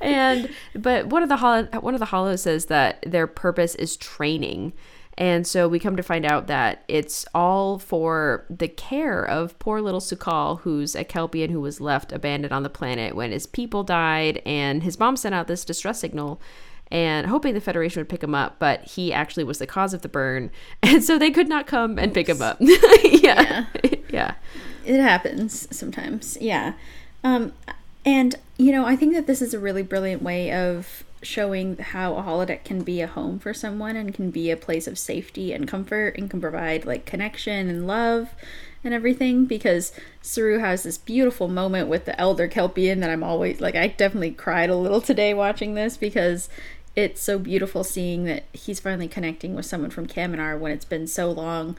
and 0.01 0.49
but 0.75 1.07
one 1.07 1.23
of 1.23 1.29
the 1.29 1.79
one 1.81 1.93
of 1.93 1.99
the 1.99 2.05
hollows 2.05 2.41
says 2.43 2.65
that 2.65 3.03
their 3.05 3.27
purpose 3.27 3.75
is 3.75 3.95
training. 3.97 4.73
And 5.17 5.45
so 5.45 5.67
we 5.67 5.79
come 5.79 5.95
to 5.95 6.03
find 6.03 6.25
out 6.25 6.47
that 6.47 6.83
it's 6.87 7.25
all 7.35 7.77
for 7.77 8.45
the 8.49 8.67
care 8.67 9.23
of 9.23 9.57
poor 9.59 9.79
little 9.79 9.99
Su'Kal, 9.99 10.61
who's 10.61 10.95
a 10.95 11.03
Kelpien 11.03 11.51
who 11.51 11.61
was 11.61 11.79
left 11.79 12.11
abandoned 12.11 12.53
on 12.53 12.63
the 12.63 12.69
planet 12.69 13.15
when 13.15 13.31
his 13.31 13.45
people 13.45 13.83
died, 13.83 14.41
and 14.45 14.83
his 14.83 14.99
mom 14.99 15.15
sent 15.15 15.35
out 15.35 15.47
this 15.47 15.65
distress 15.65 15.99
signal 15.99 16.41
and 16.93 17.25
hoping 17.27 17.55
the 17.55 17.61
Federation 17.61 17.99
would 17.99 18.09
pick 18.09 18.23
him 18.23 18.35
up, 18.35 18.57
but 18.59 18.83
he 18.83 19.11
actually 19.11 19.43
was 19.43 19.57
the 19.57 19.65
cause 19.65 19.95
of 19.95 20.03
the 20.03 20.07
burn, 20.09 20.51
and 20.83 21.03
so 21.03 21.17
they 21.17 21.31
could 21.31 21.49
not 21.49 21.67
come 21.67 21.97
and 21.97 22.13
pick 22.13 22.29
him 22.29 22.41
up. 22.41 22.57
yeah. 23.03 23.65
yeah. 24.09 24.35
It 24.85 24.99
happens 24.99 25.67
sometimes. 25.75 26.37
Yeah. 26.39 26.73
Um 27.23 27.53
and 28.05 28.35
you 28.57 28.71
know, 28.71 28.85
I 28.85 28.95
think 28.95 29.13
that 29.13 29.27
this 29.27 29.41
is 29.41 29.53
a 29.53 29.59
really 29.59 29.81
brilliant 29.81 30.21
way 30.21 30.51
of 30.51 31.03
showing 31.23 31.77
how 31.77 32.15
a 32.15 32.23
holodeck 32.23 32.63
can 32.63 32.83
be 32.83 33.01
a 33.01 33.07
home 33.07 33.39
for 33.39 33.53
someone 33.53 33.95
and 33.95 34.13
can 34.13 34.29
be 34.29 34.51
a 34.51 34.57
place 34.57 34.87
of 34.87 34.99
safety 34.99 35.53
and 35.53 35.67
comfort 35.67 36.15
and 36.17 36.29
can 36.29 36.41
provide 36.41 36.85
like 36.85 37.05
connection 37.05 37.69
and 37.69 37.87
love 37.87 38.35
and 38.83 38.93
everything 38.93 39.45
because 39.45 39.91
Saru 40.21 40.59
has 40.59 40.83
this 40.83 40.97
beautiful 40.97 41.47
moment 41.47 41.87
with 41.87 42.05
the 42.05 42.19
elder 42.19 42.47
Kelpien 42.47 42.99
that 42.99 43.09
I'm 43.09 43.23
always 43.23 43.61
like 43.61 43.75
I 43.75 43.87
definitely 43.87 44.31
cried 44.31 44.69
a 44.69 44.75
little 44.75 45.01
today 45.01 45.33
watching 45.33 45.73
this 45.73 45.97
because 45.97 46.49
it's 46.95 47.21
so 47.21 47.39
beautiful 47.39 47.83
seeing 47.83 48.25
that 48.25 48.43
he's 48.53 48.79
finally 48.79 49.07
connecting 49.07 49.55
with 49.55 49.65
someone 49.65 49.89
from 49.89 50.07
Kaminar 50.07 50.59
when 50.59 50.71
it's 50.71 50.85
been 50.85 51.07
so 51.07 51.31
long. 51.31 51.75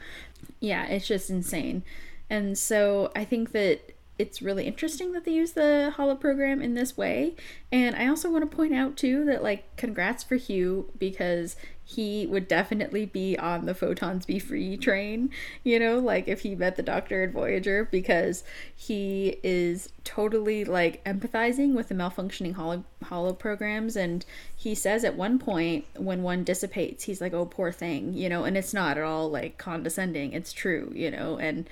Yeah, 0.59 0.85
it's 0.87 1.07
just 1.07 1.29
insane. 1.29 1.83
And 2.29 2.57
so 2.57 3.11
I 3.15 3.23
think 3.23 3.51
that 3.51 3.94
it's 4.17 4.41
really 4.41 4.65
interesting 4.65 5.11
that 5.11 5.25
they 5.25 5.33
use 5.33 5.51
the 5.51 5.93
holo 5.97 6.15
program 6.15 6.61
in 6.61 6.73
this 6.73 6.95
way. 6.95 7.35
And 7.71 7.95
I 7.95 8.07
also 8.07 8.31
want 8.31 8.49
to 8.49 8.55
point 8.55 8.73
out 8.73 8.95
too 8.95 9.25
that 9.25 9.43
like 9.43 9.75
congrats 9.75 10.23
for 10.23 10.35
Hugh 10.35 10.91
because 10.97 11.55
he 11.87 12.25
would 12.25 12.47
definitely 12.47 13.05
be 13.05 13.37
on 13.37 13.67
the 13.67 13.75
photons 13.75 14.25
be 14.25 14.39
free 14.39 14.75
train, 14.75 15.29
you 15.63 15.79
know, 15.79 15.99
like 15.99 16.27
if 16.27 16.41
he 16.41 16.55
met 16.55 16.77
the 16.77 16.81
doctor 16.81 17.23
in 17.23 17.31
Voyager 17.31 17.87
because 17.91 18.43
he 18.75 19.37
is 19.43 19.89
totally 20.03 20.65
like 20.65 21.03
empathizing 21.03 21.75
with 21.75 21.89
the 21.89 21.93
malfunctioning 21.93 22.53
holo, 22.53 22.83
holo 23.03 23.33
programs 23.33 23.95
and 23.95 24.25
he 24.55 24.73
says 24.73 25.03
at 25.03 25.15
one 25.15 25.37
point 25.37 25.85
when 25.95 26.23
one 26.23 26.43
dissipates 26.43 27.03
he's 27.03 27.21
like 27.21 27.33
oh 27.33 27.45
poor 27.45 27.71
thing, 27.71 28.13
you 28.13 28.29
know, 28.29 28.45
and 28.45 28.57
it's 28.57 28.73
not 28.73 28.97
at 28.97 29.03
all 29.03 29.29
like 29.29 29.59
condescending, 29.59 30.33
it's 30.33 30.53
true, 30.53 30.91
you 30.95 31.11
know, 31.11 31.37
and 31.37 31.69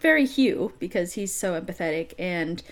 very 0.00 0.26
Hugh 0.26 0.72
because 0.78 1.14
he's 1.14 1.34
so 1.34 1.60
empathetic 1.60 2.14
and 2.18 2.62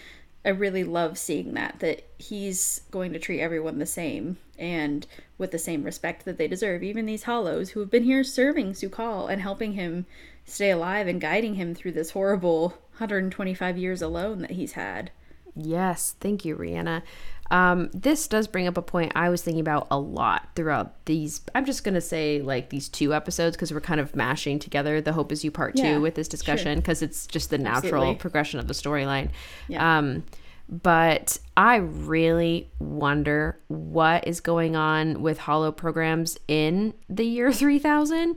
I 0.45 0.51
really 0.51 0.85
love 0.85 1.19
seeing 1.19 1.55
that 1.55 1.81
that 1.81 2.09
he's 2.19 2.83
going 2.93 3.13
to 3.13 3.19
treat 3.19 3.41
everyone 3.41 3.79
the 3.79 3.87
same 3.87 4.39
and 4.59 5.05
with 5.39 5.51
the 5.51 5.59
same 5.59 5.83
respect 5.83 6.25
that 6.25 6.39
they 6.39 6.47
deserve. 6.47 6.85
Even 6.85 7.05
these 7.05 7.25
hollows 7.25 7.71
who 7.71 7.81
have 7.81 7.91
been 7.91 8.05
here 8.05 8.23
serving 8.23 8.73
Su'Kal 8.73 9.31
and 9.31 9.43
helping 9.43 9.73
him 9.73 10.07
stay 10.45 10.71
alive 10.71 11.09
and 11.09 11.21
guiding 11.21 11.57
him 11.57 11.75
through 11.75 11.93
this 11.93 12.11
horrible 12.11 12.69
125 12.99 13.77
years 13.77 14.01
alone 14.01 14.41
that 14.43 14.53
he's 14.53 14.73
had. 14.73 15.11
Yes, 15.57 16.15
thank 16.21 16.45
you, 16.45 16.55
Rhianna. 16.57 17.03
Um, 17.51 17.91
this 17.93 18.27
does 18.29 18.49
bring 18.49 18.67
up 18.67 18.77
a 18.77 18.83
point 18.83 19.13
I 19.15 19.29
was 19.29 19.43
thinking 19.43 19.61
about 19.61 19.87
a 19.91 19.99
lot 19.99 20.49
throughout 20.57 21.05
these. 21.07 21.41
I'm 21.55 21.65
just 21.65 21.85
gonna 21.85 22.01
say 22.01 22.43
like 22.43 22.71
these 22.71 22.89
two 22.89 23.15
episodes 23.15 23.57
because 23.57 23.73
we're 23.73 23.81
kind 23.81 24.01
of 24.01 24.17
mashing 24.17 24.59
together 24.59 25.01
the 25.01 25.13
Hope 25.13 25.33
Is 25.33 25.45
You 25.45 25.51
Part 25.51 25.77
Yeah, 25.77 25.95
Two 25.95 26.01
with 26.01 26.15
this 26.15 26.29
discussion 26.29 26.79
because 26.79 27.03
it's 27.03 27.27
just 27.27 27.51
the 27.51 27.59
natural 27.59 28.03
Absolutely. 28.03 28.15
progression 28.17 28.61
of 28.61 28.69
the 28.69 28.75
storyline. 28.75 29.31
Yeah. 29.69 29.99
Um, 29.99 30.25
but 30.69 31.39
I 31.57 31.77
really 31.77 32.71
wonder 32.81 33.59
what 33.69 34.27
is 34.27 34.41
going 34.41 34.75
on 34.75 35.23
with 35.23 35.39
hollow 35.39 35.71
programs 35.71 36.39
in 36.49 36.95
the 37.09 37.25
year 37.25 37.53
3000 37.53 38.37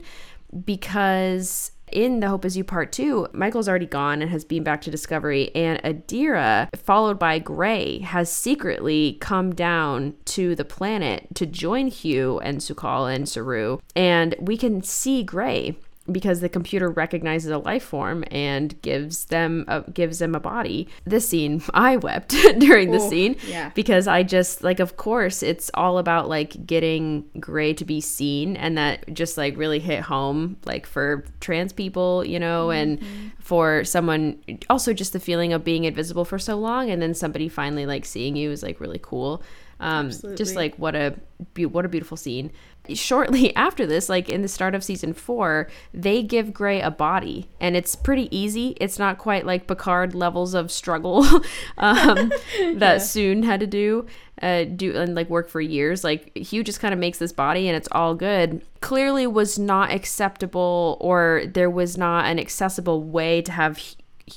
because 0.64 1.72
in 1.92 2.20
the 2.20 2.28
Hope 2.28 2.44
Is 2.44 2.56
You 2.56 2.64
Part 2.64 2.92
2, 2.92 3.28
Michael's 3.32 3.68
already 3.68 3.86
gone 3.86 4.22
and 4.22 4.30
has 4.30 4.44
been 4.44 4.62
back 4.62 4.80
to 4.82 4.90
Discovery, 4.90 5.54
and 5.54 5.82
Adira, 5.82 6.68
followed 6.76 7.18
by 7.18 7.38
Gray, 7.38 7.98
has 8.00 8.30
secretly 8.30 9.18
come 9.20 9.54
down 9.54 10.14
to 10.26 10.54
the 10.54 10.64
planet 10.64 11.28
to 11.34 11.46
join 11.46 11.88
Hugh 11.88 12.38
and 12.40 12.58
Su'Kal 12.58 13.14
and 13.14 13.28
Saru. 13.28 13.78
And 13.94 14.34
we 14.40 14.56
can 14.56 14.82
see 14.82 15.22
Gray 15.22 15.76
because 16.12 16.40
the 16.40 16.48
computer 16.48 16.90
recognizes 16.90 17.50
a 17.50 17.58
life 17.58 17.82
form 17.82 18.24
and 18.30 18.80
gives 18.82 19.26
them 19.26 19.64
a, 19.68 19.82
gives 19.90 20.18
them 20.18 20.34
a 20.34 20.40
body. 20.40 20.88
This 21.04 21.28
scene, 21.28 21.62
I 21.74 21.96
wept 21.96 22.30
during 22.58 22.90
the 22.90 23.00
scene 23.00 23.36
yeah. 23.46 23.70
because 23.74 24.06
I 24.06 24.22
just 24.22 24.62
like 24.62 24.80
of 24.80 24.96
course 24.96 25.42
it's 25.42 25.70
all 25.74 25.98
about 25.98 26.28
like 26.28 26.66
getting 26.66 27.24
Gray 27.38 27.74
to 27.74 27.84
be 27.84 28.00
seen 28.00 28.56
and 28.56 28.76
that 28.78 29.12
just 29.14 29.36
like 29.36 29.56
really 29.56 29.78
hit 29.78 30.02
home 30.02 30.56
like 30.64 30.86
for 30.86 31.24
trans 31.40 31.72
people, 31.72 32.24
you 32.24 32.38
know, 32.38 32.70
and 32.70 33.00
for 33.38 33.84
someone 33.84 34.38
also 34.68 34.92
just 34.92 35.12
the 35.12 35.20
feeling 35.20 35.52
of 35.52 35.64
being 35.64 35.84
invisible 35.84 36.24
for 36.24 36.38
so 36.38 36.56
long 36.56 36.90
and 36.90 37.00
then 37.02 37.14
somebody 37.14 37.48
finally 37.48 37.86
like 37.86 38.04
seeing 38.04 38.36
you 38.36 38.50
is 38.50 38.62
like 38.62 38.80
really 38.80 39.00
cool. 39.02 39.42
Um 39.80 40.10
just 40.36 40.56
like 40.56 40.76
what 40.76 40.94
a 40.94 41.14
be- 41.54 41.66
what 41.66 41.84
a 41.84 41.88
beautiful 41.88 42.16
scene. 42.16 42.50
Shortly 42.94 43.54
after 43.56 43.86
this, 43.86 44.08
like 44.08 44.28
in 44.28 44.42
the 44.42 44.48
start 44.48 44.74
of 44.74 44.84
season 44.84 45.12
four, 45.12 45.68
they 45.92 46.22
give 46.22 46.52
Gray 46.52 46.80
a 46.80 46.90
body, 46.90 47.48
and 47.60 47.76
it's 47.76 47.94
pretty 47.96 48.34
easy. 48.36 48.76
It's 48.80 48.98
not 48.98 49.18
quite 49.18 49.46
like 49.46 49.66
Picard 49.66 50.14
levels 50.14 50.54
of 50.54 50.70
struggle 50.70 51.24
um, 51.78 52.28
that 52.74 53.00
Soong 53.00 53.44
had 53.44 53.60
to 53.60 53.66
do, 53.66 54.06
uh, 54.42 54.64
do 54.64 54.96
and 54.96 55.14
like 55.14 55.28
work 55.28 55.48
for 55.48 55.60
years. 55.60 56.04
Like 56.04 56.36
Hugh 56.36 56.64
just 56.64 56.80
kind 56.80 56.94
of 56.94 57.00
makes 57.00 57.18
this 57.18 57.32
body, 57.32 57.68
and 57.68 57.76
it's 57.76 57.88
all 57.92 58.14
good. 58.14 58.62
Clearly, 58.80 59.26
was 59.26 59.58
not 59.58 59.90
acceptable, 59.90 60.96
or 61.00 61.44
there 61.46 61.70
was 61.70 61.96
not 61.98 62.26
an 62.26 62.38
accessible 62.38 63.02
way 63.02 63.42
to 63.42 63.52
have 63.52 63.78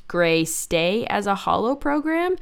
Gray 0.07 0.45
stay 0.45 1.05
as 1.07 1.27
a 1.27 1.35
hollow 1.35 1.75
program, 1.75 2.35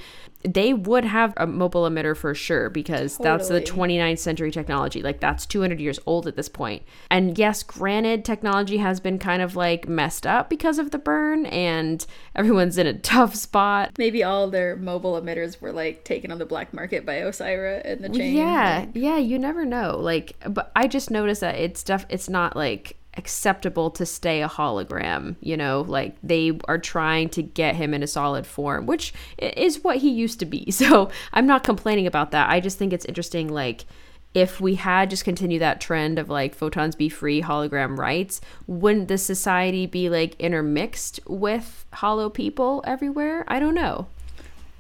they 0.44 0.74
would 0.74 1.06
have 1.06 1.34
a 1.38 1.46
mobile 1.46 1.84
emitter 1.84 2.16
for 2.16 2.34
sure 2.34 2.70
because 2.70 3.18
that's 3.18 3.48
the 3.48 3.62
29th 3.62 4.20
century 4.20 4.52
technology. 4.52 5.02
Like 5.02 5.20
that's 5.20 5.46
200 5.46 5.80
years 5.80 6.00
old 6.06 6.28
at 6.28 6.36
this 6.36 6.50
point. 6.50 6.84
And 7.10 7.38
yes, 7.38 7.64
granted, 7.64 8.26
technology 8.26 8.78
has 8.78 9.00
been 9.00 9.20
kind 9.20 9.42
of 9.42 9.56
like 9.56 9.88
messed 9.88 10.26
up 10.26 10.50
because 10.50 10.80
of 10.80 10.92
the 10.92 10.98
burn, 10.98 11.46
and 11.48 12.06
everyone's 12.36 12.78
in 12.78 12.88
a 12.88 12.94
tough 13.00 13.36
spot. 13.36 13.92
Maybe 13.98 14.24
all 14.24 14.50
their 14.50 14.76
mobile 14.76 15.20
emitters 15.22 15.62
were 15.62 15.72
like 15.72 16.04
taken 16.04 16.32
on 16.32 16.40
the 16.40 16.46
black 16.46 16.74
market 16.74 17.06
by 17.06 17.16
Osyraa 17.22 17.82
and 17.86 18.04
the 18.04 18.10
chain. 18.10 18.36
Yeah, 18.36 18.86
yeah, 18.94 19.18
you 19.18 19.38
never 19.38 19.66
know. 19.66 19.98
Like, 19.98 20.36
but 20.50 20.72
I 20.76 20.88
just 20.88 21.12
noticed 21.12 21.42
that 21.42 21.56
it's 21.56 21.80
stuff. 21.80 22.06
It's 22.10 22.30
not 22.30 22.56
like 22.56 22.98
acceptable 23.16 23.92
to 23.92 24.06
stay 24.06 24.42
a 24.42 24.48
hologram. 24.48 25.36
You 25.42 25.58
know, 25.58 25.82
like 25.88 26.16
they 26.24 26.58
are 26.66 26.78
trying 26.78 27.30
to 27.30 27.44
get 27.44 27.76
him 27.76 27.94
in 27.94 28.04
a 28.04 28.08
solid 28.08 28.46
form, 28.46 28.86
which 28.86 29.14
is 29.38 29.84
what 29.84 29.98
he 29.98 30.10
used 30.10 30.40
to 30.40 30.46
be. 30.46 30.72
So 30.82 31.12
I'm 31.32 31.46
not 31.46 31.64
complaining 31.64 32.08
about 32.08 32.32
that. 32.32 32.50
I 32.50 32.60
just 32.60 32.78
think 32.78 32.94
it's 32.94 33.06
interesting. 33.06 33.48
Like. 33.48 33.86
If 34.34 34.62
we 34.62 34.76
had 34.76 35.10
just 35.10 35.26
continued 35.26 35.62
that 35.62 35.82
trend 35.82 36.18
of 36.18 36.30
like 36.30 36.56
photons 36.56 36.96
be 36.96 37.10
free 37.10 37.42
hologram 37.42 37.98
rights, 37.98 38.40
wouldn't 38.66 39.10
the 39.10 39.18
society 39.18 39.86
be 39.86 40.08
like 40.10 40.40
intermixed 40.40 41.20
with 41.28 41.86
hollow 41.92 42.30
people 42.30 42.82
everywhere? 42.88 43.44
I 43.50 43.60
don't 43.60 43.76
know. 43.76 44.08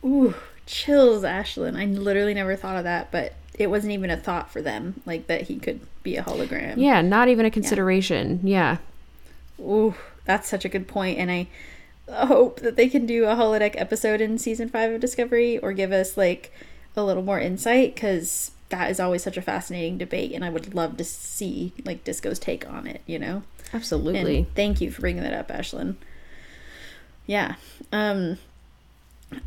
Ooh, 0.05 0.35
chills, 0.65 1.23
Ashlyn. 1.23 1.77
I 1.77 1.83
literally 1.83 2.33
never 2.33 2.55
thought 2.55 2.77
of 2.77 2.85
that, 2.85 3.11
but 3.11 3.33
it 3.53 3.69
wasn't 3.69 3.91
even 3.91 4.09
a 4.09 4.15
thought 4.15 4.49
for 4.49 4.61
them, 4.61 5.01
like 5.05 5.27
that 5.27 5.41
he 5.43 5.59
could 5.59 5.81
be 6.03 6.17
a 6.17 6.23
hologram. 6.23 6.75
Yeah, 6.77 7.01
not 7.01 7.27
even 7.27 7.45
a 7.45 7.51
consideration. 7.51 8.39
Yeah. 8.43 8.77
Ooh, 9.59 9.95
that's 10.25 10.49
such 10.49 10.65
a 10.65 10.69
good 10.69 10.87
point, 10.87 11.19
and 11.19 11.31
I 11.31 11.47
hope 12.09 12.59
that 12.61 12.75
they 12.75 12.89
can 12.89 13.05
do 13.05 13.25
a 13.25 13.35
holodeck 13.35 13.79
episode 13.79 14.21
in 14.21 14.37
season 14.37 14.69
five 14.69 14.91
of 14.91 15.01
Discovery 15.01 15.57
or 15.59 15.73
give 15.73 15.91
us 15.91 16.17
like 16.17 16.51
a 16.95 17.03
little 17.03 17.23
more 17.23 17.39
insight 17.39 17.95
because 17.95 18.51
that 18.69 18.89
is 18.89 18.99
always 18.99 19.23
such 19.23 19.37
a 19.37 19.41
fascinating 19.41 19.97
debate, 19.97 20.31
and 20.31 20.43
I 20.43 20.49
would 20.49 20.73
love 20.73 20.97
to 20.97 21.03
see 21.03 21.73
like 21.85 22.03
Disco's 22.03 22.39
take 22.39 22.67
on 22.69 22.87
it. 22.87 23.01
You 23.05 23.19
know. 23.19 23.43
Absolutely. 23.73 24.37
And 24.37 24.55
thank 24.55 24.81
you 24.81 24.91
for 24.91 25.01
bringing 25.01 25.23
that 25.23 25.33
up, 25.33 25.47
Ashlyn. 25.49 25.95
Yeah. 27.25 27.55
Um 27.91 28.37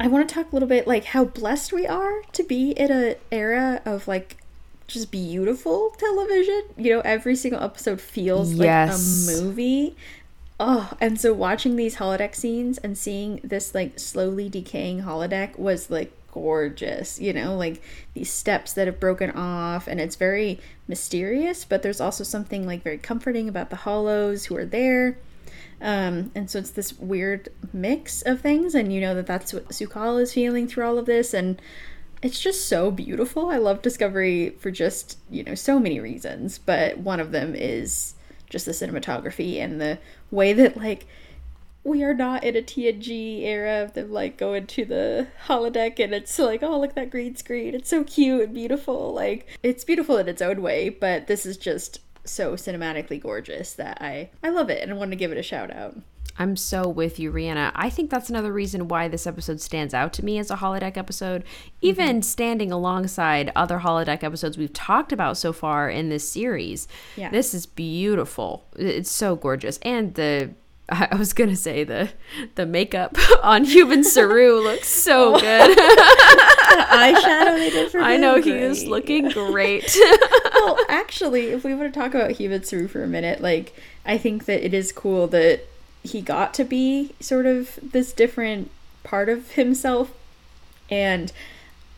I 0.00 0.06
want 0.06 0.26
to 0.26 0.34
talk 0.34 0.50
a 0.50 0.54
little 0.54 0.68
bit 0.68 0.86
like 0.86 1.04
how 1.06 1.24
blessed 1.24 1.72
we 1.72 1.86
are 1.86 2.22
to 2.32 2.42
be 2.42 2.70
in 2.70 2.90
a 2.90 3.16
era 3.30 3.82
of 3.84 4.08
like 4.08 4.38
just 4.86 5.10
beautiful 5.10 5.90
television. 5.98 6.62
You 6.76 6.94
know, 6.94 7.00
every 7.00 7.36
single 7.36 7.62
episode 7.62 8.00
feels 8.00 8.52
Yes. 8.52 9.26
like 9.26 9.36
a 9.36 9.40
movie. 9.42 9.96
Oh, 10.60 10.92
and 11.00 11.20
so 11.20 11.32
watching 11.32 11.76
these 11.76 11.96
holodeck 11.96 12.34
scenes 12.34 12.78
and 12.78 12.96
seeing 12.96 13.40
this 13.42 13.74
like 13.74 13.98
slowly 13.98 14.48
decaying 14.48 15.02
holodeck 15.02 15.58
was 15.58 15.90
like 15.90 16.12
gorgeous, 16.32 17.20
you 17.20 17.32
know, 17.32 17.56
like 17.56 17.82
these 18.14 18.30
steps 18.30 18.72
that 18.74 18.86
have 18.86 19.00
broken 19.00 19.30
off 19.32 19.86
and 19.88 20.00
it's 20.00 20.16
very 20.16 20.60
mysterious, 20.86 21.64
but 21.64 21.82
there's 21.82 22.00
also 22.00 22.22
something 22.24 22.66
like 22.66 22.82
very 22.82 22.98
comforting 22.98 23.48
about 23.48 23.70
the 23.70 23.76
hollows 23.76 24.44
who 24.46 24.56
are 24.56 24.64
there. 24.64 25.18
Um, 25.80 26.30
and 26.34 26.48
so 26.50 26.60
it's 26.60 26.70
this 26.70 26.98
weird 26.98 27.48
mix 27.72 28.22
of 28.22 28.40
things, 28.40 28.74
and 28.74 28.92
you 28.92 29.00
know 29.00 29.14
that 29.16 29.26
that's 29.26 29.52
what 29.52 29.68
Su'Kal 29.68 30.20
is 30.22 30.32
feeling 30.32 30.66
through 30.68 30.86
all 30.86 30.98
of 30.98 31.04
this, 31.06 31.34
and 31.34 31.60
it's 32.24 32.40
just 32.40 32.66
so 32.66 32.90
beautiful. 32.90 33.50
I 33.50 33.58
love 33.58 33.82
Discovery 33.82 34.50
for 34.58 34.70
just 34.70 35.18
you 35.30 35.44
know 35.44 35.54
so 35.54 35.78
many 35.78 36.00
reasons, 36.00 36.58
but 36.58 36.98
one 36.98 37.20
of 37.20 37.32
them 37.32 37.54
is 37.54 38.14
just 38.48 38.66
the 38.66 38.72
cinematography 38.72 39.58
and 39.58 39.80
the 39.80 39.98
way 40.30 40.52
that 40.54 40.76
like 40.76 41.06
we 41.84 42.02
are 42.02 42.14
not 42.14 42.42
in 42.42 42.56
a 42.56 42.62
TNG 42.62 43.42
era 43.42 43.82
of 43.82 43.92
them 43.92 44.10
like 44.10 44.38
going 44.38 44.66
to 44.66 44.86
the 44.86 45.26
holodeck 45.46 46.02
and 46.02 46.14
it's 46.14 46.38
like 46.38 46.62
oh 46.62 46.80
look 46.80 46.90
at 46.90 46.96
that 46.96 47.10
green 47.10 47.36
screen 47.36 47.74
it's 47.74 47.90
so 47.90 48.02
cute 48.04 48.44
and 48.44 48.54
beautiful 48.54 49.12
like 49.12 49.46
it's 49.62 49.84
beautiful 49.84 50.16
in 50.16 50.26
its 50.26 50.40
own 50.40 50.62
way 50.62 50.88
but 50.88 51.26
this 51.26 51.44
is 51.44 51.58
just 51.58 52.00
so 52.24 52.54
cinematically 52.54 53.20
gorgeous 53.20 53.74
that 53.74 53.98
I 54.00 54.30
I 54.42 54.48
love 54.48 54.70
it 54.70 54.82
and 54.82 54.90
I 54.90 54.94
want 54.94 55.10
to 55.12 55.16
give 55.16 55.30
it 55.30 55.38
a 55.38 55.42
shout 55.42 55.70
out. 55.70 55.96
I'm 56.38 56.56
so 56.56 56.88
with 56.88 57.18
you, 57.18 57.30
Rhianna. 57.32 57.72
I 57.74 57.90
think 57.90 58.10
that's 58.10 58.28
another 58.28 58.52
reason 58.52 58.88
why 58.88 59.08
this 59.08 59.26
episode 59.26 59.60
stands 59.60 59.94
out 59.94 60.12
to 60.14 60.24
me 60.24 60.38
as 60.38 60.50
a 60.50 60.56
holodeck 60.56 60.96
episode, 60.96 61.42
mm-hmm. 61.44 61.70
even 61.82 62.22
standing 62.22 62.72
alongside 62.72 63.52
other 63.54 63.80
holodeck 63.80 64.22
episodes 64.22 64.58
we've 64.58 64.72
talked 64.72 65.12
about 65.12 65.36
so 65.36 65.52
far 65.52 65.88
in 65.88 66.08
this 66.08 66.28
series. 66.28 66.88
Yeah. 67.16 67.30
This 67.30 67.54
is 67.54 67.66
beautiful. 67.66 68.64
It's 68.76 69.10
so 69.10 69.36
gorgeous. 69.36 69.78
And 69.82 70.14
the 70.14 70.50
I 70.88 71.14
was 71.16 71.32
gonna 71.32 71.56
say 71.56 71.84
the 71.84 72.10
the 72.56 72.66
makeup 72.66 73.16
on 73.42 73.64
human 73.64 74.04
Saru 74.04 74.60
looks 74.60 74.88
so 74.88 75.36
oh. 75.36 75.40
good. 75.40 75.78
eyeshadow 76.74 77.56
they 77.56 77.70
did 77.70 77.90
for 77.90 78.00
I 78.00 78.16
know 78.16 78.40
he 78.40 78.50
is 78.50 78.84
looking 78.84 79.28
great. 79.30 79.96
well, 80.54 80.78
actually, 80.88 81.46
if 81.50 81.64
we 81.64 81.74
want 81.74 81.92
to 81.92 81.98
talk 81.98 82.14
about 82.14 82.32
Hibitsu 82.32 82.90
for 82.90 83.02
a 83.02 83.06
minute, 83.06 83.40
like 83.40 83.74
I 84.04 84.18
think 84.18 84.44
that 84.46 84.64
it 84.64 84.74
is 84.74 84.92
cool 84.92 85.26
that 85.28 85.66
he 86.04 86.20
got 86.20 86.54
to 86.54 86.64
be 86.64 87.14
sort 87.18 87.46
of 87.46 87.78
this 87.82 88.12
different 88.12 88.70
part 89.02 89.28
of 89.28 89.52
himself 89.52 90.12
and 90.90 91.32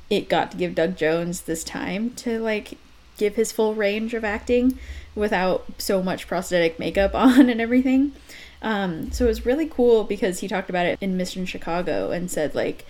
it 0.09 0.29
got 0.29 0.53
to 0.53 0.57
give 0.57 0.75
Doug 0.75 0.97
Jones 0.97 1.43
this 1.43 1.65
time 1.65 2.11
to 2.15 2.39
like 2.39 2.79
give 3.19 3.35
his 3.35 3.53
full 3.53 3.75
range 3.75 4.15
of 4.15 4.25
acting 4.25 4.79
without 5.15 5.65
so 5.79 6.03
much 6.03 6.29
prosthetic 6.29 6.79
makeup 6.79 7.15
on 7.15 7.51
and 7.51 7.61
everything. 7.61 8.13
Um, 8.63 9.11
so 9.13 9.25
it 9.25 9.29
was 9.29 9.47
really 9.47 9.67
cool 9.67 10.05
because 10.05 10.41
he 10.41 10.49
talked 10.49 10.71
about 10.71 10.87
it 10.87 10.99
in 11.01 11.17
Mission 11.17 11.45
Chicago 11.45 12.11
and 12.11 12.31
said 12.31 12.55
like 12.55 12.87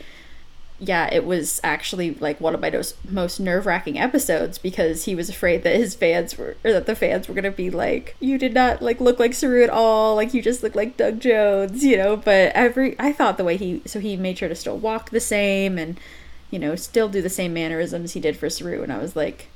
yeah, 0.79 1.09
it 1.11 1.25
was 1.25 1.61
actually 1.65 2.15
like 2.15 2.41
one 2.41 2.55
of 2.55 2.61
my 2.61 2.71
most 2.71 2.97
most 3.11 3.41
nerve 3.41 3.65
wracking 3.65 3.99
episodes 3.99 4.59
because 4.59 5.05
he 5.05 5.15
was 5.15 5.31
afraid 5.31 5.63
that 5.63 5.77
his 5.77 5.95
fans 5.95 6.37
were, 6.37 6.57
or 6.65 6.73
that 6.73 6.87
the 6.87 6.95
fans 6.95 7.29
were 7.29 7.35
gonna 7.35 7.51
be 7.51 7.71
like, 7.71 8.15
you 8.21 8.37
did 8.37 8.53
not 8.53 8.83
like 8.83 9.01
look 9.01 9.19
like 9.19 9.33
Saru 9.33 9.63
at 9.63 9.71
all, 9.71 10.15
like 10.15 10.35
you 10.35 10.43
just 10.43 10.63
look 10.63 10.75
like 10.75 10.97
Doug 10.97 11.21
Jones, 11.21 11.83
you 11.83 11.97
know. 11.97 12.17
But 12.17 12.53
every, 12.55 12.95
I 12.99 13.13
thought 13.13 13.39
the 13.39 13.45
way 13.45 13.57
he, 13.57 13.81
so 13.87 14.01
he 14.01 14.17
made 14.17 14.39
sure 14.39 14.49
to 14.51 14.55
still 14.55 14.77
walk 14.77 15.11
the 15.11 15.21
same 15.21 15.79
and, 15.79 15.99
you 16.51 16.59
know, 16.59 16.77
still 16.77 17.09
do 17.09 17.23
the 17.23 17.31
same 17.31 17.55
mannerisms 17.55 18.13
he 18.13 18.21
did 18.21 18.37
for 18.37 18.51
Saru, 18.51 18.83
and 18.83 18.93
I 18.93 18.99
was 18.99 19.17
like, 19.17 19.49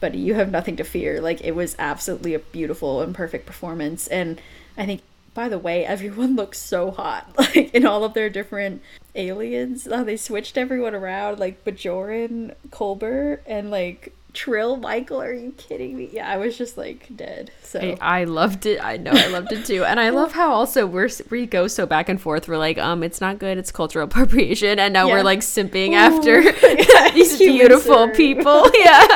buddy, 0.00 0.18
you 0.18 0.34
have 0.34 0.50
nothing 0.50 0.76
to 0.76 0.84
fear. 0.84 1.20
Like 1.20 1.42
it 1.42 1.54
was 1.54 1.76
absolutely 1.78 2.32
a 2.32 2.38
beautiful 2.38 3.02
and 3.02 3.14
perfect 3.14 3.44
performance, 3.44 4.06
and 4.08 4.40
I 4.78 4.86
think 4.86 5.02
by 5.34 5.48
the 5.48 5.58
way, 5.58 5.84
everyone 5.84 6.36
looks 6.36 6.58
so 6.58 6.90
hot. 6.90 7.28
Like 7.38 7.74
in 7.74 7.84
all 7.84 8.04
of 8.04 8.14
their 8.14 8.30
different 8.30 8.82
aliens, 9.14 9.86
how 9.90 10.04
they 10.04 10.16
switched 10.16 10.56
everyone 10.56 10.94
around, 10.94 11.38
like 11.38 11.64
Bajoran, 11.64 12.54
Culber, 12.70 13.40
and 13.46 13.70
like 13.70 14.14
Trill 14.34 14.76
Michael. 14.76 15.22
Are 15.22 15.32
you 15.32 15.52
kidding 15.56 15.96
me? 15.96 16.10
Yeah, 16.12 16.28
I 16.28 16.36
was 16.38 16.58
just 16.58 16.76
like 16.76 17.06
dead. 17.16 17.52
So 17.62 17.78
I, 17.80 18.20
I 18.20 18.24
loved 18.24 18.66
it. 18.66 18.84
I 18.84 18.96
know 18.96 19.12
I 19.12 19.28
loved 19.28 19.52
it 19.52 19.64
too, 19.64 19.84
and 19.84 19.98
I 20.00 20.10
love 20.10 20.32
how 20.32 20.52
also 20.52 20.86
we're 20.86 21.08
we 21.30 21.46
go 21.46 21.68
so 21.68 21.86
back 21.86 22.08
and 22.08 22.20
forth. 22.20 22.48
We're 22.48 22.58
like, 22.58 22.76
um, 22.76 23.02
it's 23.02 23.20
not 23.20 23.38
good. 23.38 23.58
It's 23.58 23.70
cultural 23.70 24.04
appropriation, 24.08 24.78
and 24.78 24.92
now 24.92 25.06
Yeah. 25.06 25.14
we're 25.14 25.22
like 25.22 25.40
simping 25.40 25.92
Ooh. 25.92 25.94
after 25.94 26.40
Yeah, 26.42 27.10
these 27.14 27.38
beautiful 27.38 28.10
people. 28.10 28.68
Yeah, 28.74 29.06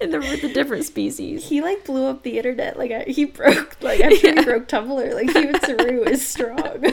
in 0.00 0.10
the 0.10 0.18
the 0.20 0.50
different 0.52 0.84
species. 0.84 1.48
he 1.48 1.62
like 1.62 1.84
blew 1.84 2.06
up 2.06 2.22
the 2.22 2.36
internet. 2.36 2.78
Like 2.78 2.90
I, 2.92 3.04
he 3.04 3.24
broke. 3.24 3.76
Like 3.82 3.98
sure 4.00 4.10
Yeah. 4.10 4.34
he 4.40 4.44
broke 4.44 4.68
Tumblr. 4.68 5.14
Like 5.14 5.30
human 5.30 5.60
Saru 5.62 6.02
is 6.04 6.26
strong. 6.26 6.84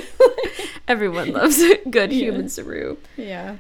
Everyone 0.87 1.33
loves 1.33 1.61
good 1.89 2.11
human 2.13 2.47
Saru. 2.49 2.95
yeah. 3.17 3.57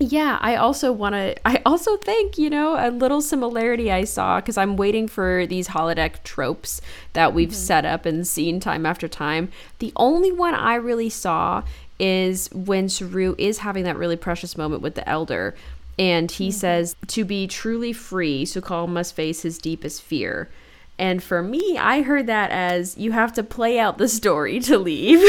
Yeah, 0.00 0.38
I 0.40 0.54
also 0.54 0.92
want 0.92 1.14
to. 1.14 1.34
I 1.46 1.60
also 1.66 1.96
think 1.96 2.38
you 2.38 2.48
know 2.50 2.76
a 2.78 2.90
little 2.90 3.20
similarity 3.20 3.90
I 3.90 4.04
saw 4.04 4.40
because 4.40 4.56
I'm 4.56 4.76
waiting 4.76 5.08
for 5.08 5.44
these 5.46 5.68
holodeck 5.68 6.22
tropes 6.22 6.80
that 7.14 7.34
we've 7.34 7.48
mm-hmm. 7.48 7.56
set 7.56 7.84
up 7.84 8.06
and 8.06 8.26
seen 8.26 8.60
time 8.60 8.86
after 8.86 9.08
time. 9.08 9.50
The 9.80 9.92
only 9.96 10.30
one 10.30 10.54
I 10.54 10.76
really 10.76 11.10
saw 11.10 11.64
is 11.98 12.48
when 12.52 12.88
Saru 12.88 13.34
is 13.38 13.58
having 13.58 13.82
that 13.84 13.96
really 13.96 14.16
precious 14.16 14.56
moment 14.56 14.82
with 14.82 14.94
the 14.94 15.08
elder, 15.08 15.56
and 15.98 16.30
he 16.30 16.48
mm-hmm. 16.48 16.58
says, 16.58 16.94
"To 17.08 17.24
be 17.24 17.48
truly 17.48 17.92
free, 17.92 18.44
Su'Kal 18.44 18.88
must 18.88 19.16
face 19.16 19.42
his 19.42 19.58
deepest 19.58 20.02
fear." 20.02 20.48
And 20.96 21.22
for 21.22 21.42
me, 21.42 21.76
I 21.76 22.02
heard 22.02 22.28
that 22.28 22.52
as 22.52 22.96
you 22.96 23.12
have 23.12 23.32
to 23.32 23.42
play 23.42 23.80
out 23.80 23.98
the 23.98 24.08
story 24.08 24.60
to 24.60 24.78
leave. 24.78 25.20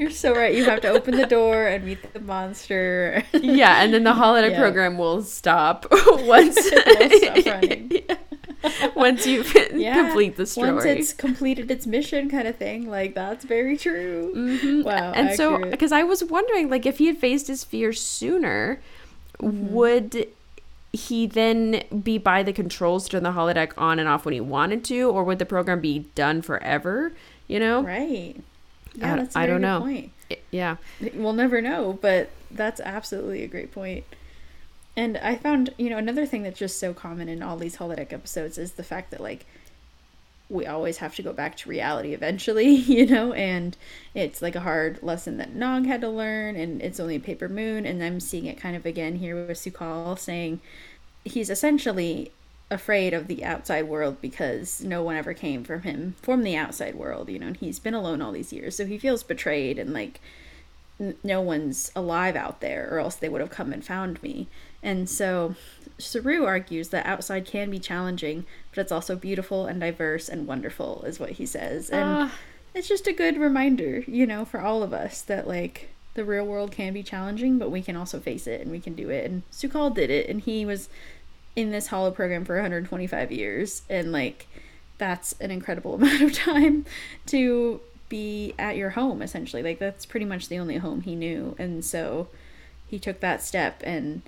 You're 0.00 0.10
so 0.10 0.34
right. 0.34 0.54
You 0.54 0.64
have 0.64 0.80
to 0.80 0.88
open 0.88 1.16
the 1.16 1.26
door 1.26 1.66
and 1.66 1.84
meet 1.84 2.12
the 2.14 2.20
monster. 2.20 3.22
yeah, 3.34 3.82
and 3.82 3.92
then 3.92 4.04
the 4.04 4.14
holiday 4.14 4.50
Yeah. 4.52 4.58
program 4.58 4.96
will 4.96 5.22
stop 5.22 5.86
once 6.06 6.56
stop 6.66 7.46
running. 7.46 7.92
once 8.96 9.26
you 9.26 9.44
Yeah. 9.74 10.02
complete 10.02 10.36
the 10.36 10.46
story. 10.46 10.72
Once 10.72 10.84
it's 10.86 11.12
completed 11.12 11.70
its 11.70 11.86
mission, 11.86 12.30
kind 12.30 12.48
of 12.48 12.56
thing. 12.56 12.88
Like 12.90 13.14
that's 13.14 13.44
very 13.44 13.76
true. 13.76 14.82
Wow. 14.86 15.12
and 15.12 15.34
so, 15.36 15.58
because 15.70 15.92
I 15.92 16.02
was 16.02 16.24
wondering, 16.24 16.70
like, 16.70 16.86
if 16.86 16.96
he 16.98 17.06
had 17.06 17.18
faced 17.18 17.46
his 17.48 17.62
fear 17.64 17.92
sooner, 17.92 18.80
Mm-hmm. 19.40 19.72
would 19.72 20.26
he 20.92 21.26
then 21.26 21.82
be 22.02 22.18
by 22.18 22.42
the 22.42 22.52
controls 22.52 23.04
to 23.04 23.10
turn 23.12 23.22
the 23.22 23.30
holodeck 23.32 23.72
on 23.78 23.98
and 23.98 24.06
off 24.08 24.24
when 24.26 24.34
he 24.34 24.40
wanted 24.40 24.84
to, 24.84 25.08
or 25.10 25.24
would 25.24 25.38
the 25.38 25.46
program 25.46 25.80
be 25.80 26.00
done 26.14 26.42
forever? 26.42 27.12
You 27.48 27.58
know, 27.60 27.82
right. 27.82 28.36
Yeah, 28.94 29.16
that's 29.16 29.36
a 29.36 29.38
I 29.38 29.46
don't 29.46 29.60
good 29.60 29.66
know. 29.66 29.80
Point. 29.80 30.12
yeah, 30.50 30.76
We'll 31.14 31.32
never 31.32 31.60
know, 31.60 31.98
but 32.00 32.30
that's 32.50 32.80
absolutely 32.80 33.42
a 33.42 33.48
great 33.48 33.72
point. 33.72 34.04
And 34.96 35.16
I 35.18 35.36
found, 35.36 35.72
you 35.78 35.88
know, 35.88 35.98
another 35.98 36.26
thing 36.26 36.42
that's 36.42 36.58
just 36.58 36.78
so 36.78 36.92
common 36.92 37.28
in 37.28 37.42
all 37.42 37.56
these 37.56 37.76
holodeck 37.76 38.12
episodes 38.12 38.58
is 38.58 38.72
the 38.72 38.82
fact 38.82 39.10
that 39.12 39.20
like 39.20 39.46
we 40.48 40.66
always 40.66 40.96
have 40.98 41.14
to 41.14 41.22
go 41.22 41.32
back 41.32 41.56
to 41.58 41.68
reality 41.68 42.12
eventually, 42.12 42.68
you 42.74 43.06
know, 43.06 43.32
and 43.32 43.76
it's 44.14 44.42
like 44.42 44.56
a 44.56 44.60
hard 44.60 45.00
lesson 45.02 45.36
that 45.38 45.54
Nog 45.54 45.86
had 45.86 46.00
to 46.00 46.08
learn 46.08 46.56
and 46.56 46.82
it's 46.82 46.98
only 46.98 47.16
a 47.16 47.20
paper 47.20 47.48
moon 47.48 47.86
and 47.86 48.02
I'm 48.02 48.18
seeing 48.20 48.46
it 48.46 48.58
kind 48.58 48.74
of 48.76 48.84
again 48.84 49.16
here 49.16 49.46
with 49.46 49.58
Su'Kal 49.58 50.18
saying 50.18 50.60
he's 51.24 51.50
essentially 51.50 52.32
afraid 52.70 53.12
of 53.12 53.26
the 53.26 53.44
outside 53.44 53.88
world 53.88 54.20
because 54.20 54.80
no 54.82 55.02
one 55.02 55.16
ever 55.16 55.34
came 55.34 55.64
from 55.64 55.82
him 55.82 56.14
from 56.22 56.42
the 56.44 56.56
outside 56.56 56.94
world, 56.94 57.28
you 57.28 57.38
know, 57.38 57.48
and 57.48 57.56
he's 57.56 57.78
been 57.80 57.94
alone 57.94 58.22
all 58.22 58.32
these 58.32 58.52
years. 58.52 58.76
So 58.76 58.86
he 58.86 58.96
feels 58.98 59.22
betrayed 59.22 59.78
and 59.78 59.92
like 59.92 60.20
n- 61.00 61.16
no 61.24 61.40
one's 61.40 61.90
alive 61.96 62.36
out 62.36 62.60
there 62.60 62.88
or 62.92 62.98
else 63.00 63.16
they 63.16 63.28
would 63.28 63.40
have 63.40 63.50
come 63.50 63.72
and 63.72 63.84
found 63.84 64.22
me. 64.22 64.46
And 64.82 65.08
so 65.10 65.56
Saru 65.98 66.44
argues 66.44 66.90
that 66.90 67.06
outside 67.06 67.44
can 67.44 67.70
be 67.70 67.78
challenging, 67.80 68.46
but 68.74 68.80
it's 68.80 68.92
also 68.92 69.16
beautiful 69.16 69.66
and 69.66 69.80
diverse 69.80 70.28
and 70.28 70.46
wonderful 70.46 71.02
is 71.06 71.18
what 71.18 71.32
he 71.32 71.46
says. 71.46 71.90
And 71.90 72.04
Ah. 72.08 72.34
it's 72.74 72.88
just 72.88 73.06
a 73.08 73.12
good 73.12 73.36
reminder, 73.36 74.04
you 74.06 74.26
know, 74.26 74.44
for 74.44 74.60
all 74.60 74.82
of 74.84 74.92
us 74.94 75.22
that 75.22 75.48
like 75.48 75.88
the 76.14 76.24
real 76.24 76.44
world 76.46 76.70
can 76.72 76.92
be 76.92 77.02
challenging, 77.02 77.58
but 77.58 77.70
we 77.70 77.82
can 77.82 77.96
also 77.96 78.20
face 78.20 78.46
it 78.46 78.60
and 78.60 78.70
we 78.70 78.80
can 78.80 78.94
do 78.94 79.10
it. 79.10 79.24
And 79.28 79.42
Su'Kal 79.52 79.94
did 79.94 80.10
it 80.10 80.28
and 80.28 80.40
he 80.40 80.64
was 80.64 80.88
in 81.56 81.70
this 81.70 81.88
hollow 81.88 82.10
program 82.10 82.44
for 82.44 82.54
125 82.54 83.32
years 83.32 83.82
and 83.88 84.12
like 84.12 84.46
that's 84.98 85.32
an 85.40 85.50
incredible 85.50 85.94
amount 85.96 86.22
of 86.22 86.32
time 86.32 86.84
to 87.26 87.80
be 88.08 88.54
at 88.58 88.76
your 88.76 88.90
home 88.90 89.22
essentially. 89.22 89.62
Like 89.62 89.78
that's 89.78 90.06
pretty 90.06 90.26
much 90.26 90.48
the 90.48 90.58
only 90.58 90.78
home 90.78 91.02
he 91.02 91.14
knew 91.14 91.54
and 91.58 91.84
so 91.84 92.28
he 92.86 92.98
took 92.98 93.20
that 93.20 93.42
step 93.42 93.82
and 93.84 94.22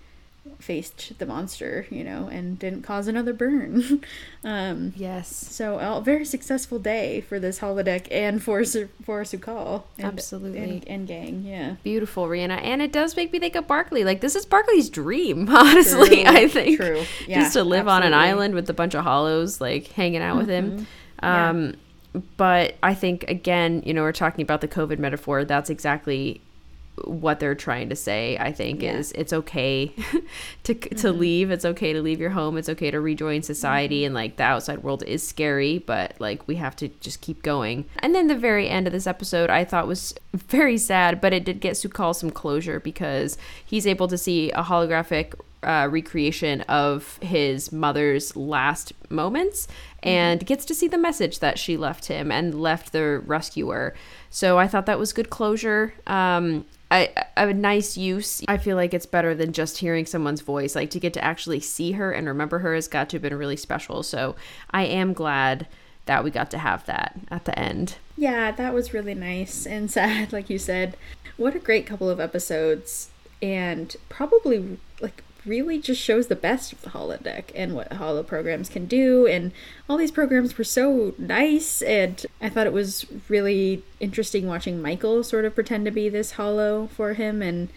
faced 0.58 1.18
the 1.18 1.26
monster 1.26 1.86
you 1.90 2.02
know 2.02 2.28
and 2.28 2.58
didn't 2.58 2.82
cause 2.82 3.06
another 3.06 3.32
burn 3.32 4.02
um 4.44 4.92
yes, 4.96 5.28
so 5.28 5.78
a 5.78 6.00
very 6.00 6.24
successful 6.24 6.78
day 6.78 7.20
for 7.20 7.38
this 7.38 7.60
holodeck 7.60 8.08
and 8.10 8.42
for 8.42 8.64
for 8.64 9.22
Su'Kal 9.22 9.84
and, 9.98 10.06
Absolutely. 10.06 10.58
and, 10.58 10.88
and 10.88 11.06
gang 11.06 11.42
yeah 11.44 11.76
beautiful, 11.82 12.26
Rhianna, 12.26 12.62
and 12.62 12.80
it 12.80 12.92
does 12.92 13.16
make 13.16 13.32
me 13.32 13.38
think 13.38 13.54
of 13.54 13.66
Barkley. 13.66 14.04
Like 14.04 14.20
this 14.20 14.34
is 14.34 14.46
Barkley's 14.46 14.88
dream, 14.88 15.48
honestly. 15.54 16.24
True, 16.24 16.24
I 16.26 16.48
think 16.48 16.78
true. 16.78 17.04
Yeah, 17.26 17.40
just 17.40 17.52
to 17.54 17.64
live 17.64 17.88
on 17.88 18.02
an. 18.02 18.12
Mm-hmm. 18.12 18.20
island 18.20 18.54
with 18.54 18.68
a 18.70 18.74
bunch 18.74 18.94
of 18.94 19.04
hollows, 19.04 19.60
like 19.60 19.88
hanging 19.88 20.22
out 20.22 20.36
with 20.36 20.48
him. 20.48 20.86
Yeah. 21.22 21.48
Um, 21.48 21.74
but 22.36 22.76
I 22.82 22.94
think 22.94 23.24
again, 23.28 23.82
you 23.86 23.94
know, 23.94 24.02
we're 24.02 24.12
talking 24.12 24.42
about 24.42 24.60
the 24.60 24.68
COVID 24.68 24.98
metaphor. 24.98 25.44
That's 25.44 25.70
exactly 25.70 26.42
what 27.04 27.40
they're 27.40 27.54
trying 27.54 27.88
to 27.88 27.96
say. 27.96 28.36
I 28.38 28.52
think 28.52 28.82
Yeah. 28.82 28.92
is 28.96 29.12
it's 29.12 29.32
okay 29.32 29.92
to 30.64 30.74
to 30.74 31.10
leave. 31.12 31.50
It's 31.50 31.64
okay 31.64 31.92
to 31.92 32.02
leave 32.02 32.20
your 32.20 32.30
home. 32.30 32.56
It's 32.58 32.68
okay 32.68 32.90
to 32.90 33.00
rejoin 33.00 33.42
society. 33.42 34.04
And 34.04 34.14
like 34.14 34.36
the 34.36 34.42
outside 34.44 34.82
world 34.82 35.02
is 35.04 35.26
scary, 35.26 35.78
but 35.78 36.14
like 36.18 36.46
we 36.46 36.56
have 36.56 36.76
to 36.76 36.88
just 37.00 37.20
keep 37.20 37.42
going. 37.42 37.86
And 38.00 38.14
then 38.14 38.26
the 38.26 38.36
very 38.36 38.68
end 38.68 38.86
of 38.86 38.92
this 38.92 39.06
episode, 39.06 39.48
I 39.50 39.64
thought 39.64 39.86
was 39.86 40.14
very 40.34 40.76
sad, 40.78 41.20
but 41.20 41.32
it 41.32 41.44
did 41.44 41.60
get 41.60 41.72
Su'Kal 41.74 42.14
some 42.14 42.30
closure 42.30 42.78
because 42.78 43.38
he's 43.64 43.86
able 43.86 44.08
to 44.08 44.18
see 44.18 44.50
a 44.52 44.62
holographic 44.62 45.34
uh, 45.62 45.86
recreation 45.90 46.60
of 46.62 47.18
his 47.22 47.70
mother's 47.70 48.34
last 48.36 48.92
moments 49.10 49.68
and 50.02 50.44
gets 50.44 50.64
to 50.64 50.74
see 50.74 50.88
the 50.88 50.98
message 50.98 51.38
that 51.38 51.56
she 51.56 51.76
left 51.76 52.06
him 52.06 52.32
and 52.32 52.60
left 52.60 52.92
the 52.92 53.22
rescuer. 53.24 53.94
So 54.28 54.58
I 54.58 54.66
thought 54.66 54.86
that 54.86 54.98
was 54.98 55.12
good 55.12 55.30
closure. 55.30 55.94
Um, 56.08 56.64
I, 56.92 57.24
a 57.38 57.54
nice 57.54 57.96
use. 57.96 58.42
I 58.48 58.58
feel 58.58 58.76
like 58.76 58.92
it's 58.92 59.06
better 59.06 59.34
than 59.34 59.54
just 59.54 59.78
hearing 59.78 60.04
someone's 60.04 60.42
voice. 60.42 60.74
Like 60.74 60.90
to 60.90 61.00
get 61.00 61.14
to 61.14 61.24
actually 61.24 61.60
see 61.60 61.92
her 61.92 62.12
and 62.12 62.28
remember 62.28 62.58
her 62.58 62.74
has 62.74 62.86
got 62.86 63.08
to 63.10 63.16
have 63.16 63.22
been 63.22 63.34
really 63.34 63.56
special. 63.56 64.02
So 64.02 64.36
I 64.70 64.84
am 64.84 65.14
glad 65.14 65.66
that 66.04 66.22
we 66.22 66.30
got 66.30 66.50
to 66.50 66.58
have 66.58 66.84
that 66.86 67.18
at 67.30 67.46
the 67.46 67.58
end. 67.58 67.96
Yeah, 68.16 68.50
that 68.52 68.74
was 68.74 68.92
really 68.92 69.14
nice 69.14 69.66
and 69.66 69.90
sad, 69.90 70.32
like 70.34 70.50
you 70.50 70.58
said. 70.58 70.96
What 71.38 71.56
a 71.56 71.58
great 71.58 71.86
couple 71.86 72.10
of 72.10 72.20
episodes, 72.20 73.08
and 73.40 73.96
probably 74.10 74.78
like 75.00 75.24
really 75.44 75.78
just 75.78 76.00
shows 76.00 76.28
the 76.28 76.36
best 76.36 76.72
of 76.72 76.82
the 76.82 76.90
holodeck 76.90 77.44
and 77.54 77.74
what 77.74 77.92
holo 77.94 78.22
programs 78.22 78.68
can 78.68 78.86
do. 78.86 79.26
And 79.26 79.52
all 79.88 79.96
these 79.96 80.10
programs 80.10 80.56
were 80.56 80.64
so 80.64 81.14
nice, 81.18 81.82
and 81.82 82.24
I 82.40 82.48
thought 82.48 82.66
it 82.66 82.72
was 82.72 83.06
really 83.28 83.82
interesting 84.00 84.46
watching 84.46 84.80
Michael 84.80 85.24
sort 85.24 85.44
of 85.44 85.54
pretend 85.54 85.84
to 85.86 85.90
be 85.90 86.08
this 86.08 86.32
holo 86.32 86.86
for 86.88 87.14
him 87.14 87.42
and 87.42 87.68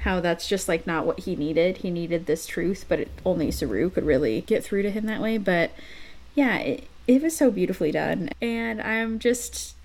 how 0.00 0.20
that's 0.20 0.48
just 0.48 0.68
like 0.68 0.86
not 0.86 1.06
what 1.06 1.20
he 1.20 1.36
needed. 1.36 1.78
He 1.78 1.90
needed 1.90 2.26
this 2.26 2.46
truth, 2.46 2.84
but 2.88 3.00
it, 3.00 3.08
only 3.24 3.50
Saru 3.50 3.90
could 3.90 4.04
really 4.04 4.42
get 4.42 4.62
through 4.62 4.82
to 4.82 4.90
him 4.90 5.06
that 5.06 5.22
way. 5.22 5.38
But 5.38 5.72
yeah, 6.34 6.58
it, 6.58 6.88
it 7.06 7.22
was 7.22 7.36
so 7.36 7.50
beautifully 7.50 7.92
done. 7.92 8.30
And 8.40 8.80
I'm 8.82 9.18
just 9.18 9.75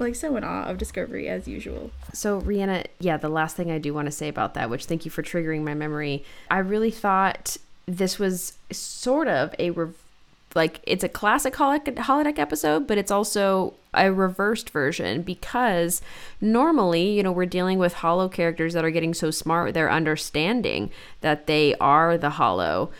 like 0.00 0.14
so 0.14 0.36
in 0.36 0.44
awe 0.44 0.64
of 0.64 0.78
Discovery 0.78 1.28
as 1.28 1.48
usual. 1.48 1.90
So, 2.12 2.40
Rhianna, 2.40 2.86
yeah, 2.98 3.16
the 3.16 3.28
last 3.28 3.56
thing 3.56 3.70
I 3.70 3.78
do 3.78 3.94
want 3.94 4.06
to 4.06 4.12
say 4.12 4.28
about 4.28 4.54
that, 4.54 4.70
which 4.70 4.86
thank 4.86 5.04
you 5.04 5.10
for 5.10 5.22
triggering 5.22 5.62
my 5.62 5.74
memory, 5.74 6.24
I 6.50 6.58
really 6.58 6.90
thought 6.90 7.56
this 7.86 8.18
was 8.18 8.54
sort 8.70 9.28
of 9.28 9.54
a 9.58 9.70
re- 9.70 9.92
like 10.54 10.80
it's 10.84 11.04
a 11.04 11.08
classic 11.08 11.54
holodeck 11.54 12.38
episode, 12.38 12.86
but 12.86 12.98
it's 12.98 13.10
also 13.10 13.74
a 13.94 14.12
reversed 14.12 14.70
version 14.70 15.22
because 15.22 16.02
normally, 16.40 17.10
you 17.10 17.22
know, 17.22 17.32
we're 17.32 17.46
dealing 17.46 17.78
with 17.78 17.94
hollow 17.94 18.28
characters 18.28 18.74
that 18.74 18.84
are 18.84 18.90
getting 18.90 19.14
so 19.14 19.30
smart 19.30 19.66
with 19.66 19.74
their 19.74 19.90
understanding 19.90 20.90
that 21.20 21.46
they 21.46 21.74
are 21.76 22.18
the 22.18 22.30
hollow 22.30 22.90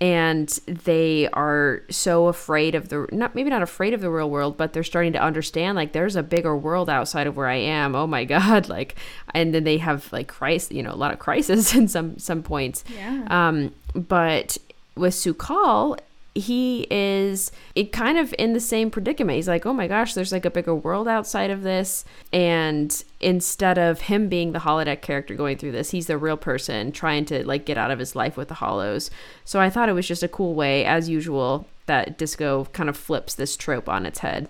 and 0.00 0.48
they 0.66 1.28
are 1.32 1.82
so 1.90 2.28
afraid 2.28 2.74
of 2.74 2.88
the 2.88 3.08
not 3.10 3.34
maybe 3.34 3.50
not 3.50 3.62
afraid 3.62 3.92
of 3.92 4.00
the 4.00 4.10
real 4.10 4.30
world 4.30 4.56
but 4.56 4.72
they're 4.72 4.84
starting 4.84 5.12
to 5.12 5.20
understand 5.20 5.74
like 5.74 5.92
there's 5.92 6.14
a 6.14 6.22
bigger 6.22 6.56
world 6.56 6.88
outside 6.88 7.26
of 7.26 7.36
where 7.36 7.48
i 7.48 7.56
am. 7.56 7.94
Oh 7.94 8.06
my 8.06 8.24
god 8.36 8.68
like 8.68 8.94
and 9.34 9.54
then 9.54 9.64
they 9.64 9.78
have 9.78 10.12
like 10.12 10.28
crisis 10.28 10.70
you 10.70 10.82
know 10.82 10.92
a 10.92 10.96
lot 10.96 11.12
of 11.12 11.18
crisis 11.18 11.74
in 11.78 11.88
some 11.88 12.18
some 12.18 12.42
points. 12.42 12.84
Yeah. 12.94 13.26
Um 13.28 13.74
but 13.94 14.58
with 14.94 15.14
Su'Kal, 15.14 15.98
he 16.38 16.86
is 16.90 17.50
it 17.74 17.92
kind 17.92 18.16
of 18.16 18.34
in 18.38 18.52
the 18.52 18.60
same 18.60 18.90
predicament. 18.90 19.36
He's 19.36 19.48
like, 19.48 19.66
oh 19.66 19.72
my 19.72 19.88
gosh, 19.88 20.14
there's 20.14 20.32
like 20.32 20.44
a 20.44 20.50
bigger 20.50 20.74
world 20.74 21.08
outside 21.08 21.50
of 21.50 21.62
this. 21.62 22.04
And 22.32 23.02
instead 23.20 23.78
of 23.78 24.02
him 24.02 24.28
being 24.28 24.52
the 24.52 24.60
holodeck 24.60 25.02
character 25.02 25.34
going 25.34 25.58
through 25.58 25.72
this, 25.72 25.90
he's 25.90 26.06
the 26.06 26.18
real 26.18 26.36
person 26.36 26.92
trying 26.92 27.24
to 27.26 27.44
like 27.46 27.64
get 27.64 27.78
out 27.78 27.90
of 27.90 27.98
his 27.98 28.14
life 28.14 28.36
with 28.36 28.48
the 28.48 28.54
hollows. 28.54 29.10
So 29.44 29.60
I 29.60 29.70
thought 29.70 29.88
it 29.88 29.94
was 29.94 30.06
just 30.06 30.22
a 30.22 30.28
cool 30.28 30.54
way, 30.54 30.84
as 30.84 31.08
usual, 31.08 31.66
that 31.86 32.16
Disco 32.18 32.66
kind 32.72 32.88
of 32.88 32.96
flips 32.96 33.34
this 33.34 33.56
trope 33.56 33.88
on 33.88 34.06
its 34.06 34.20
head. 34.20 34.48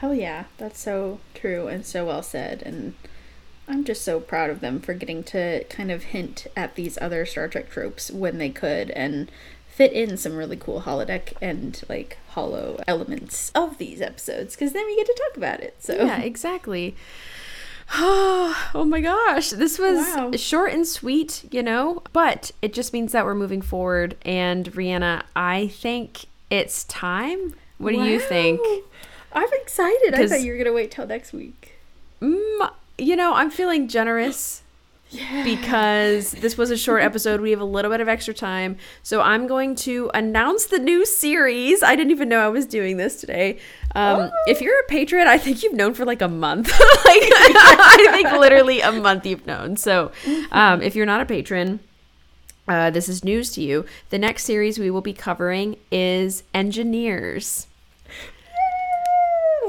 Hell 0.00 0.14
yeah, 0.14 0.44
that's 0.58 0.80
so 0.80 1.20
true 1.34 1.68
and 1.68 1.86
so 1.86 2.06
well 2.06 2.22
said. 2.22 2.62
And 2.62 2.94
I'm 3.68 3.84
just 3.84 4.02
so 4.02 4.20
proud 4.20 4.50
of 4.50 4.60
them 4.60 4.80
for 4.80 4.92
getting 4.92 5.22
to 5.24 5.64
kind 5.64 5.90
of 5.90 6.04
hint 6.04 6.48
at 6.56 6.74
these 6.74 6.98
other 7.00 7.24
Star 7.24 7.48
Trek 7.48 7.70
tropes 7.70 8.10
when 8.10 8.38
they 8.38 8.50
could 8.50 8.90
and 8.90 9.30
fit 9.72 9.92
in 9.92 10.18
some 10.18 10.36
really 10.36 10.56
cool 10.56 10.82
holodeck 10.82 11.32
and 11.40 11.82
like 11.88 12.18
hollow 12.30 12.78
elements 12.86 13.50
of 13.54 13.78
these 13.78 14.02
episodes 14.02 14.54
because 14.54 14.74
then 14.74 14.84
we 14.84 14.94
get 14.96 15.06
to 15.06 15.22
talk 15.26 15.36
about 15.36 15.60
it. 15.60 15.74
So 15.78 15.94
yeah, 15.94 16.20
exactly. 16.20 16.94
oh 17.94 18.84
my 18.86 19.00
gosh, 19.00 19.50
this 19.50 19.78
was 19.78 19.96
wow. 20.14 20.30
short 20.36 20.72
and 20.72 20.86
sweet, 20.86 21.44
you 21.50 21.62
know, 21.62 22.02
but 22.12 22.50
it 22.60 22.74
just 22.74 22.92
means 22.92 23.12
that 23.12 23.24
we're 23.24 23.34
moving 23.34 23.62
forward. 23.62 24.14
And 24.22 24.70
Rhianna, 24.72 25.22
I 25.34 25.68
think 25.68 26.26
it's 26.50 26.84
time. 26.84 27.54
What 27.78 27.94
wow. 27.94 28.04
do 28.04 28.10
you 28.10 28.20
think? 28.20 28.60
I'm 29.32 29.48
excited. 29.54 30.12
I 30.14 30.26
thought 30.26 30.42
you 30.42 30.52
were 30.52 30.58
gonna 30.58 30.74
wait 30.74 30.90
till 30.90 31.06
next 31.06 31.32
week. 31.32 31.78
Mm, 32.20 32.70
you 32.98 33.16
know, 33.16 33.32
I'm 33.32 33.50
feeling 33.50 33.88
generous 33.88 34.61
yeah. 35.12 35.44
Because 35.44 36.32
this 36.32 36.56
was 36.56 36.70
a 36.70 36.76
short 36.76 37.02
episode. 37.04 37.40
We 37.40 37.50
have 37.50 37.60
a 37.60 37.66
little 37.66 37.90
bit 37.90 38.00
of 38.00 38.08
extra 38.08 38.32
time. 38.32 38.78
So 39.02 39.20
I'm 39.20 39.46
going 39.46 39.74
to 39.76 40.10
announce 40.14 40.66
the 40.66 40.78
new 40.78 41.04
series. 41.04 41.82
I 41.82 41.94
didn't 41.94 42.12
even 42.12 42.28
know 42.30 42.40
I 42.40 42.48
was 42.48 42.66
doing 42.66 42.96
this 42.96 43.20
today. 43.20 43.58
Um, 43.94 44.20
oh. 44.20 44.30
If 44.46 44.62
you're 44.62 44.80
a 44.80 44.84
patron, 44.84 45.28
I 45.28 45.36
think 45.36 45.62
you've 45.62 45.74
known 45.74 45.92
for 45.92 46.06
like 46.06 46.22
a 46.22 46.28
month. 46.28 46.68
like, 46.70 46.80
I 46.80 48.08
think 48.10 48.32
literally 48.32 48.80
a 48.80 48.90
month 48.90 49.26
you've 49.26 49.46
known. 49.46 49.76
So 49.76 50.12
um, 50.50 50.80
if 50.80 50.96
you're 50.96 51.06
not 51.06 51.20
a 51.20 51.26
patron, 51.26 51.80
uh, 52.66 52.90
this 52.90 53.08
is 53.08 53.22
news 53.22 53.50
to 53.52 53.60
you. 53.60 53.84
The 54.08 54.18
next 54.18 54.44
series 54.44 54.78
we 54.78 54.90
will 54.90 55.02
be 55.02 55.12
covering 55.12 55.76
is 55.90 56.42
Engineers. 56.54 57.66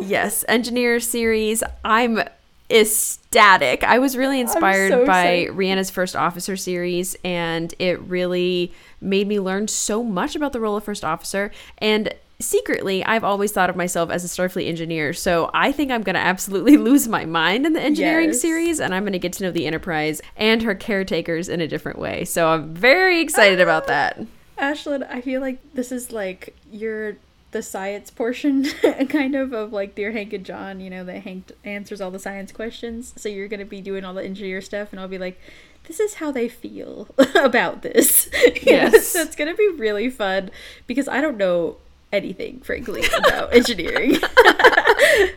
Yes, 0.01 0.45
Engineers 0.47 1.07
series. 1.07 1.63
I'm 1.83 2.23
ecstatic. 2.73 3.83
I 3.83 3.99
was 3.99 4.17
really 4.17 4.39
inspired 4.39 4.89
so 4.89 5.05
by 5.05 5.25
excited. 5.25 5.57
Rhianna's 5.57 5.89
first 5.89 6.15
officer 6.15 6.57
series, 6.57 7.15
and 7.23 7.73
it 7.77 8.01
really 8.01 8.73
made 8.99 9.27
me 9.27 9.39
learn 9.39 9.67
so 9.67 10.03
much 10.03 10.35
about 10.35 10.53
the 10.53 10.59
role 10.59 10.75
of 10.75 10.83
first 10.83 11.05
officer. 11.05 11.51
And 11.77 12.13
secretly, 12.39 13.05
I've 13.05 13.23
always 13.23 13.51
thought 13.51 13.69
of 13.69 13.75
myself 13.75 14.09
as 14.09 14.25
a 14.25 14.27
Starfleet 14.27 14.67
engineer. 14.67 15.13
So 15.13 15.51
I 15.53 15.71
think 15.71 15.91
I'm 15.91 16.01
going 16.01 16.15
to 16.15 16.21
absolutely 16.21 16.77
lose 16.89 17.07
my 17.07 17.25
mind 17.25 17.65
in 17.65 17.73
the 17.73 17.81
engineering 17.81 18.29
yes. 18.29 18.41
series, 18.41 18.79
and 18.79 18.93
I'm 18.93 19.03
going 19.03 19.13
to 19.13 19.19
get 19.19 19.33
to 19.33 19.43
know 19.43 19.51
the 19.51 19.67
Enterprise 19.67 20.21
and 20.35 20.61
her 20.63 20.73
caretakers 20.75 21.49
in 21.49 21.61
a 21.61 21.67
different 21.67 21.99
way. 21.99 22.25
So 22.25 22.47
I'm 22.47 22.73
very 22.73 23.21
excited 23.21 23.61
about 23.61 23.83
ah. 23.83 23.87
that. 23.87 24.25
Ashlyn, 24.57 25.07
I 25.09 25.21
feel 25.21 25.41
like 25.41 25.59
this 25.73 25.91
is 25.91 26.11
like 26.11 26.55
your 26.71 27.17
the 27.53 27.63
science 27.63 28.09
portion 28.11 28.65
kind 29.09 29.35
of 29.35 29.53
of 29.53 29.71
like 29.71 29.95
dear 29.95 30.11
hank 30.11 30.33
and 30.33 30.45
john 30.45 30.79
you 30.79 30.89
know 30.89 31.03
that 31.05 31.21
hank 31.23 31.51
answers 31.63 32.01
all 32.01 32.11
the 32.11 32.19
science 32.19 32.51
questions. 32.51 33.13
So 33.15 33.29
you're 33.29 33.47
gonna 33.47 33.63
be 33.65 33.79
doing 33.81 34.03
all 34.03 34.13
the 34.13 34.23
engineer 34.23 34.59
stuff 34.61 34.91
and 34.91 34.99
i'll 34.99 35.07
be 35.07 35.17
like 35.17 35.39
this 35.87 35.99
is 35.99 36.15
how 36.15 36.31
they 36.31 36.47
feel 36.49 37.07
about 37.35 37.81
this. 37.81 38.29
Yes. 38.63 39.07
so 39.07 39.21
it's 39.21 39.35
gonna 39.35 39.53
be 39.55 39.67
really 39.69 40.09
fun 40.09 40.51
because 40.87 41.07
i 41.07 41.21
don't 41.21 41.37
know 41.37 41.77
anything 42.11 42.59
frankly 42.59 43.03
about 43.17 43.53
engineering. 43.53 44.17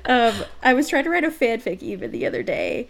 Um, 0.06 0.34
i 0.62 0.72
was 0.74 0.88
trying 0.88 1.04
to 1.04 1.10
write 1.10 1.24
a 1.24 1.30
fanfic 1.30 1.82
even 1.82 2.10
the 2.12 2.26
other 2.26 2.42
day 2.42 2.88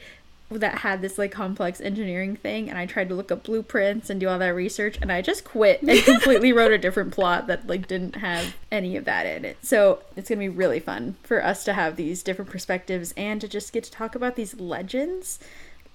that 0.50 0.78
had 0.78 1.02
this 1.02 1.18
like 1.18 1.32
complex 1.32 1.80
engineering 1.80 2.36
thing 2.36 2.68
and 2.70 2.78
I 2.78 2.86
tried 2.86 3.08
to 3.08 3.14
look 3.14 3.32
up 3.32 3.42
blueprints 3.42 4.08
and 4.10 4.20
do 4.20 4.28
all 4.28 4.38
that 4.38 4.48
research 4.48 4.96
and 5.02 5.10
I 5.10 5.20
just 5.20 5.44
quit 5.44 5.82
and 5.82 6.00
completely 6.04 6.52
wrote 6.52 6.72
a 6.72 6.78
different 6.78 7.12
plot 7.12 7.48
that 7.48 7.66
like 7.66 7.88
didn't 7.88 8.16
have 8.16 8.54
any 8.70 8.96
of 8.96 9.04
that 9.06 9.26
in 9.26 9.44
it. 9.44 9.56
So 9.62 10.00
it's 10.14 10.28
gonna 10.28 10.38
be 10.38 10.48
really 10.48 10.78
fun 10.78 11.16
for 11.24 11.44
us 11.44 11.64
to 11.64 11.72
have 11.72 11.96
these 11.96 12.22
different 12.22 12.50
perspectives 12.50 13.12
and 13.16 13.40
to 13.40 13.48
just 13.48 13.72
get 13.72 13.84
to 13.84 13.90
talk 13.90 14.14
about 14.14 14.36
these 14.36 14.54
legends. 14.60 15.40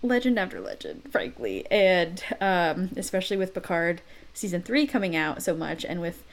Legend 0.04 0.38
after 0.40 0.60
legend, 0.60 1.04
frankly. 1.12 1.66
And 1.72 2.22
um, 2.42 2.90
especially 2.98 3.38
with 3.38 3.54
Picard 3.54 4.02
season 4.34 4.64
three 4.64 4.86
coming 4.86 5.16
out 5.16 5.44
so 5.44 5.56
much 5.56 5.86
and 5.86 6.02
with 6.02 6.24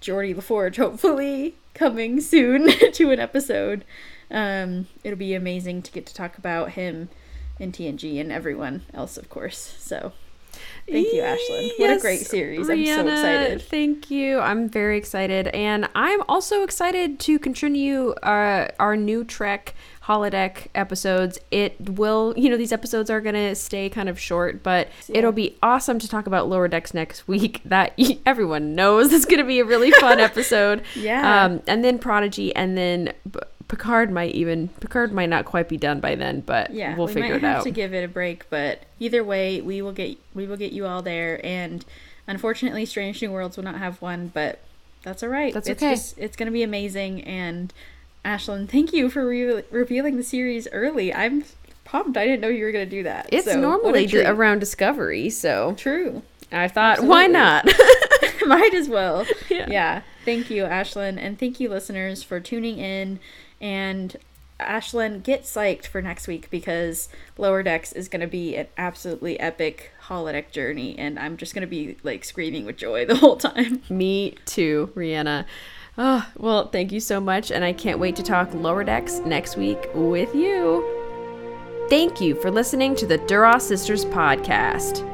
Geordi 0.00 0.34
LaForge 0.34 0.76
hopefully 0.76 1.54
coming 1.74 2.20
soon 2.20 2.70
to 2.92 3.10
an 3.10 3.18
episode. 3.18 3.84
Um, 4.30 4.86
it'll 5.02 5.18
be 5.18 5.34
amazing 5.34 5.82
to 5.82 5.92
get 5.92 6.06
to 6.06 6.14
talk 6.14 6.38
about 6.38 6.72
him 6.72 7.08
in 7.58 7.72
TNG 7.72 8.20
and 8.20 8.30
everyone 8.30 8.82
else, 8.92 9.16
of 9.16 9.28
course. 9.28 9.76
So 9.78 10.12
Thank 10.88 11.12
you, 11.12 11.22
Ashlyn. 11.22 11.70
What 11.78 11.90
yes, 11.90 12.00
a 12.00 12.02
great 12.02 12.20
series. 12.20 12.70
I'm 12.70 12.86
so 12.86 13.06
excited. 13.06 13.62
Thank 13.62 14.10
you. 14.10 14.38
I'm 14.38 14.68
very 14.68 14.96
excited. 14.96 15.48
And 15.48 15.88
I'm 15.94 16.22
also 16.28 16.62
excited 16.62 17.18
to 17.20 17.38
continue 17.38 18.10
uh, 18.22 18.68
our 18.78 18.96
new 18.96 19.24
Trek 19.24 19.74
holodeck 20.04 20.68
episodes. 20.76 21.40
It 21.50 21.74
will, 21.90 22.34
you 22.36 22.48
know, 22.48 22.56
these 22.56 22.72
episodes 22.72 23.10
are 23.10 23.20
going 23.20 23.34
to 23.34 23.56
stay 23.56 23.88
kind 23.88 24.08
of 24.08 24.20
short, 24.20 24.62
but 24.62 24.88
yeah. 25.08 25.18
it'll 25.18 25.32
be 25.32 25.58
awesome 25.62 25.98
to 25.98 26.08
talk 26.08 26.28
about 26.28 26.48
lower 26.48 26.68
decks 26.68 26.94
next 26.94 27.26
week. 27.26 27.62
That 27.66 27.98
everyone 28.24 28.76
knows 28.76 29.12
is 29.12 29.24
going 29.26 29.40
to 29.40 29.44
be 29.44 29.58
a 29.58 29.64
really 29.64 29.90
fun 29.90 30.20
episode. 30.20 30.84
yeah. 30.94 31.44
Um, 31.44 31.62
and 31.66 31.84
then 31.84 31.98
Prodigy, 31.98 32.54
and 32.54 32.78
then 32.78 33.12
Picard 33.68 34.12
might 34.12 34.34
even 34.34 34.68
Picard 34.68 35.12
might 35.12 35.28
not 35.28 35.44
quite 35.44 35.68
be 35.68 35.76
done 35.76 36.00
by 36.00 36.14
then, 36.14 36.40
but 36.40 36.72
yeah, 36.72 36.96
we'll 36.96 37.06
we 37.06 37.14
figure 37.14 37.30
might 37.30 37.36
it 37.36 37.42
have 37.42 37.56
out. 37.58 37.62
To 37.64 37.70
give 37.70 37.92
it 37.92 38.04
a 38.04 38.08
break, 38.08 38.48
but 38.48 38.82
either 39.00 39.24
way, 39.24 39.60
we 39.60 39.82
will 39.82 39.92
get 39.92 40.16
we 40.34 40.46
will 40.46 40.56
get 40.56 40.72
you 40.72 40.86
all 40.86 41.02
there. 41.02 41.44
And 41.44 41.84
unfortunately, 42.26 42.86
Strange 42.86 43.20
New 43.22 43.32
Worlds 43.32 43.56
will 43.56 43.64
not 43.64 43.78
have 43.78 44.00
one, 44.00 44.28
but 44.28 44.60
that's 45.02 45.22
all 45.22 45.28
right. 45.28 45.52
That's 45.52 45.68
it's 45.68 45.82
okay. 45.82 45.94
Just, 45.94 46.18
it's 46.18 46.36
going 46.36 46.46
to 46.46 46.52
be 46.52 46.62
amazing. 46.62 47.22
And 47.22 47.72
Ashlyn, 48.24 48.68
thank 48.68 48.92
you 48.92 49.08
for 49.10 49.26
re- 49.26 49.62
revealing 49.70 50.16
the 50.16 50.24
series 50.24 50.68
early. 50.72 51.12
I'm 51.12 51.44
pumped. 51.84 52.16
I 52.16 52.24
didn't 52.24 52.40
know 52.40 52.48
you 52.48 52.64
were 52.64 52.72
going 52.72 52.88
to 52.88 52.90
do 52.90 53.02
that. 53.04 53.28
It's 53.32 53.46
so, 53.46 53.60
normally 53.60 54.08
around 54.24 54.60
Discovery, 54.60 55.30
so 55.30 55.74
true. 55.76 56.22
I 56.52 56.68
thought, 56.68 56.98
Absolutely. 56.98 57.08
why 57.08 57.26
not? 57.26 57.64
Might 58.46 58.74
as 58.74 58.88
well. 58.88 59.26
Yeah. 59.48 59.66
yeah. 59.68 60.02
Thank 60.24 60.50
you, 60.50 60.64
Ashlyn, 60.64 61.18
and 61.18 61.38
thank 61.38 61.60
you, 61.60 61.68
listeners, 61.68 62.22
for 62.22 62.40
tuning 62.40 62.78
in 62.78 63.18
and 63.60 64.16
Ashlyn, 64.58 65.22
get 65.22 65.42
psyched 65.42 65.86
for 65.86 66.00
next 66.00 66.26
week 66.26 66.48
because 66.50 67.08
Lower 67.36 67.62
Decks 67.62 67.92
is 67.92 68.08
going 68.08 68.22
to 68.22 68.26
be 68.26 68.56
an 68.56 68.68
absolutely 68.78 69.38
epic 69.38 69.92
holodeck 70.06 70.50
journey, 70.50 70.98
and 70.98 71.18
I'm 71.18 71.36
just 71.36 71.54
going 71.54 71.62
to 71.62 71.66
be 71.66 71.96
like 72.02 72.24
screaming 72.24 72.64
with 72.64 72.76
joy 72.76 73.04
the 73.04 73.16
whole 73.16 73.36
time. 73.36 73.82
Me 73.90 74.36
too, 74.46 74.92
Rhianna. 74.94 75.44
Oh, 75.98 76.02
ah, 76.02 76.32
well, 76.36 76.68
thank 76.68 76.92
you 76.92 77.00
so 77.00 77.20
much, 77.20 77.50
and 77.50 77.64
I 77.64 77.72
can't 77.72 77.98
wait 77.98 78.16
to 78.16 78.22
talk 78.22 78.52
Lower 78.54 78.84
Decks 78.84 79.20
next 79.20 79.56
week 79.56 79.78
with 79.94 80.34
you. 80.34 80.84
Thank 81.88 82.20
you 82.20 82.34
for 82.34 82.50
listening 82.50 82.96
to 82.96 83.06
the 83.06 83.18
Duras 83.18 83.66
Sisters 83.66 84.04
podcast. 84.06 85.04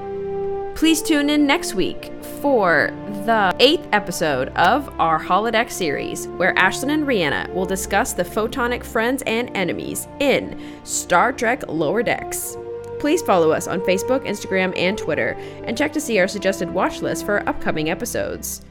Please 0.75 1.03
tune 1.03 1.29
in 1.31 1.47
next 1.47 1.75
week 1.75 2.11
for 2.43 2.91
the 3.25 3.55
eighth 3.61 3.87
episode 3.93 4.49
of 4.57 4.89
our 5.01 5.19
holodeck 5.19 5.71
series, 5.71 6.27
where 6.27 6.55
Ashlyn 6.57 6.91
and 6.91 7.07
Rhianna 7.07 7.49
will 7.55 7.65
discuss 7.65 8.13
the 8.13 8.25
photonic 8.25 8.83
friends 8.83 9.23
and 9.29 9.49
enemies 9.57 10.09
in 10.19 10.61
Star 10.83 11.33
Trek 11.33 11.63
Lower 11.69 12.03
Decks. 12.03 12.57
Please 12.99 13.23
follow 13.23 13.53
us 13.53 13.69
on 13.69 13.81
Facebook, 13.83 14.27
Instagram, 14.27 14.77
and 14.77 14.99
Twitter, 14.99 15.37
and 15.65 15.79
check 15.79 15.93
to 15.93 16.01
see 16.01 16.19
our 16.19 16.27
suggested 16.27 16.69
watch 16.69 17.01
list 17.01 17.25
for 17.25 17.49
upcoming 17.49 17.91
episodes. 17.91 18.63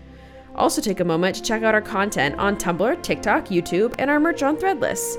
Also, 0.54 0.82
take 0.82 1.00
a 1.00 1.06
moment 1.06 1.38
to 1.38 1.42
check 1.42 1.64
out 1.64 1.74
our 1.74 1.82
content 1.82 2.36
on 2.36 2.58
Tumblr, 2.58 3.02
TikTok, 3.02 3.46
YouTube, 3.46 3.96
and 4.00 4.12
our 4.12 4.20
merch 4.20 4.44
on 4.44 4.58
Threadless. 4.58 5.16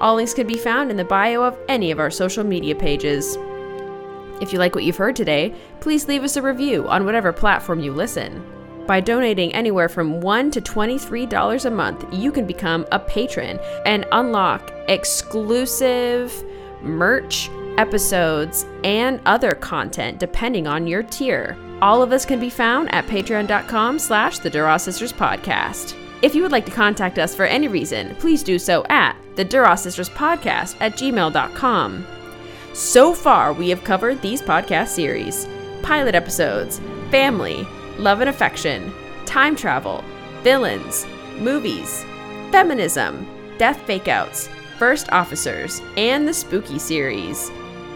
All 0.00 0.14
links 0.14 0.34
can 0.34 0.46
be 0.46 0.56
found 0.56 0.92
in 0.92 0.96
the 0.96 1.04
bio 1.04 1.42
of 1.42 1.58
any 1.68 1.90
of 1.90 1.98
our 1.98 2.12
social 2.12 2.44
media 2.44 2.76
pages. 2.76 3.36
If 4.40 4.52
you 4.52 4.58
like 4.58 4.74
what 4.74 4.84
you've 4.84 4.96
heard 4.96 5.16
today, 5.16 5.54
please 5.80 6.08
leave 6.08 6.24
us 6.24 6.36
a 6.36 6.42
review 6.42 6.88
on 6.88 7.04
whatever 7.04 7.32
platform 7.32 7.80
you 7.80 7.92
listen. 7.92 8.44
By 8.86 9.00
donating 9.00 9.52
anywhere 9.52 9.88
from 9.88 10.20
$1 10.22 10.52
to 10.52 10.60
$23 10.62 11.64
a 11.64 11.70
month, 11.70 12.06
you 12.10 12.32
can 12.32 12.46
become 12.46 12.86
a 12.90 12.98
patron 12.98 13.60
and 13.84 14.06
unlock 14.12 14.72
exclusive 14.88 16.32
merch, 16.80 17.50
episodes, 17.76 18.64
and 18.84 19.20
other 19.26 19.52
content 19.52 20.18
depending 20.18 20.66
on 20.66 20.86
your 20.86 21.02
tier. 21.02 21.56
All 21.82 22.02
of 22.02 22.10
this 22.10 22.24
can 22.24 22.40
be 22.40 22.50
found 22.50 22.92
at 22.94 23.06
patreon.com 23.06 23.98
slash 23.98 24.38
the 24.38 24.50
Duras 24.50 24.82
Sisters 24.82 25.12
Podcast. 25.12 25.94
If 26.22 26.34
you 26.34 26.42
would 26.42 26.50
like 26.50 26.66
to 26.66 26.72
contact 26.72 27.18
us 27.18 27.34
for 27.34 27.44
any 27.44 27.68
reason, 27.68 28.16
please 28.16 28.42
do 28.42 28.58
so 28.58 28.84
at 28.88 29.16
the 29.36 29.44
Duras 29.44 29.82
Sisters 29.82 30.08
Podcast 30.08 30.76
at 30.80 30.94
gmail.com. 30.94 32.06
So 32.78 33.12
far, 33.12 33.52
we 33.52 33.70
have 33.70 33.82
covered 33.82 34.22
these 34.22 34.40
podcast 34.40 34.90
series 34.90 35.48
pilot 35.82 36.14
episodes, 36.14 36.80
family, 37.10 37.66
love 37.98 38.20
and 38.20 38.30
affection, 38.30 38.94
time 39.26 39.56
travel, 39.56 40.04
villains, 40.42 41.04
movies, 41.40 42.04
feminism, 42.52 43.26
death 43.58 43.84
fakeouts, 43.84 44.46
first 44.78 45.10
officers, 45.10 45.82
and 45.96 46.28
the 46.28 46.32
spooky 46.32 46.78
series. 46.78 47.50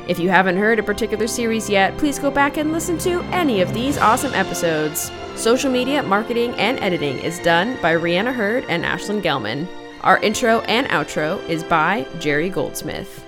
If 0.09 0.18
you 0.18 0.30
haven't 0.30 0.57
heard 0.57 0.80
a 0.80 0.83
particular 0.83 1.28
series 1.28 1.70
yet, 1.70 1.97
please 1.97 2.18
go 2.18 2.33
back 2.33 2.57
and 2.57 2.72
listen 2.72 2.99
to 2.99 3.22
any 3.30 3.61
of 3.61 3.72
these 3.72 3.99
awesome 3.99 4.35
episodes. 4.35 5.12
Social 5.37 5.70
media, 5.70 6.03
marketing, 6.03 6.55
and 6.55 6.80
editing 6.80 7.20
is 7.20 7.39
done 7.39 7.80
by 7.80 7.95
Rhianna 7.95 8.35
Hurd 8.35 8.64
and 8.68 8.85
Ashlyn 8.85 9.22
Gelman. 9.22 9.68
Our 10.01 10.18
intro 10.18 10.59
and 10.62 10.89
outro 10.89 11.39
is 11.49 11.62
by 11.62 12.05
Jerry 12.18 12.49
Goldsmith. 12.51 13.21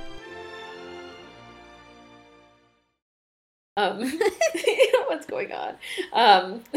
Um, 3.77 4.03
what's 5.09 5.27
going 5.27 5.51
on? 5.53 5.75
Um, 6.12 6.62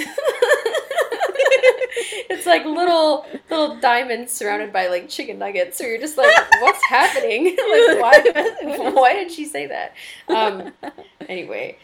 it's 2.27 2.47
like 2.47 2.65
little 2.65 3.27
little 3.51 3.75
diamonds 3.79 4.31
surrounded 4.31 4.73
by 4.73 4.87
like 4.87 5.07
chicken 5.07 5.37
nuggets. 5.37 5.77
So 5.77 5.83
you're 5.83 5.99
just 5.99 6.17
like, 6.17 6.35
what's 6.59 6.83
happening? 6.89 7.45
like, 7.55 8.01
why? 8.01 8.91
Why 8.93 9.13
did 9.13 9.31
she 9.31 9.45
say 9.45 9.67
that? 9.67 9.93
Um, 10.27 10.73
anyway, 11.29 11.75